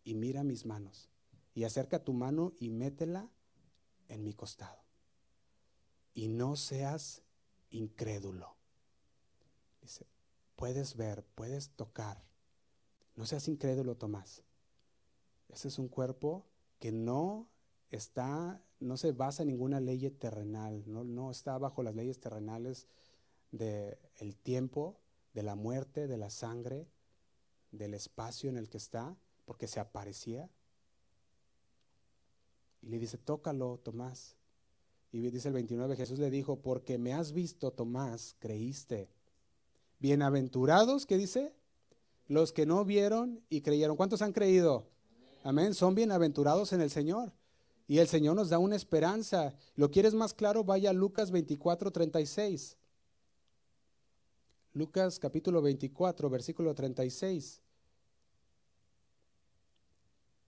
y 0.05 0.15
mira 0.15 0.45
mis 0.45 0.65
manos, 0.65 1.11
y 1.55 1.65
acerca 1.65 2.05
tu 2.05 2.13
mano 2.13 2.53
y 2.59 2.71
métela 2.71 3.29
en 4.09 4.23
mi 4.23 4.33
costado. 4.33 4.79
Y 6.15 6.29
no 6.29 6.57
seas 6.57 7.23
incrédulo. 7.71 8.57
Dice, 9.83 10.07
puedes 10.55 10.97
ver, 10.97 11.25
puedes 11.35 11.71
tocar. 11.71 12.25
No 13.17 13.27
seas 13.27 13.49
incrédulo, 13.49 13.97
Tomás. 13.97 14.43
Ese 15.49 15.69
es 15.69 15.79
un 15.79 15.89
cuerpo 15.89 16.47
que 16.79 16.93
no 16.93 17.49
está, 17.91 18.63
no 18.81 18.97
se 18.97 19.13
basa 19.13 19.43
en 19.43 19.49
ninguna 19.49 19.81
ley 19.81 20.11
terrenal, 20.11 20.85
no, 20.87 21.05
no 21.05 21.31
está 21.31 21.59
bajo 21.59 21.83
las 21.83 21.95
leyes 21.95 22.21
terrenales 22.21 22.87
del 23.53 23.99
el 24.17 24.37
tiempo, 24.37 24.99
de 25.35 25.43
la 25.43 25.55
muerte, 25.55 26.07
de 26.07 26.17
la 26.17 26.31
sangre, 26.31 26.89
del 27.71 27.95
espacio 27.95 28.49
en 28.49 28.57
el 28.57 28.69
que 28.69 28.79
está, 28.79 29.17
porque 29.45 29.67
se 29.67 29.81
aparecía. 29.81 30.49
Y 32.83 32.89
le 32.89 32.99
dice, 32.99 33.19
tócalo, 33.19 33.79
Tomás. 33.83 34.37
Y 35.13 35.21
dice 35.31 35.49
el 35.49 35.55
29, 35.55 35.97
Jesús 35.97 36.19
le 36.19 36.31
dijo, 36.31 36.57
porque 36.61 36.99
me 36.99 37.13
has 37.13 37.33
visto, 37.33 37.71
Tomás, 37.71 38.37
creíste. 38.39 39.09
Bienaventurados, 39.99 41.07
¿qué 41.07 41.17
dice? 41.17 41.55
Los 42.29 42.53
que 42.53 42.67
no 42.67 42.85
vieron 42.85 43.41
y 43.49 43.63
creyeron. 43.63 43.97
¿Cuántos 43.97 44.23
han 44.23 44.33
creído? 44.33 44.89
Amén. 45.43 45.75
Son 45.75 45.95
bienaventurados 45.95 46.73
en 46.73 46.81
el 46.81 46.91
Señor. 46.91 47.33
Y 47.89 47.99
el 47.99 48.09
Señor 48.09 48.35
nos 48.35 48.49
da 48.49 48.59
una 48.59 48.77
esperanza. 48.77 49.55
¿Lo 49.77 49.91
quieres 49.91 50.13
más 50.13 50.35
claro? 50.35 50.65
Vaya 50.65 50.91
a 50.91 50.93
Lucas 50.93 51.31
24, 51.31 51.93
36. 51.93 52.77
Lucas 54.77 55.19
capítulo 55.19 55.63
24, 55.63 56.29
versículo 56.29 56.75
36. 56.75 57.63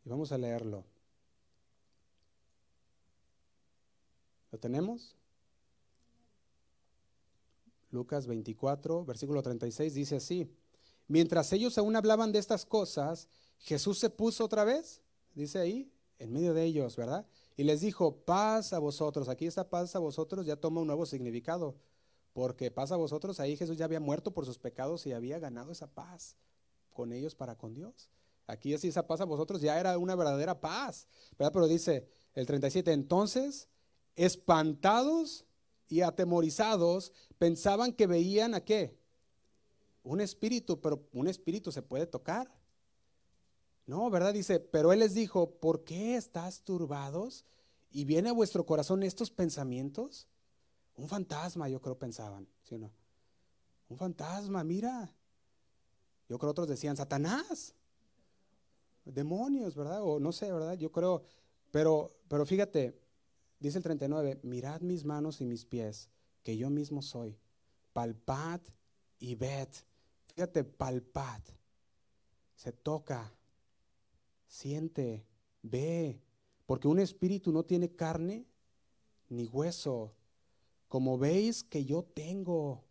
Y 0.04 0.08
vamos 0.10 0.32
a 0.32 0.36
leerlo. 0.36 0.84
¿Lo 4.52 4.58
tenemos? 4.58 5.16
Lucas 7.90 8.26
24, 8.26 9.06
versículo 9.06 9.42
36 9.42 9.94
dice 9.94 10.16
así. 10.16 10.54
Mientras 11.06 11.50
ellos 11.54 11.78
aún 11.78 11.96
hablaban 11.96 12.30
de 12.30 12.38
estas 12.38 12.66
cosas, 12.66 13.30
Jesús 13.60 13.98
se 13.98 14.10
puso 14.10 14.44
otra 14.44 14.64
vez, 14.64 15.00
dice 15.34 15.58
ahí, 15.58 15.90
en 16.18 16.34
medio 16.34 16.52
de 16.52 16.64
ellos, 16.64 16.96
¿verdad? 16.96 17.26
Y 17.56 17.64
les 17.64 17.80
dijo, 17.80 18.14
paz 18.26 18.74
a 18.74 18.78
vosotros. 18.78 19.30
Aquí 19.30 19.46
esta 19.46 19.70
paz 19.70 19.96
a 19.96 20.00
vosotros 20.00 20.44
ya 20.44 20.56
toma 20.56 20.82
un 20.82 20.86
nuevo 20.86 21.06
significado, 21.06 21.76
porque 22.38 22.70
paz 22.70 22.92
a 22.92 22.96
vosotros, 22.96 23.40
ahí 23.40 23.56
Jesús 23.56 23.76
ya 23.76 23.84
había 23.84 23.98
muerto 23.98 24.32
por 24.32 24.46
sus 24.46 24.60
pecados 24.60 25.04
y 25.06 25.12
había 25.12 25.40
ganado 25.40 25.72
esa 25.72 25.88
paz 25.88 26.36
con 26.92 27.12
ellos 27.12 27.34
para 27.34 27.58
con 27.58 27.74
Dios. 27.74 28.10
Aquí 28.46 28.72
así 28.72 28.86
esa 28.86 29.08
paz 29.08 29.20
a 29.20 29.24
vosotros 29.24 29.60
ya 29.60 29.80
era 29.80 29.98
una 29.98 30.14
verdadera 30.14 30.60
paz. 30.60 31.08
Pero 31.36 31.66
dice 31.66 32.08
el 32.34 32.46
37, 32.46 32.92
entonces, 32.92 33.66
espantados 34.14 35.46
y 35.88 36.02
atemorizados, 36.02 37.12
pensaban 37.38 37.92
que 37.92 38.06
veían 38.06 38.54
a 38.54 38.64
qué? 38.64 38.96
Un 40.04 40.20
espíritu, 40.20 40.80
pero 40.80 41.08
un 41.12 41.26
espíritu 41.26 41.72
se 41.72 41.82
puede 41.82 42.06
tocar. 42.06 42.48
No, 43.84 44.08
¿verdad? 44.10 44.32
Dice, 44.32 44.60
pero 44.60 44.92
él 44.92 45.00
les 45.00 45.12
dijo, 45.12 45.58
¿por 45.58 45.82
qué 45.82 46.14
estás 46.14 46.62
turbados? 46.62 47.44
Y 47.90 48.04
viene 48.04 48.28
a 48.28 48.32
vuestro 48.32 48.64
corazón 48.64 49.02
estos 49.02 49.32
pensamientos. 49.32 50.28
Un 50.98 51.08
fantasma, 51.08 51.68
yo 51.68 51.80
creo, 51.80 51.96
pensaban, 51.96 52.48
¿sí 52.64 52.74
o 52.74 52.78
no? 52.78 52.90
Un 53.88 53.96
fantasma, 53.96 54.64
mira. 54.64 55.14
Yo 56.28 56.38
creo 56.38 56.50
otros 56.50 56.66
decían, 56.66 56.96
Satanás. 56.96 57.72
Demonios, 59.04 59.76
¿verdad? 59.76 60.00
O 60.02 60.18
no 60.18 60.32
sé, 60.32 60.52
¿verdad? 60.52 60.74
Yo 60.74 60.90
creo, 60.90 61.22
pero, 61.70 62.18
pero 62.28 62.44
fíjate, 62.44 63.00
dice 63.60 63.78
el 63.78 63.84
39, 63.84 64.40
mirad 64.42 64.80
mis 64.80 65.04
manos 65.04 65.40
y 65.40 65.46
mis 65.46 65.64
pies, 65.64 66.10
que 66.42 66.56
yo 66.56 66.68
mismo 66.68 67.00
soy. 67.00 67.38
Palpad 67.92 68.60
y 69.20 69.36
ved. 69.36 69.68
Fíjate, 70.34 70.64
palpad. 70.64 71.40
Se 72.56 72.72
toca, 72.72 73.32
siente, 74.48 75.24
ve, 75.62 76.20
porque 76.66 76.88
un 76.88 76.98
espíritu 76.98 77.52
no 77.52 77.64
tiene 77.64 77.94
carne 77.94 78.44
ni 79.28 79.46
hueso, 79.46 80.12
como 80.88 81.18
veis 81.18 81.62
que 81.62 81.84
yo 81.84 82.02
tengo. 82.02 82.84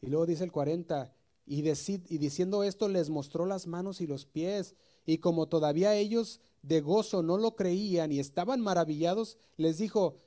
Y 0.00 0.06
luego 0.08 0.26
dice 0.26 0.44
el 0.44 0.52
40, 0.52 1.14
y, 1.46 1.68
y, 1.68 2.18
diciendo 2.18 2.64
esto 2.64 2.88
les 2.88 3.10
mostró 3.10 3.46
las 3.46 3.66
manos 3.66 4.00
y 4.00 4.06
los 4.06 4.26
pies, 4.26 4.74
y 5.06 5.18
como 5.18 5.48
todavía 5.48 5.94
ellos 5.94 6.40
de 6.62 6.80
gozo 6.80 7.22
no 7.22 7.36
lo 7.36 7.56
creían 7.56 8.12
y 8.12 8.20
estaban 8.20 8.60
maravillados, 8.60 9.38
les 9.56 9.78
dijo, 9.78 10.20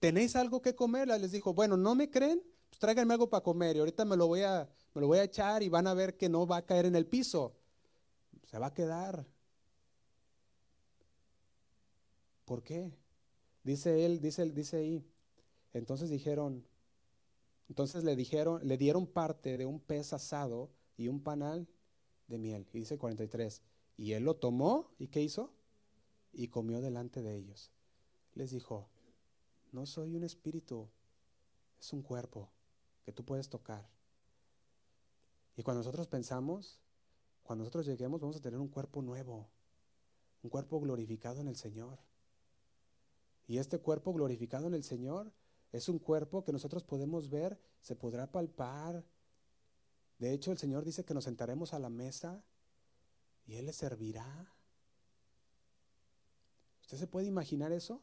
¿tenéis 0.00 0.36
algo 0.36 0.62
que 0.62 0.74
comer? 0.74 1.08
Les 1.08 1.32
dijo, 1.32 1.54
bueno, 1.54 1.76
¿no 1.76 1.94
me 1.94 2.10
creen? 2.10 2.42
Pues 2.68 2.78
tráiganme 2.78 3.14
algo 3.14 3.28
para 3.28 3.42
comer 3.42 3.76
y 3.76 3.80
ahorita 3.80 4.04
me 4.04 4.16
lo 4.16 4.26
voy 4.26 4.42
a, 4.42 4.68
me 4.94 5.00
lo 5.00 5.06
voy 5.06 5.18
a 5.18 5.24
echar 5.24 5.62
y 5.62 5.68
van 5.68 5.86
a 5.86 5.94
ver 5.94 6.16
que 6.16 6.28
no 6.28 6.46
va 6.46 6.58
a 6.58 6.66
caer 6.66 6.86
en 6.86 6.96
el 6.96 7.06
piso, 7.06 7.54
se 8.44 8.58
va 8.58 8.68
a 8.68 8.74
quedar. 8.74 9.26
¿Por 12.44 12.62
qué? 12.62 12.92
Dice 13.62 14.04
él, 14.04 14.20
dice, 14.20 14.44
dice 14.50 14.76
ahí. 14.76 15.11
Entonces 15.72 16.10
dijeron, 16.10 16.64
entonces 17.68 18.04
le 18.04 18.16
dijeron, 18.16 18.60
le 18.66 18.76
dieron 18.76 19.06
parte 19.06 19.56
de 19.56 19.66
un 19.66 19.80
pez 19.80 20.12
asado 20.12 20.70
y 20.96 21.08
un 21.08 21.22
panal 21.22 21.66
de 22.28 22.38
miel. 22.38 22.66
Y 22.72 22.80
dice 22.80 22.98
43. 22.98 23.62
Y 23.96 24.12
él 24.12 24.24
lo 24.24 24.36
tomó 24.36 24.90
y 24.98 25.08
¿qué 25.08 25.22
hizo? 25.22 25.52
Y 26.32 26.48
comió 26.48 26.80
delante 26.80 27.22
de 27.22 27.36
ellos. 27.36 27.70
Les 28.34 28.50
dijo, 28.50 28.88
no 29.72 29.86
soy 29.86 30.14
un 30.14 30.24
espíritu, 30.24 30.88
es 31.80 31.92
un 31.92 32.02
cuerpo 32.02 32.50
que 33.04 33.12
tú 33.12 33.24
puedes 33.24 33.48
tocar. 33.48 33.88
Y 35.56 35.62
cuando 35.62 35.80
nosotros 35.80 36.06
pensamos, 36.06 36.78
cuando 37.42 37.62
nosotros 37.64 37.86
lleguemos, 37.86 38.20
vamos 38.20 38.36
a 38.36 38.40
tener 38.40 38.60
un 38.60 38.68
cuerpo 38.68 39.02
nuevo, 39.02 39.48
un 40.42 40.50
cuerpo 40.50 40.80
glorificado 40.80 41.40
en 41.40 41.48
el 41.48 41.56
Señor. 41.56 41.98
Y 43.46 43.58
este 43.58 43.78
cuerpo 43.78 44.12
glorificado 44.12 44.66
en 44.66 44.74
el 44.74 44.84
Señor 44.84 45.32
es 45.72 45.88
un 45.88 45.98
cuerpo 45.98 46.44
que 46.44 46.52
nosotros 46.52 46.84
podemos 46.84 47.30
ver, 47.30 47.58
se 47.80 47.96
podrá 47.96 48.30
palpar. 48.30 49.04
De 50.18 50.32
hecho, 50.32 50.52
el 50.52 50.58
Señor 50.58 50.84
dice 50.84 51.04
que 51.04 51.14
nos 51.14 51.24
sentaremos 51.24 51.72
a 51.72 51.78
la 51.78 51.88
mesa 51.88 52.44
y 53.46 53.54
Él 53.54 53.66
le 53.66 53.72
servirá. 53.72 54.52
¿Usted 56.82 56.98
se 56.98 57.06
puede 57.06 57.26
imaginar 57.26 57.72
eso? 57.72 58.02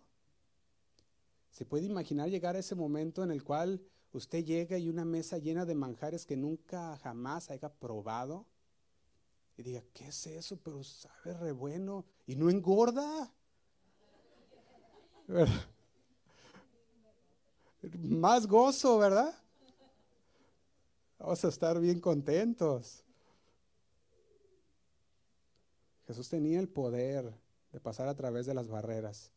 ¿Se 1.52 1.64
puede 1.66 1.86
imaginar 1.86 2.30
llegar 2.30 2.56
a 2.56 2.60
ese 2.60 2.76
momento 2.76 3.24
en 3.24 3.32
el 3.32 3.44
cual 3.44 3.82
usted 4.12 4.44
llega 4.44 4.78
y 4.78 4.90
una 4.90 5.06
mesa 5.06 5.38
llena 5.38 5.66
de 5.66 5.76
manjares 5.76 6.26
que 6.26 6.36
nunca 6.36 6.98
jamás 6.98 7.52
haya 7.52 7.70
probado? 7.70 8.48
Y 9.58 9.64
diga, 9.64 9.84
¿qué 9.94 10.08
es 10.08 10.26
eso? 10.26 10.58
Pero 10.58 10.84
sabe 10.84 11.34
re 11.34 11.52
bueno 11.52 12.06
y 12.26 12.36
no 12.36 12.50
engorda 12.50 13.32
más 17.82 18.48
gozo, 18.48 18.98
¿verdad? 18.98 19.34
Vamos 21.18 21.44
a 21.44 21.48
estar 21.50 21.80
bien 21.80 22.00
contentos. 22.00 23.04
Jesús 26.08 26.30
tenía 26.30 26.60
el 26.60 26.70
poder 26.70 27.34
de 27.72 27.80
pasar 27.80 28.08
a 28.08 28.16
través 28.16 28.46
de 28.46 28.54
las 28.54 28.68
barreras 28.68 29.32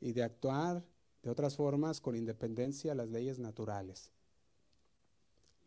y 0.00 0.12
de 0.12 0.22
actuar 0.22 0.84
de 1.22 1.30
otras 1.30 1.56
formas 1.56 2.00
con 2.00 2.14
independencia 2.14 2.92
a 2.92 2.94
las 2.94 3.08
leyes 3.08 3.38
naturales. 3.38 4.12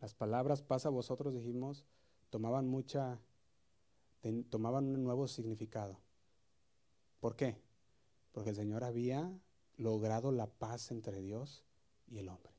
Las 0.00 0.14
palabras 0.14 0.62
pasa 0.62 0.88
vosotros, 0.88 1.34
dijimos, 1.34 1.84
tomaban 2.30 2.68
mucha, 2.68 3.18
tomaban 4.48 4.84
un 4.86 5.02
nuevo 5.02 5.26
significado. 5.26 5.98
¿Por 7.20 7.34
qué? 7.34 7.56
Porque 8.32 8.50
el 8.50 8.56
Señor 8.56 8.84
había 8.84 9.30
logrado 9.76 10.30
la 10.30 10.46
paz 10.46 10.92
entre 10.92 11.20
Dios 11.20 11.64
y 12.10 12.18
el 12.18 12.28
hombre 12.28 12.52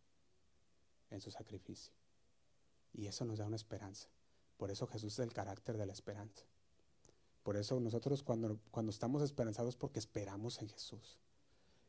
en 1.10 1.22
su 1.22 1.32
sacrificio. 1.32 1.94
Y 2.94 3.08
eso 3.08 3.26
nos 3.26 3.40
da 3.40 3.46
una 3.46 3.56
esperanza. 3.56 4.08
Por 4.58 4.72
eso 4.72 4.88
Jesús 4.88 5.14
es 5.14 5.20
el 5.20 5.34
carácter 5.34 5.78
de 5.78 5.86
la 5.86 5.94
esperanza. 5.94 6.44
Por 7.44 7.58
eso 7.58 7.80
nosotros 7.80 8.24
cuando, 8.24 8.60
cuando 8.72 8.92
estamos 8.92 9.22
esperanzados 9.22 9.76
porque 9.76 10.00
esperamos 10.00 10.62
en 10.62 10.70
Jesús 10.70 11.18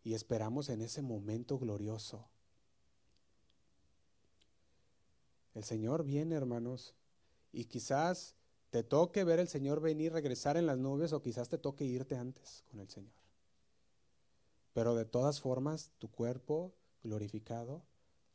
y 0.04 0.14
esperamos 0.14 0.68
en 0.68 0.80
ese 0.80 1.02
momento 1.02 1.58
glorioso. 1.58 2.26
El 5.54 5.64
Señor 5.64 6.04
viene, 6.04 6.36
hermanos, 6.36 6.94
y 7.52 7.64
quizás 7.64 8.36
te 8.70 8.84
toque 8.84 9.24
ver 9.24 9.40
el 9.40 9.48
Señor 9.48 9.80
venir, 9.80 10.12
regresar 10.12 10.56
en 10.56 10.66
las 10.66 10.78
nubes 10.78 11.12
o 11.12 11.20
quizás 11.20 11.48
te 11.48 11.58
toque 11.58 11.84
irte 11.84 12.16
antes 12.16 12.64
con 12.70 12.80
el 12.80 12.88
Señor. 12.88 13.12
Pero 14.72 14.94
de 14.94 15.04
todas 15.04 15.40
formas, 15.40 15.90
tu 15.98 16.08
cuerpo 16.08 16.72
glorificado 17.03 17.82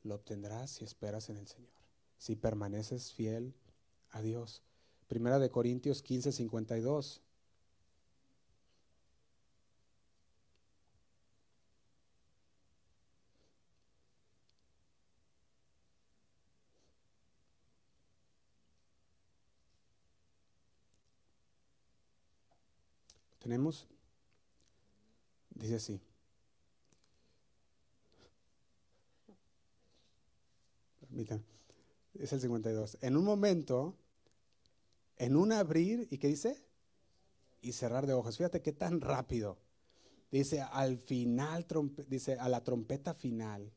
lo 0.03 0.15
obtendrás 0.15 0.71
si 0.71 0.85
esperas 0.85 1.29
en 1.29 1.37
el 1.37 1.47
Señor, 1.47 1.73
si 2.17 2.35
permaneces 2.35 3.11
fiel 3.11 3.53
a 4.11 4.21
Dios. 4.21 4.61
Primera 5.07 5.39
de 5.39 5.49
Corintios 5.51 6.01
15, 6.01 6.31
52. 6.31 7.21
¿Tenemos? 23.39 23.87
Dice 25.51 25.75
así. 25.75 26.01
Es 32.19 32.33
el 32.33 32.41
52. 32.41 32.97
En 33.01 33.17
un 33.17 33.23
momento, 33.23 33.95
en 35.17 35.35
un 35.35 35.51
abrir, 35.51 36.07
¿y 36.11 36.17
qué 36.17 36.27
dice? 36.27 36.63
Y 37.61 37.73
cerrar 37.73 38.05
de 38.05 38.13
ojos. 38.13 38.37
Fíjate 38.37 38.61
qué 38.61 38.71
tan 38.71 39.01
rápido. 39.01 39.57
Dice, 40.31 40.61
al 40.61 40.97
final, 40.97 41.65
dice, 42.07 42.33
a 42.39 42.49
la 42.49 42.63
trompeta 42.63 43.13
final. 43.13 43.71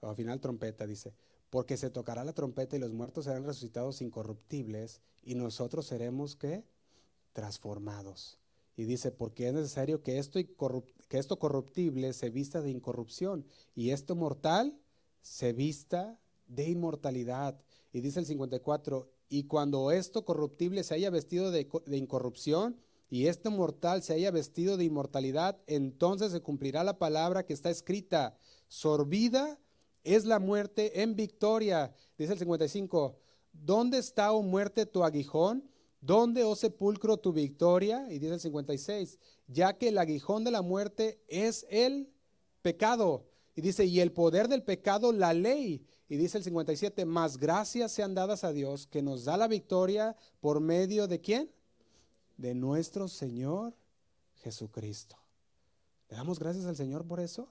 O 0.00 0.08
al 0.08 0.16
final 0.16 0.40
trompeta, 0.40 0.86
dice, 0.86 1.14
porque 1.50 1.76
se 1.76 1.90
tocará 1.90 2.24
la 2.24 2.34
trompeta 2.34 2.76
y 2.76 2.78
los 2.78 2.92
muertos 2.92 3.24
serán 3.24 3.44
resucitados 3.44 4.02
incorruptibles 4.02 5.00
y 5.24 5.34
nosotros 5.34 5.86
seremos, 5.86 6.36
¿qué? 6.36 6.64
Transformados. 7.32 8.38
Y 8.76 8.84
dice, 8.84 9.10
porque 9.10 9.48
es 9.48 9.54
necesario 9.54 10.02
que 10.02 10.18
esto, 10.18 10.38
que 11.08 11.18
esto 11.18 11.38
corruptible 11.38 12.12
se 12.12 12.28
vista 12.30 12.60
de 12.60 12.70
incorrupción 12.70 13.46
y 13.74 13.90
esto 13.90 14.14
mortal 14.14 14.78
se 15.22 15.52
vista 15.54 16.20
de 16.46 16.68
inmortalidad. 16.68 17.60
Y 17.92 18.00
dice 18.00 18.20
el 18.20 18.26
54, 18.26 19.08
y 19.28 19.44
cuando 19.44 19.90
esto 19.90 20.24
corruptible 20.24 20.84
se 20.84 20.94
haya 20.94 21.10
vestido 21.10 21.50
de, 21.50 21.68
incorrupción 21.92 22.76
y 23.08 23.26
este 23.26 23.50
mortal 23.50 24.02
se 24.02 24.14
haya 24.14 24.30
vestido 24.30 24.76
de 24.76 24.84
inmortalidad, 24.84 25.58
entonces 25.66 26.32
se 26.32 26.40
cumplirá 26.40 26.84
la 26.84 26.98
palabra 26.98 27.44
que 27.44 27.52
está 27.52 27.70
escrita, 27.70 28.36
sorbida 28.68 29.58
es 30.04 30.24
la 30.24 30.38
muerte 30.38 31.02
en 31.02 31.16
victoria. 31.16 31.92
Dice 32.16 32.34
el 32.34 32.38
55, 32.38 33.18
¿dónde 33.52 33.98
está, 33.98 34.32
oh 34.32 34.42
muerte, 34.42 34.86
tu 34.86 35.02
aguijón? 35.02 35.68
¿Dónde, 36.00 36.44
oh 36.44 36.54
sepulcro, 36.54 37.16
tu 37.16 37.32
victoria? 37.32 38.06
Y 38.10 38.20
dice 38.20 38.34
el 38.34 38.40
56, 38.40 39.18
ya 39.48 39.76
que 39.76 39.88
el 39.88 39.98
aguijón 39.98 40.44
de 40.44 40.52
la 40.52 40.62
muerte 40.62 41.20
es 41.26 41.66
el 41.68 42.08
pecado. 42.62 43.25
Y 43.56 43.62
dice, 43.62 43.86
y 43.86 44.00
el 44.00 44.12
poder 44.12 44.48
del 44.48 44.62
pecado, 44.62 45.12
la 45.12 45.32
ley. 45.32 45.84
Y 46.08 46.16
dice 46.16 46.38
el 46.38 46.44
57, 46.44 47.06
más 47.06 47.38
gracias 47.38 47.90
sean 47.90 48.14
dadas 48.14 48.44
a 48.44 48.52
Dios 48.52 48.86
que 48.86 49.02
nos 49.02 49.24
da 49.24 49.38
la 49.38 49.48
victoria 49.48 50.14
por 50.40 50.60
medio 50.60 51.08
de 51.08 51.22
quién? 51.22 51.50
De 52.36 52.54
nuestro 52.54 53.08
Señor 53.08 53.74
Jesucristo. 54.42 55.16
¿Le 56.10 56.16
damos 56.18 56.38
gracias 56.38 56.66
al 56.66 56.76
Señor 56.76 57.06
por 57.06 57.18
eso? 57.18 57.48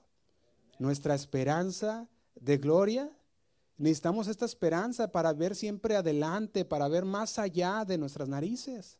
Nuestra 0.77 1.15
esperanza 1.15 2.07
de 2.35 2.59
gloria. 2.59 3.11
Necesitamos 3.77 4.27
esta 4.27 4.45
esperanza 4.45 5.11
para 5.11 5.33
ver 5.33 5.55
siempre 5.55 5.95
adelante, 5.95 6.65
para 6.65 6.87
ver 6.87 7.03
más 7.03 7.39
allá 7.39 7.83
de 7.83 7.97
nuestras 7.97 8.29
narices. 8.29 8.99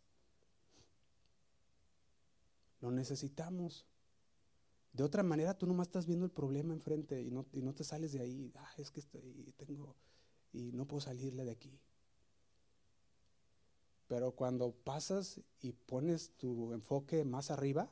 Lo 2.81 2.89
necesitamos. 2.89 3.85
De 4.95 5.03
otra 5.03 5.23
manera, 5.23 5.57
tú 5.57 5.67
nomás 5.67 5.87
estás 5.87 6.05
viendo 6.05 6.23
el 6.23 6.31
problema 6.31 6.73
enfrente 6.73 7.21
y 7.21 7.29
no, 7.29 7.73
te 7.73 7.83
sales 7.83 8.13
de 8.13 8.21
ahí. 8.21 8.53
Ah, 8.55 8.71
es 8.77 8.91
que 8.91 9.01
estoy, 9.01 9.53
tengo 9.57 9.93
y 10.53 10.71
no 10.71 10.87
puedo 10.87 11.01
salirle 11.01 11.43
de 11.43 11.51
aquí. 11.51 11.77
Pero 14.07 14.31
cuando 14.31 14.71
pasas 14.71 15.41
y 15.59 15.73
pones 15.73 16.31
tu 16.37 16.71
enfoque 16.71 17.25
más 17.25 17.51
arriba 17.51 17.91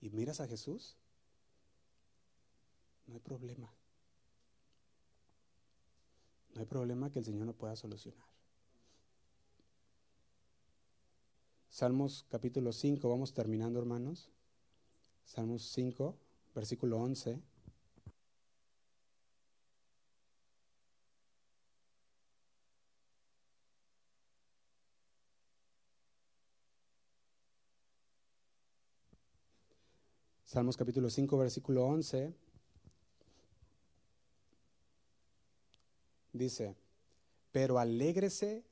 y 0.00 0.10
miras 0.10 0.40
a 0.40 0.48
Jesús, 0.48 0.96
no 3.06 3.14
hay 3.14 3.20
problema. 3.20 3.72
No 6.52 6.62
hay 6.62 6.66
problema 6.66 7.12
que 7.12 7.20
el 7.20 7.24
Señor 7.24 7.46
no 7.46 7.52
pueda 7.52 7.76
solucionar. 7.76 8.26
Salmos 11.70 12.26
capítulo 12.28 12.72
5, 12.72 13.08
vamos 13.08 13.32
terminando 13.32 13.78
hermanos. 13.78 14.32
Salmos 15.24 15.62
5, 15.70 16.18
versículo 16.54 16.98
11. 16.98 17.40
Salmos 30.44 30.76
capítulo 30.76 31.10
5, 31.10 31.36
versículo 31.36 31.84
11. 31.84 32.32
Dice, 36.32 36.76
pero 37.50 37.78
alégrese 37.78 38.64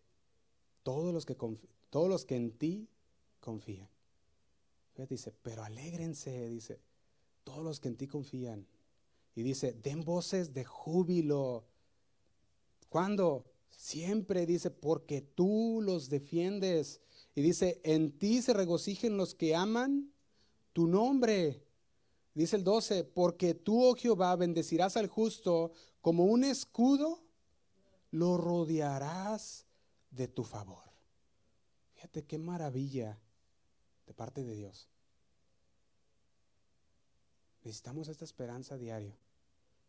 todos 0.84 1.12
los 1.12 1.26
que, 1.26 1.36
todos 1.90 2.08
los 2.08 2.24
que 2.24 2.36
en 2.36 2.52
ti 2.52 2.88
confían. 3.40 3.88
dice, 5.08 5.34
pero 5.42 5.64
alégrense, 5.64 6.48
dice, 6.48 6.80
todos 7.44 7.64
los 7.64 7.80
que 7.80 7.88
en 7.88 7.96
ti 7.96 8.06
confían. 8.06 8.66
Y 9.34 9.42
dice, 9.42 9.72
den 9.72 10.04
voces 10.04 10.52
de 10.52 10.64
júbilo. 10.64 11.64
¿Cuándo? 12.88 13.44
Siempre 13.70 14.46
dice, 14.46 14.70
porque 14.70 15.22
tú 15.22 15.80
los 15.82 16.08
defiendes. 16.08 17.00
Y 17.34 17.42
dice, 17.42 17.80
en 17.84 18.18
ti 18.18 18.42
se 18.42 18.52
regocijen 18.52 19.16
los 19.16 19.34
que 19.34 19.56
aman 19.56 20.12
tu 20.72 20.86
nombre. 20.86 21.64
Dice 22.34 22.56
el 22.56 22.64
12, 22.64 23.04
porque 23.04 23.54
tú, 23.54 23.84
oh 23.84 23.94
Jehová, 23.94 24.36
bendecirás 24.36 24.96
al 24.96 25.06
justo 25.06 25.72
como 26.00 26.24
un 26.24 26.44
escudo, 26.44 27.22
lo 28.10 28.36
rodearás 28.36 29.66
de 30.10 30.28
tu 30.28 30.44
favor. 30.44 30.84
Fíjate 31.94 32.24
qué 32.24 32.38
maravilla 32.38 33.18
de 34.06 34.14
parte 34.14 34.44
de 34.44 34.54
Dios. 34.54 34.91
Necesitamos 37.64 38.08
esta 38.08 38.24
esperanza 38.24 38.76
diaria 38.76 39.16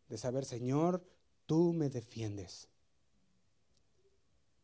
de 0.10 0.18
saber, 0.18 0.46
Señor, 0.46 1.04
tú 1.46 1.74
me 1.74 1.90
defiendes. 1.90 2.68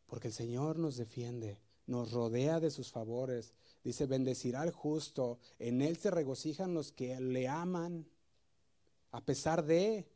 Porque 0.06 0.28
el 0.28 0.34
Señor 0.34 0.78
nos 0.78 0.98
defiende, 0.98 1.58
nos 1.88 2.12
rodea 2.12 2.60
de 2.60 2.72
sus 2.72 2.92
favores. 2.92 3.54
Dice, 3.84 4.06
bendecirá 4.06 4.62
al 4.62 4.72
justo, 4.72 5.40
en 5.58 5.82
Él 5.82 5.98
se 5.98 6.12
regocijan 6.12 6.74
los 6.74 6.92
que 6.92 7.20
le 7.20 7.48
aman, 7.48 8.06
a 9.12 9.22
pesar 9.22 9.66
de... 9.66 10.08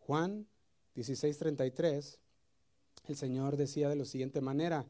Juan 0.00 0.46
16:33, 0.96 2.16
el 3.08 3.16
Señor 3.16 3.58
decía 3.58 3.90
de 3.90 3.96
la 3.96 4.06
siguiente 4.06 4.40
manera, 4.40 4.86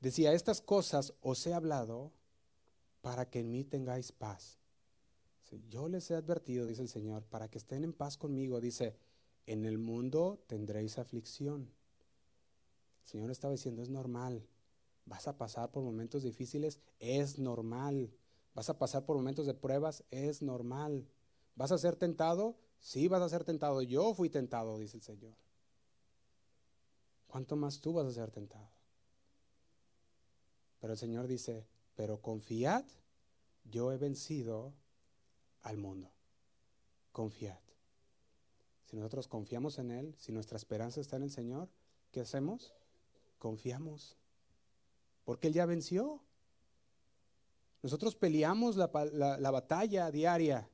Decía, 0.00 0.32
estas 0.32 0.60
cosas 0.60 1.14
os 1.20 1.46
he 1.46 1.54
hablado 1.54 2.12
para 3.00 3.28
que 3.28 3.40
en 3.40 3.50
mí 3.50 3.64
tengáis 3.64 4.12
paz. 4.12 4.58
Yo 5.68 5.88
les 5.88 6.10
he 6.10 6.14
advertido, 6.14 6.66
dice 6.66 6.82
el 6.82 6.88
Señor, 6.88 7.24
para 7.24 7.48
que 7.48 7.58
estén 7.58 7.84
en 7.84 7.92
paz 7.92 8.16
conmigo. 8.16 8.60
Dice, 8.60 8.96
en 9.46 9.64
el 9.64 9.78
mundo 9.78 10.42
tendréis 10.46 10.98
aflicción. 10.98 11.70
El 13.04 13.08
Señor 13.08 13.30
estaba 13.30 13.52
diciendo, 13.52 13.82
es 13.82 13.90
normal. 13.90 14.46
Vas 15.06 15.28
a 15.28 15.36
pasar 15.36 15.70
por 15.70 15.82
momentos 15.82 16.22
difíciles, 16.22 16.80
es 16.98 17.38
normal. 17.38 18.10
Vas 18.54 18.70
a 18.70 18.78
pasar 18.78 19.04
por 19.04 19.16
momentos 19.16 19.46
de 19.46 19.54
pruebas, 19.54 20.04
es 20.10 20.42
normal. 20.42 21.06
¿Vas 21.56 21.72
a 21.72 21.78
ser 21.78 21.96
tentado? 21.96 22.56
Sí, 22.80 23.08
vas 23.08 23.22
a 23.22 23.28
ser 23.28 23.44
tentado. 23.44 23.82
Yo 23.82 24.14
fui 24.14 24.30
tentado, 24.30 24.78
dice 24.78 24.96
el 24.96 25.02
Señor. 25.02 25.36
¿Cuánto 27.26 27.56
más 27.56 27.80
tú 27.80 27.92
vas 27.92 28.06
a 28.06 28.12
ser 28.12 28.30
tentado? 28.30 28.73
Pero 30.84 30.92
el 30.92 30.98
Señor 30.98 31.26
dice, 31.26 31.66
pero 31.94 32.20
confiad, 32.20 32.84
yo 33.64 33.90
he 33.90 33.96
vencido 33.96 34.74
al 35.62 35.78
mundo. 35.78 36.10
Confiad. 37.10 37.58
Si 38.84 38.94
nosotros 38.94 39.26
confiamos 39.26 39.78
en 39.78 39.90
Él, 39.90 40.14
si 40.18 40.30
nuestra 40.30 40.58
esperanza 40.58 41.00
está 41.00 41.16
en 41.16 41.22
el 41.22 41.30
Señor, 41.30 41.70
¿qué 42.12 42.20
hacemos? 42.20 42.74
Confiamos. 43.38 44.18
Porque 45.24 45.48
Él 45.48 45.54
ya 45.54 45.64
venció. 45.64 46.20
Nosotros 47.82 48.14
peleamos 48.14 48.76
la, 48.76 48.90
la 49.38 49.50
batalla 49.50 50.10
diaria. 50.10 50.68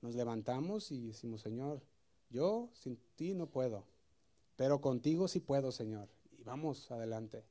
Nos 0.00 0.14
levantamos 0.14 0.90
y 0.90 1.08
decimos, 1.08 1.42
Señor, 1.42 1.82
yo 2.30 2.70
sin 2.72 2.96
ti 3.14 3.34
no 3.34 3.46
puedo, 3.46 3.84
pero 4.56 4.80
contigo 4.80 5.28
sí 5.28 5.38
puedo, 5.38 5.70
Señor. 5.70 6.08
Y 6.32 6.44
vamos 6.44 6.90
adelante 6.90 7.44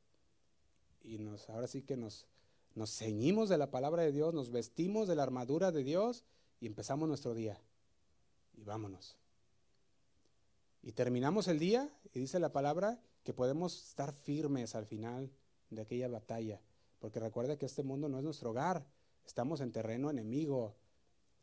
y 1.03 1.17
nos, 1.19 1.49
ahora 1.49 1.67
sí 1.67 1.81
que 1.81 1.97
nos, 1.97 2.27
nos 2.75 2.95
ceñimos 2.95 3.49
de 3.49 3.57
la 3.57 3.71
palabra 3.71 4.03
de 4.03 4.11
Dios, 4.11 4.33
nos 4.33 4.51
vestimos 4.51 5.07
de 5.07 5.15
la 5.15 5.23
armadura 5.23 5.71
de 5.71 5.83
Dios 5.83 6.23
y 6.59 6.67
empezamos 6.67 7.07
nuestro 7.07 7.33
día. 7.33 7.59
Y 8.53 8.63
vámonos. 8.63 9.17
Y 10.81 10.91
terminamos 10.93 11.47
el 11.47 11.59
día 11.59 11.89
y 12.13 12.19
dice 12.19 12.39
la 12.39 12.51
palabra 12.51 12.99
que 13.23 13.33
podemos 13.33 13.89
estar 13.89 14.13
firmes 14.13 14.75
al 14.75 14.85
final 14.85 15.31
de 15.69 15.81
aquella 15.81 16.07
batalla. 16.07 16.61
Porque 16.99 17.19
recuerda 17.19 17.57
que 17.57 17.65
este 17.65 17.83
mundo 17.83 18.09
no 18.09 18.17
es 18.17 18.23
nuestro 18.23 18.51
hogar, 18.51 18.85
estamos 19.25 19.61
en 19.61 19.71
terreno 19.71 20.09
enemigo. 20.09 20.75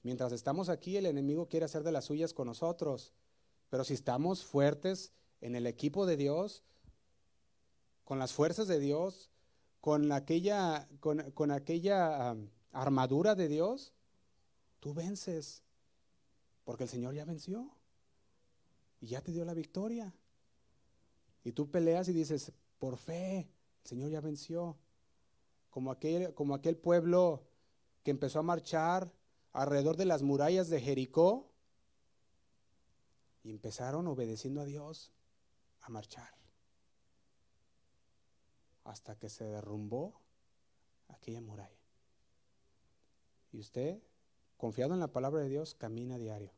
Mientras 0.02 0.32
estamos 0.32 0.68
aquí, 0.68 0.96
el 0.96 1.06
enemigo 1.06 1.48
quiere 1.48 1.66
hacer 1.66 1.82
de 1.82 1.92
las 1.92 2.06
suyas 2.06 2.32
con 2.32 2.46
nosotros. 2.46 3.12
Pero 3.70 3.84
si 3.84 3.94
estamos 3.94 4.44
fuertes 4.44 5.12
en 5.40 5.56
el 5.56 5.66
equipo 5.66 6.06
de 6.06 6.16
Dios, 6.16 6.64
con 8.04 8.18
las 8.18 8.32
fuerzas 8.32 8.68
de 8.68 8.78
Dios, 8.78 9.30
con 9.84 10.12
aquella, 10.12 10.88
con, 10.98 11.50
aquella 11.50 12.34
armadura 12.72 13.34
de 13.34 13.48
Dios, 13.48 13.92
tú 14.80 14.94
vences, 14.94 15.62
porque 16.64 16.84
el 16.84 16.88
Señor 16.88 17.12
ya 17.12 17.26
venció 17.26 17.70
y 19.02 19.08
ya 19.08 19.20
te 19.20 19.30
dio 19.30 19.44
la 19.44 19.52
victoria. 19.52 20.14
Y 21.44 21.52
tú 21.52 21.70
peleas 21.70 22.08
y 22.08 22.14
dices, 22.14 22.50
por 22.78 22.96
fe, 22.96 23.40
el 23.40 23.86
Señor 23.86 24.10
ya 24.10 24.22
venció. 24.22 24.78
Como 25.68 25.90
aquel, 25.90 26.32
como 26.32 26.54
aquel 26.54 26.78
pueblo 26.78 27.44
que 28.02 28.10
empezó 28.10 28.38
a 28.38 28.42
marchar 28.42 29.12
alrededor 29.52 29.98
de 29.98 30.06
las 30.06 30.22
murallas 30.22 30.70
de 30.70 30.80
Jericó 30.80 31.52
y 33.42 33.50
empezaron 33.50 34.06
obedeciendo 34.06 34.62
a 34.62 34.64
Dios 34.64 35.12
a 35.82 35.90
marchar 35.90 36.43
hasta 38.84 39.16
que 39.16 39.28
se 39.28 39.44
derrumbó 39.44 40.14
aquella 41.08 41.40
muralla. 41.40 41.70
Y 43.52 43.60
usted, 43.60 44.02
confiado 44.56 44.94
en 44.94 45.00
la 45.00 45.12
palabra 45.12 45.42
de 45.42 45.48
Dios, 45.48 45.74
camina 45.74 46.18
diario. 46.18 46.52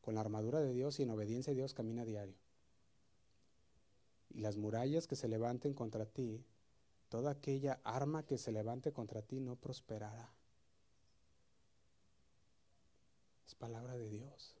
Con 0.00 0.14
la 0.14 0.20
armadura 0.20 0.60
de 0.60 0.72
Dios 0.72 0.98
y 0.98 1.02
en 1.02 1.10
obediencia 1.10 1.52
a 1.52 1.54
Dios, 1.54 1.74
camina 1.74 2.04
diario. 2.04 2.36
Y 4.30 4.40
las 4.40 4.56
murallas 4.56 5.06
que 5.06 5.16
se 5.16 5.28
levanten 5.28 5.74
contra 5.74 6.06
ti, 6.06 6.44
toda 7.08 7.32
aquella 7.32 7.80
arma 7.82 8.24
que 8.24 8.38
se 8.38 8.52
levante 8.52 8.92
contra 8.92 9.22
ti 9.22 9.40
no 9.40 9.56
prosperará. 9.56 10.32
Es 13.46 13.54
palabra 13.56 13.96
de 13.96 14.08
Dios. 14.08 14.54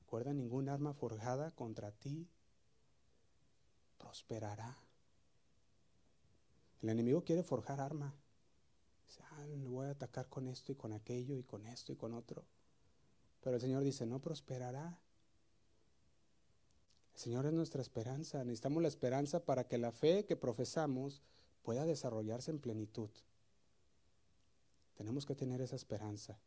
Recuerda, 0.00 0.34
ningún 0.34 0.68
arma 0.68 0.92
forjada 0.92 1.52
contra 1.52 1.92
ti 1.92 2.28
prosperará. 4.02 4.76
El 6.82 6.88
enemigo 6.90 7.22
quiere 7.22 7.42
forjar 7.42 7.80
arma. 7.80 8.12
Dice, 9.06 9.22
ah, 9.30 9.46
voy 9.68 9.86
a 9.86 9.90
atacar 9.90 10.28
con 10.28 10.48
esto 10.48 10.72
y 10.72 10.74
con 10.74 10.92
aquello 10.92 11.36
y 11.36 11.44
con 11.44 11.66
esto 11.66 11.92
y 11.92 11.96
con 11.96 12.12
otro. 12.12 12.44
Pero 13.40 13.56
el 13.56 13.62
Señor 13.62 13.84
dice, 13.84 14.04
no 14.04 14.20
prosperará. 14.20 14.98
El 17.14 17.20
Señor 17.20 17.46
es 17.46 17.52
nuestra 17.52 17.80
esperanza. 17.80 18.44
Necesitamos 18.44 18.82
la 18.82 18.88
esperanza 18.88 19.44
para 19.44 19.68
que 19.68 19.78
la 19.78 19.92
fe 19.92 20.24
que 20.24 20.36
profesamos 20.36 21.22
pueda 21.62 21.86
desarrollarse 21.86 22.50
en 22.50 22.58
plenitud. 22.58 23.10
Tenemos 24.94 25.24
que 25.26 25.36
tener 25.36 25.60
esa 25.60 25.76
esperanza. 25.76 26.40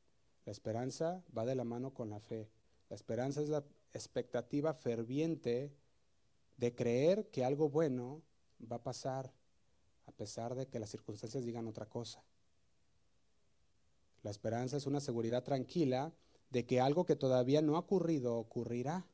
La 0.46 0.52
esperanza 0.52 1.24
va 1.36 1.46
de 1.46 1.56
la 1.56 1.64
mano 1.64 1.94
con 1.94 2.10
la 2.10 2.20
fe. 2.20 2.50
La 2.90 2.96
esperanza 2.96 3.42
es 3.42 3.50
la 3.50 3.64
expectativa 3.94 4.74
ferviente 4.74 5.74
de 6.58 6.74
creer 6.74 7.30
que 7.30 7.44
algo 7.44 7.70
bueno 7.70 8.22
va 8.72 8.78
a 8.78 8.84
pasar 8.84 9.34
a 10.06 10.12
pesar 10.12 10.56
de 10.56 10.68
que 10.68 10.80
las 10.80 10.90
circunstancias 10.90 11.46
digan 11.46 11.68
otra 11.68 11.88
cosa. 11.88 12.24
La 14.24 14.32
esperanza 14.32 14.78
es 14.78 14.88
una 14.88 15.00
seguridad 15.00 15.44
tranquila 15.44 16.14
de 16.50 16.66
que 16.66 16.80
algo 16.80 17.06
que 17.06 17.16
todavía 17.16 17.62
no 17.62 17.76
ha 17.76 17.80
ocurrido 17.80 18.36
ocurrirá. 18.38 19.06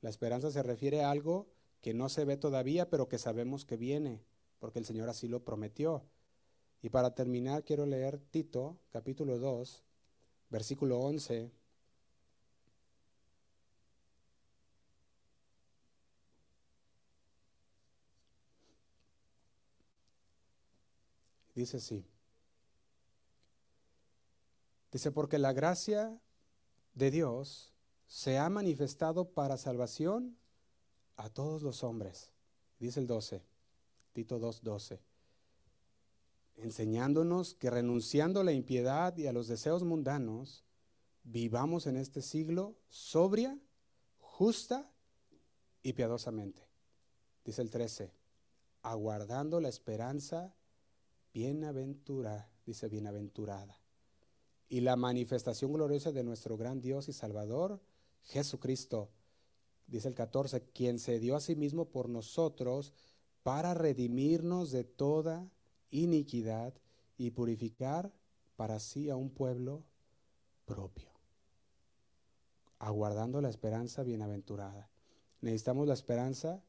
La 0.00 0.10
esperanza 0.10 0.50
se 0.50 0.62
refiere 0.62 1.02
a 1.02 1.10
algo 1.10 1.46
que 1.80 1.94
no 1.94 2.08
se 2.08 2.24
ve 2.24 2.36
todavía, 2.36 2.90
pero 2.90 3.08
que 3.08 3.18
sabemos 3.18 3.64
que 3.64 3.76
viene, 3.76 4.22
porque 4.58 4.78
el 4.78 4.84
Señor 4.84 5.08
así 5.08 5.28
lo 5.28 5.44
prometió. 5.44 6.02
Y 6.82 6.90
para 6.90 7.14
terminar, 7.14 7.64
quiero 7.64 7.86
leer 7.86 8.18
Tito, 8.18 8.78
capítulo 8.90 9.38
2, 9.38 9.82
versículo 10.50 10.98
11. 10.98 11.50
Dice 21.54 21.76
así. 21.76 22.04
Dice, 24.90 25.10
porque 25.10 25.38
la 25.38 25.52
gracia 25.52 26.20
de 26.94 27.10
Dios 27.10 27.72
se 28.06 28.38
ha 28.38 28.48
manifestado 28.48 29.30
para 29.30 29.56
salvación 29.56 30.36
a 31.16 31.28
todos 31.30 31.62
los 31.62 31.82
hombres. 31.82 32.32
Dice 32.78 33.00
el 33.00 33.06
12, 33.06 33.42
Tito 34.12 34.38
2, 34.38 34.62
12. 34.62 35.00
Enseñándonos 36.56 37.54
que 37.54 37.70
renunciando 37.70 38.40
a 38.40 38.44
la 38.44 38.52
impiedad 38.52 39.16
y 39.16 39.26
a 39.26 39.32
los 39.32 39.48
deseos 39.48 39.82
mundanos, 39.82 40.64
vivamos 41.24 41.86
en 41.86 41.96
este 41.96 42.22
siglo 42.22 42.76
sobria, 42.88 43.58
justa 44.20 44.88
y 45.82 45.94
piadosamente. 45.94 46.62
Dice 47.44 47.62
el 47.62 47.70
13, 47.70 48.12
aguardando 48.82 49.60
la 49.60 49.68
esperanza 49.68 50.54
bienaventurada, 51.34 52.48
dice 52.64 52.88
bienaventurada, 52.88 53.78
y 54.68 54.80
la 54.80 54.96
manifestación 54.96 55.72
gloriosa 55.72 56.12
de 56.12 56.24
nuestro 56.24 56.56
gran 56.56 56.80
Dios 56.80 57.08
y 57.08 57.12
Salvador, 57.12 57.80
Jesucristo, 58.22 59.10
dice 59.86 60.08
el 60.08 60.14
14, 60.14 60.62
quien 60.72 60.98
se 60.98 61.18
dio 61.18 61.36
a 61.36 61.40
sí 61.40 61.56
mismo 61.56 61.86
por 61.90 62.08
nosotros 62.08 62.94
para 63.42 63.74
redimirnos 63.74 64.70
de 64.70 64.84
toda 64.84 65.50
iniquidad 65.90 66.72
y 67.18 67.32
purificar 67.32 68.12
para 68.56 68.78
sí 68.78 69.10
a 69.10 69.16
un 69.16 69.30
pueblo 69.30 69.84
propio, 70.64 71.10
aguardando 72.78 73.40
la 73.40 73.50
esperanza 73.50 74.02
bienaventurada. 74.02 74.88
Necesitamos 75.40 75.86
la 75.86 75.94
esperanza 75.94 76.62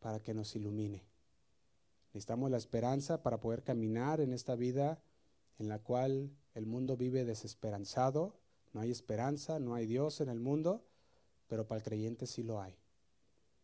para 0.00 0.20
que 0.20 0.34
nos 0.34 0.54
ilumine. 0.56 1.09
Necesitamos 2.12 2.50
la 2.50 2.56
esperanza 2.56 3.22
para 3.22 3.40
poder 3.40 3.62
caminar 3.62 4.20
en 4.20 4.32
esta 4.32 4.56
vida 4.56 5.00
en 5.58 5.68
la 5.68 5.78
cual 5.78 6.36
el 6.54 6.66
mundo 6.66 6.96
vive 6.96 7.24
desesperanzado, 7.24 8.40
no 8.72 8.80
hay 8.80 8.90
esperanza, 8.90 9.60
no 9.60 9.74
hay 9.74 9.86
Dios 9.86 10.20
en 10.20 10.28
el 10.28 10.40
mundo, 10.40 10.84
pero 11.46 11.66
para 11.66 11.78
el 11.78 11.84
creyente 11.84 12.26
sí 12.26 12.42
lo 12.42 12.60
hay. 12.60 12.76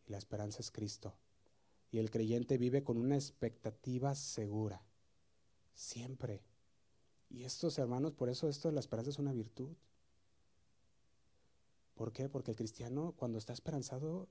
Y 0.07 0.13
la 0.13 0.19
esperanza 0.19 0.61
es 0.61 0.71
Cristo. 0.71 1.15
Y 1.91 1.99
el 1.99 2.11
creyente 2.11 2.59
vive 2.59 2.85
con 2.85 2.99
una 2.99 3.17
expectativa 3.17 4.15
segura, 4.15 4.85
siempre. 5.75 6.43
Y 7.31 7.45
estos 7.45 7.79
hermanos, 7.79 8.13
por 8.13 8.29
eso 8.29 8.49
esto 8.49 8.69
de 8.69 8.75
la 8.75 8.81
esperanza 8.81 9.11
es 9.11 9.19
una 9.19 9.33
virtud. 9.33 9.75
¿Por 11.95 12.13
qué? 12.13 12.29
Porque 12.29 12.51
el 12.51 12.57
cristiano 12.57 13.15
cuando 13.17 13.39
está 13.39 13.53
esperanzado 13.53 14.29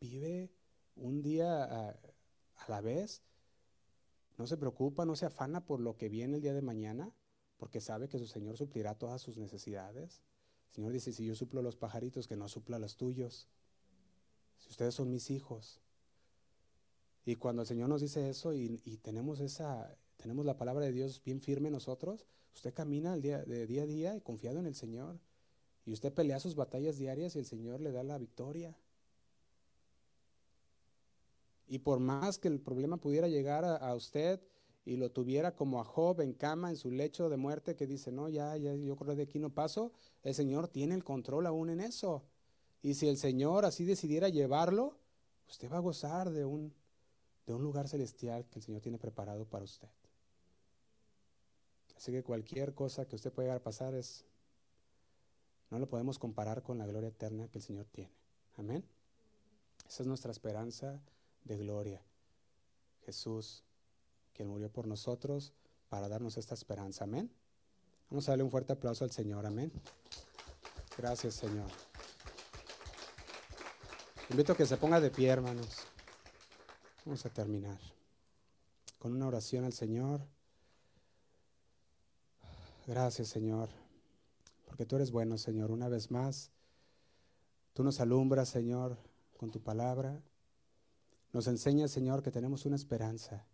vive 0.00 0.50
un 0.96 1.20
día 1.22 1.64
a, 1.64 1.88
a 1.90 2.68
la 2.68 2.80
vez 2.80 3.22
no 4.38 4.46
se 4.46 4.56
preocupa, 4.56 5.04
no 5.04 5.16
se 5.16 5.26
afana 5.26 5.64
por 5.64 5.80
lo 5.80 5.96
que 5.96 6.08
viene 6.08 6.36
el 6.36 6.42
día 6.42 6.54
de 6.54 6.62
mañana, 6.62 7.12
porque 7.56 7.80
sabe 7.80 8.08
que 8.08 8.18
su 8.18 8.26
Señor 8.26 8.56
suplirá 8.56 8.94
todas 8.94 9.20
sus 9.20 9.38
necesidades. 9.38 10.22
El 10.70 10.74
Señor 10.74 10.92
dice, 10.92 11.12
si 11.12 11.26
yo 11.26 11.34
suplo 11.34 11.62
los 11.62 11.76
pajaritos, 11.76 12.26
que 12.26 12.36
no 12.36 12.48
supla 12.48 12.78
los 12.78 12.96
tuyos. 12.96 13.48
Si 14.58 14.70
ustedes 14.70 14.94
son 14.94 15.10
mis 15.10 15.30
hijos. 15.30 15.80
Y 17.24 17.36
cuando 17.36 17.62
el 17.62 17.68
Señor 17.68 17.88
nos 17.88 18.00
dice 18.00 18.28
eso 18.28 18.52
y, 18.54 18.78
tenemos 19.02 19.40
esa, 19.40 19.96
tenemos 20.16 20.44
la 20.44 20.56
palabra 20.56 20.86
de 20.86 20.92
Dios 20.92 21.22
bien 21.22 21.40
firme 21.40 21.68
en 21.68 21.74
nosotros, 21.74 22.26
usted 22.54 22.74
camina 22.74 23.14
el 23.14 23.22
día, 23.22 23.44
de 23.44 23.66
día 23.66 23.82
a 23.82 23.86
día 23.86 24.16
y 24.16 24.20
confiado 24.20 24.58
en 24.58 24.66
el 24.66 24.74
Señor. 24.74 25.20
Y 25.84 25.92
usted 25.92 26.12
pelea 26.12 26.40
sus 26.40 26.54
batallas 26.54 26.96
diarias 26.96 27.36
y 27.36 27.40
el 27.40 27.46
Señor 27.46 27.80
le 27.80 27.92
da 27.92 28.02
la 28.02 28.18
victoria. 28.18 28.76
Y 31.66 31.78
por 31.78 32.00
más 32.00 32.38
que 32.38 32.48
el 32.48 32.60
problema 32.60 32.96
pudiera 32.98 33.28
llegar 33.28 33.64
a, 33.64 33.94
usted 33.94 34.40
y 34.84 34.96
lo 34.96 35.10
tuviera 35.10 35.54
como 35.54 35.80
a 35.80 35.84
Job 35.84 36.20
en 36.20 36.32
cama, 36.32 36.70
en 36.70 36.76
su 36.76 36.90
lecho 36.90 37.28
de 37.28 37.36
muerte, 37.36 37.76
que 37.76 37.86
dice, 37.86 38.12
no, 38.12 38.28
ya, 38.28 38.56
ya, 38.56 38.74
yo 38.74 38.96
creo 38.96 39.14
de 39.14 39.22
aquí 39.22 39.38
no 39.38 39.50
paso, 39.50 39.92
el 40.22 40.34
Señor 40.34 40.68
tiene 40.68 40.94
el 40.94 41.04
control 41.04 41.46
aún 41.46 41.70
en 41.70 41.80
eso. 41.80 42.24
Y 42.82 42.94
si 42.94 43.08
el 43.08 43.16
Señor 43.16 43.64
así 43.64 43.84
decidiera 43.84 44.28
llevarlo, 44.28 44.98
usted 45.48 45.70
va 45.70 45.76
a 45.76 45.80
gozar 45.80 46.30
de 46.30 46.44
un, 46.44 46.74
de 47.46 47.54
un 47.54 47.62
lugar 47.62 47.88
celestial 47.88 48.44
que 48.48 48.58
el 48.58 48.64
Señor 48.64 48.80
tiene 48.80 48.98
preparado 48.98 49.44
para 49.44 49.64
usted. 49.64 49.88
Así 51.96 52.10
que 52.10 52.24
cualquier 52.24 52.74
cosa 52.74 53.06
que 53.06 53.14
usted 53.14 53.32
pueda 53.32 53.46
llegar 53.46 53.60
a 53.60 53.62
pasar 53.62 53.94
es, 53.94 54.24
no 55.70 55.78
lo 55.78 55.88
podemos 55.88 56.18
comparar 56.18 56.62
con 56.62 56.76
la 56.76 56.86
gloria 56.86 57.10
eterna 57.10 57.48
que 57.48 57.58
el 57.58 57.64
Señor 57.64 57.86
tiene. 57.86 58.12
Amén. 58.56 58.84
Esa 59.88 60.02
es 60.02 60.06
nuestra 60.06 60.32
esperanza 60.32 61.00
de 61.44 61.56
gloria. 61.56 62.02
Jesús, 63.04 63.64
quien 64.32 64.48
murió 64.48 64.70
por 64.70 64.86
nosotros 64.86 65.52
para 65.88 66.08
darnos 66.08 66.36
esta 66.36 66.54
esperanza. 66.54 67.04
Amén. 67.04 67.30
Vamos 68.10 68.28
a 68.28 68.32
darle 68.32 68.44
un 68.44 68.50
fuerte 68.50 68.72
aplauso 68.72 69.04
al 69.04 69.10
Señor. 69.10 69.46
Amén. 69.46 69.72
Gracias, 70.96 71.34
Señor. 71.34 71.70
Invito 74.30 74.52
a 74.52 74.56
que 74.56 74.66
se 74.66 74.76
ponga 74.76 75.00
de 75.00 75.10
pie, 75.10 75.28
hermanos. 75.28 75.78
Vamos 77.04 77.24
a 77.26 77.30
terminar 77.30 77.78
con 78.98 79.12
una 79.12 79.26
oración 79.26 79.64
al 79.64 79.72
Señor. 79.72 80.20
Gracias, 82.86 83.28
Señor, 83.28 83.68
porque 84.66 84.86
tú 84.86 84.96
eres 84.96 85.10
bueno, 85.10 85.38
Señor. 85.38 85.70
Una 85.70 85.88
vez 85.88 86.10
más, 86.10 86.50
tú 87.72 87.82
nos 87.82 88.00
alumbras, 88.00 88.48
Señor, 88.48 88.96
con 89.36 89.50
tu 89.50 89.60
palabra. 89.60 90.22
Nos 91.32 91.46
enseña, 91.46 91.88
Señor, 91.88 92.22
que 92.22 92.30
tenemos 92.30 92.66
una 92.66 92.76
esperanza, 92.76 93.46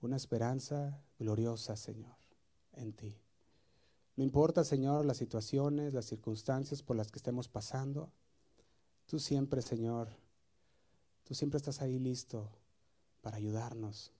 una 0.00 0.16
esperanza 0.16 1.02
gloriosa, 1.18 1.76
Señor, 1.76 2.16
en 2.74 2.92
ti. 2.92 3.20
No 4.14 4.22
importa, 4.22 4.62
Señor, 4.62 5.04
las 5.04 5.16
situaciones, 5.16 5.92
las 5.92 6.06
circunstancias 6.06 6.82
por 6.82 6.96
las 6.96 7.10
que 7.10 7.18
estemos 7.18 7.48
pasando, 7.48 8.12
tú 9.06 9.18
siempre, 9.18 9.62
Señor, 9.62 10.08
tú 11.24 11.34
siempre 11.34 11.58
estás 11.58 11.82
ahí 11.82 11.98
listo 11.98 12.50
para 13.20 13.36
ayudarnos. 13.36 14.12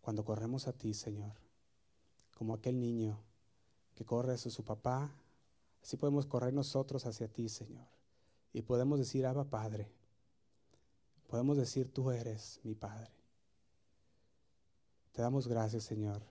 Cuando 0.00 0.24
corremos 0.24 0.66
a 0.66 0.72
ti, 0.72 0.94
Señor, 0.94 1.34
como 2.34 2.54
aquel 2.54 2.80
niño 2.80 3.20
que 3.94 4.04
corre 4.04 4.32
hacia 4.32 4.50
su 4.50 4.64
papá, 4.64 5.14
así 5.82 5.96
podemos 5.96 6.26
correr 6.26 6.54
nosotros 6.54 7.04
hacia 7.06 7.28
ti, 7.28 7.48
Señor. 7.48 7.86
Y 8.52 8.62
podemos 8.62 8.98
decir, 8.98 9.26
Abba 9.26 9.44
Padre, 9.44 9.92
podemos 11.26 11.56
decir, 11.56 11.92
tú 11.92 12.10
eres 12.10 12.60
mi 12.62 12.74
Padre. 12.74 13.10
Te 15.12 15.22
damos 15.22 15.46
gracias, 15.46 15.84
Señor, 15.84 16.22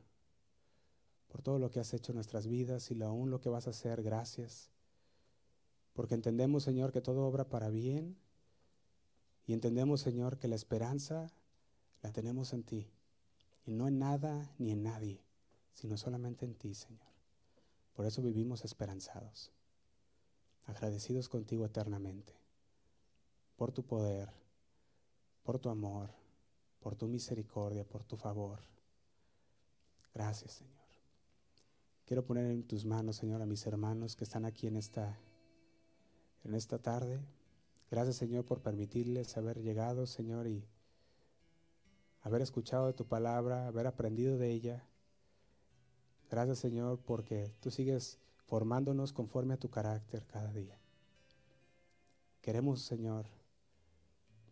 por 1.28 1.42
todo 1.42 1.60
lo 1.60 1.72
que 1.72 1.80
has 1.80 1.94
hecho 1.94 2.12
en 2.12 2.18
nuestras 2.18 2.48
vidas 2.48 2.92
y 2.92 3.02
aún 3.02 3.30
lo 3.30 3.40
que 3.40 3.50
vas 3.50 3.68
a 3.68 3.72
hacer. 3.72 4.04
Gracias. 4.04 4.70
Porque 5.94 6.16
entendemos, 6.16 6.64
Señor, 6.64 6.92
que 6.92 7.02
todo 7.02 7.26
obra 7.26 7.50
para 7.50 7.70
bien. 7.70 8.18
Y 9.46 9.54
entendemos, 9.54 10.02
Señor, 10.02 10.38
que 10.38 10.48
la 10.48 10.56
esperanza 10.56 11.32
la 12.02 12.12
tenemos 12.12 12.54
en 12.54 12.64
ti. 12.64 12.90
Y 13.66 13.74
no 13.74 13.88
en 13.88 14.00
nada 14.00 14.54
ni 14.58 14.72
en 14.72 14.84
nadie, 14.84 15.24
sino 15.74 15.98
solamente 15.98 16.46
en 16.46 16.56
ti, 16.56 16.74
Señor. 16.74 17.08
Por 17.94 18.06
eso 18.06 18.22
vivimos 18.22 18.66
esperanzados. 18.66 19.52
agradecidos 20.66 21.28
contigo 21.28 21.66
eternamente 21.66 22.44
por 23.56 23.72
tu 23.72 23.84
poder, 23.84 24.30
por 25.44 25.60
tu 25.60 25.70
amor, 25.70 26.10
por 26.80 26.96
tu 26.96 27.08
misericordia, 27.08 27.84
por 27.84 28.04
tu 28.04 28.18
favor. 28.18 28.60
Gracias, 30.14 30.54
Señor. 30.54 30.74
Quiero 32.06 32.26
poner 32.26 32.52
en 32.52 32.64
tus 32.64 32.86
manos, 32.86 33.16
Señor, 33.16 33.42
a 33.42 33.46
mis 33.46 33.66
hermanos 33.66 34.16
que 34.16 34.24
están 34.24 34.46
aquí 34.46 34.68
en 34.68 34.76
esta, 34.76 35.18
en 36.44 36.54
esta 36.54 36.80
tarde. 36.80 37.20
Gracias, 37.90 38.18
Señor, 38.18 38.46
por 38.46 38.62
permitirles 38.62 39.38
haber 39.38 39.62
llegado, 39.62 40.06
Señor, 40.06 40.48
y 40.48 40.66
haber 42.22 42.42
escuchado 42.42 42.88
de 42.88 42.94
tu 42.94 43.06
palabra, 43.06 43.68
haber 43.68 43.88
aprendido 43.88 44.38
de 44.38 44.52
ella. 44.52 44.84
Gracias, 46.30 46.60
Señor, 46.60 47.00
porque 47.00 47.52
tú 47.60 47.72
sigues 47.72 48.20
formándonos 48.46 49.14
conforme 49.14 49.54
a 49.54 49.60
tu 49.60 49.70
carácter 49.70 50.26
cada 50.26 50.52
día. 50.52 50.78
Queremos, 52.42 52.82
Señor, 52.82 53.26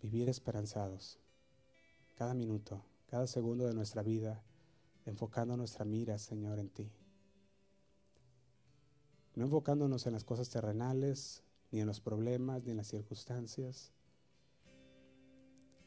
vivir 0.01 0.29
esperanzados 0.29 1.19
cada 2.15 2.33
minuto, 2.33 2.83
cada 3.07 3.27
segundo 3.27 3.65
de 3.67 3.73
nuestra 3.73 4.03
vida, 4.03 4.43
enfocando 5.05 5.57
nuestra 5.57 5.85
mira, 5.85 6.17
Señor, 6.17 6.59
en 6.59 6.69
ti. 6.69 6.91
No 9.35 9.45
enfocándonos 9.45 10.05
en 10.05 10.13
las 10.13 10.23
cosas 10.23 10.49
terrenales, 10.49 11.43
ni 11.71 11.79
en 11.79 11.87
los 11.87 11.99
problemas, 11.99 12.63
ni 12.63 12.71
en 12.71 12.77
las 12.77 12.87
circunstancias, 12.87 13.91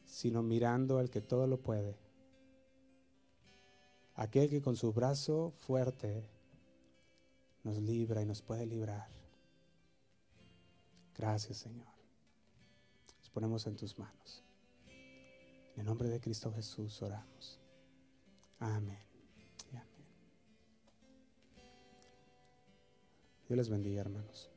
sino 0.05 0.43
mirando 0.43 0.97
al 0.97 1.09
que 1.09 1.21
todo 1.21 1.47
lo 1.47 1.61
puede. 1.61 1.97
Aquel 4.15 4.49
que 4.49 4.61
con 4.61 4.75
su 4.75 4.91
brazo 4.93 5.51
fuerte 5.57 6.27
nos 7.63 7.77
libra 7.77 8.21
y 8.21 8.25
nos 8.25 8.41
puede 8.41 8.65
librar. 8.65 9.07
Gracias, 11.15 11.57
Señor. 11.57 11.94
Ponemos 13.35 13.67
en 13.67 13.75
tus 13.75 13.99
manos. 13.99 14.45
En 15.73 15.81
el 15.81 15.85
nombre 15.85 16.07
de 16.07 16.21
Cristo 16.21 16.53
Jesús 16.53 17.01
oramos. 17.01 17.59
Amén. 18.59 18.97
Dios 23.45 23.57
les 23.57 23.69
bendiga, 23.69 23.99
hermanos. 23.99 24.49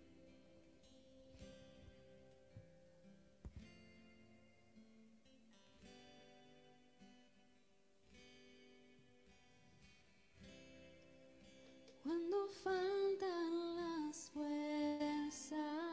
Cuando 12.05 12.47
faltan 12.63 13.77
las 13.77 14.31
fuerzas, 14.31 15.88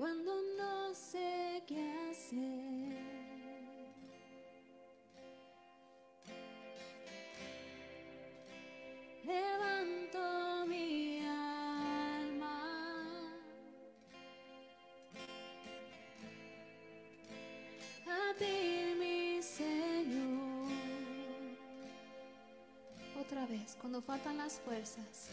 cuando 0.00 0.32
no 0.56 0.94
sé 0.94 1.62
qué 1.66 1.92
hacer. 2.10 2.38
Levanto 9.26 10.66
mi 10.68 11.20
alma 11.26 12.62
a 18.06 18.34
ti, 18.38 18.94
mi 18.98 19.42
Señor. 19.42 20.70
Otra 23.20 23.44
vez, 23.44 23.76
cuando 23.78 24.00
faltan 24.00 24.38
las 24.38 24.60
fuerzas. 24.60 25.28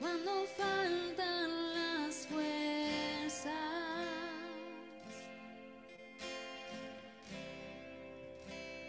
Cuando 0.00 0.46
faltan 0.56 1.41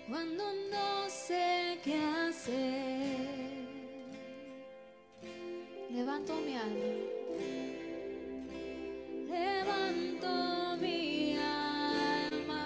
Cuando 0.10 0.44
no 0.70 1.10
sé 1.10 1.80
qué 1.82 1.96
hacer. 1.96 3.54
Levanto 5.90 6.34
mi 6.46 6.58
alma. 6.58 6.80
Levanto 9.30 10.78
mi 10.82 11.38
alma. 11.38 12.66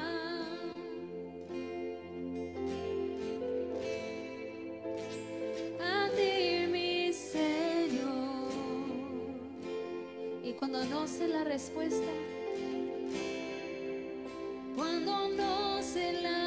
A 5.80 6.10
ti, 6.16 6.68
mi 6.72 7.14
Señor. 7.14 8.50
Y 10.44 10.54
cuando 10.54 10.84
no 10.86 11.08
sé 11.08 11.28
la 11.28 11.44
respuesta, 11.44 12.12
cuando 14.76 15.30
no 15.30 15.84
sé 15.84 16.14
la 16.22 16.47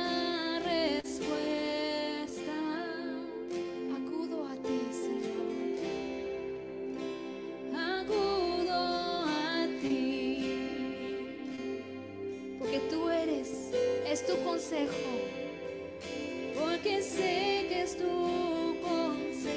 Porque 16.54 17.02
sé 17.02 17.66
que 17.68 17.82
es 17.82 17.96
tu 17.96 18.76
consejo. 18.80 19.48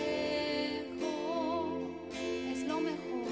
Es 2.51 2.63
lo 2.67 2.79
mejor. 2.79 3.27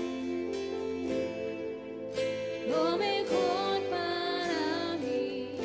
Lo 2.69 2.97
mejor 2.97 3.82
para 3.89 4.97
mí. 4.99 5.55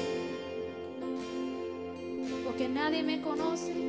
Porque 2.44 2.66
nadie 2.66 3.02
me 3.02 3.20
conoce. 3.20 3.86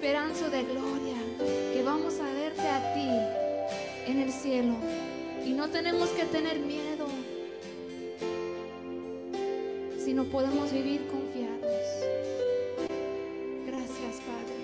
Esperanza 0.00 0.48
de 0.48 0.62
gloria 0.62 1.14
que 1.74 1.82
vamos 1.82 2.18
a 2.20 2.32
verte 2.32 2.66
a 2.66 2.94
ti 2.94 4.10
en 4.10 4.20
el 4.20 4.32
cielo. 4.32 4.72
Y 5.44 5.52
no 5.52 5.68
tenemos 5.68 6.08
que 6.10 6.24
tener 6.24 6.58
miedo, 6.58 7.06
sino 10.02 10.24
podemos 10.24 10.72
vivir 10.72 11.06
confiados. 11.08 11.82
Gracias, 13.66 14.22
Padre. 14.24 14.56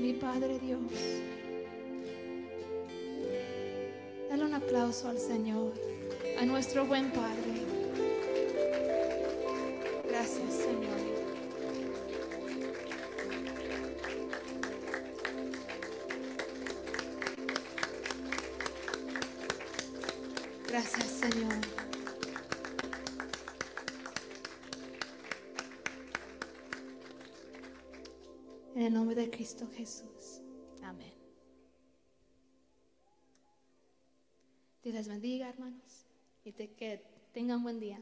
Mi 0.00 0.12
Padre 0.12 0.58
Dios. 0.58 0.92
Dale 4.28 4.44
un 4.44 4.52
aplauso 4.52 5.08
al 5.08 5.18
Señor, 5.18 5.72
a 6.38 6.44
nuestro 6.44 6.84
buen 6.84 7.10
Padre. 7.10 7.45
Dios 34.86 34.94
les 34.94 35.08
bendiga, 35.08 35.48
hermanos, 35.48 36.06
y 36.44 36.52
te- 36.52 36.68
que 36.68 37.00
tengan 37.32 37.60
buen 37.64 37.80
día. 37.80 38.00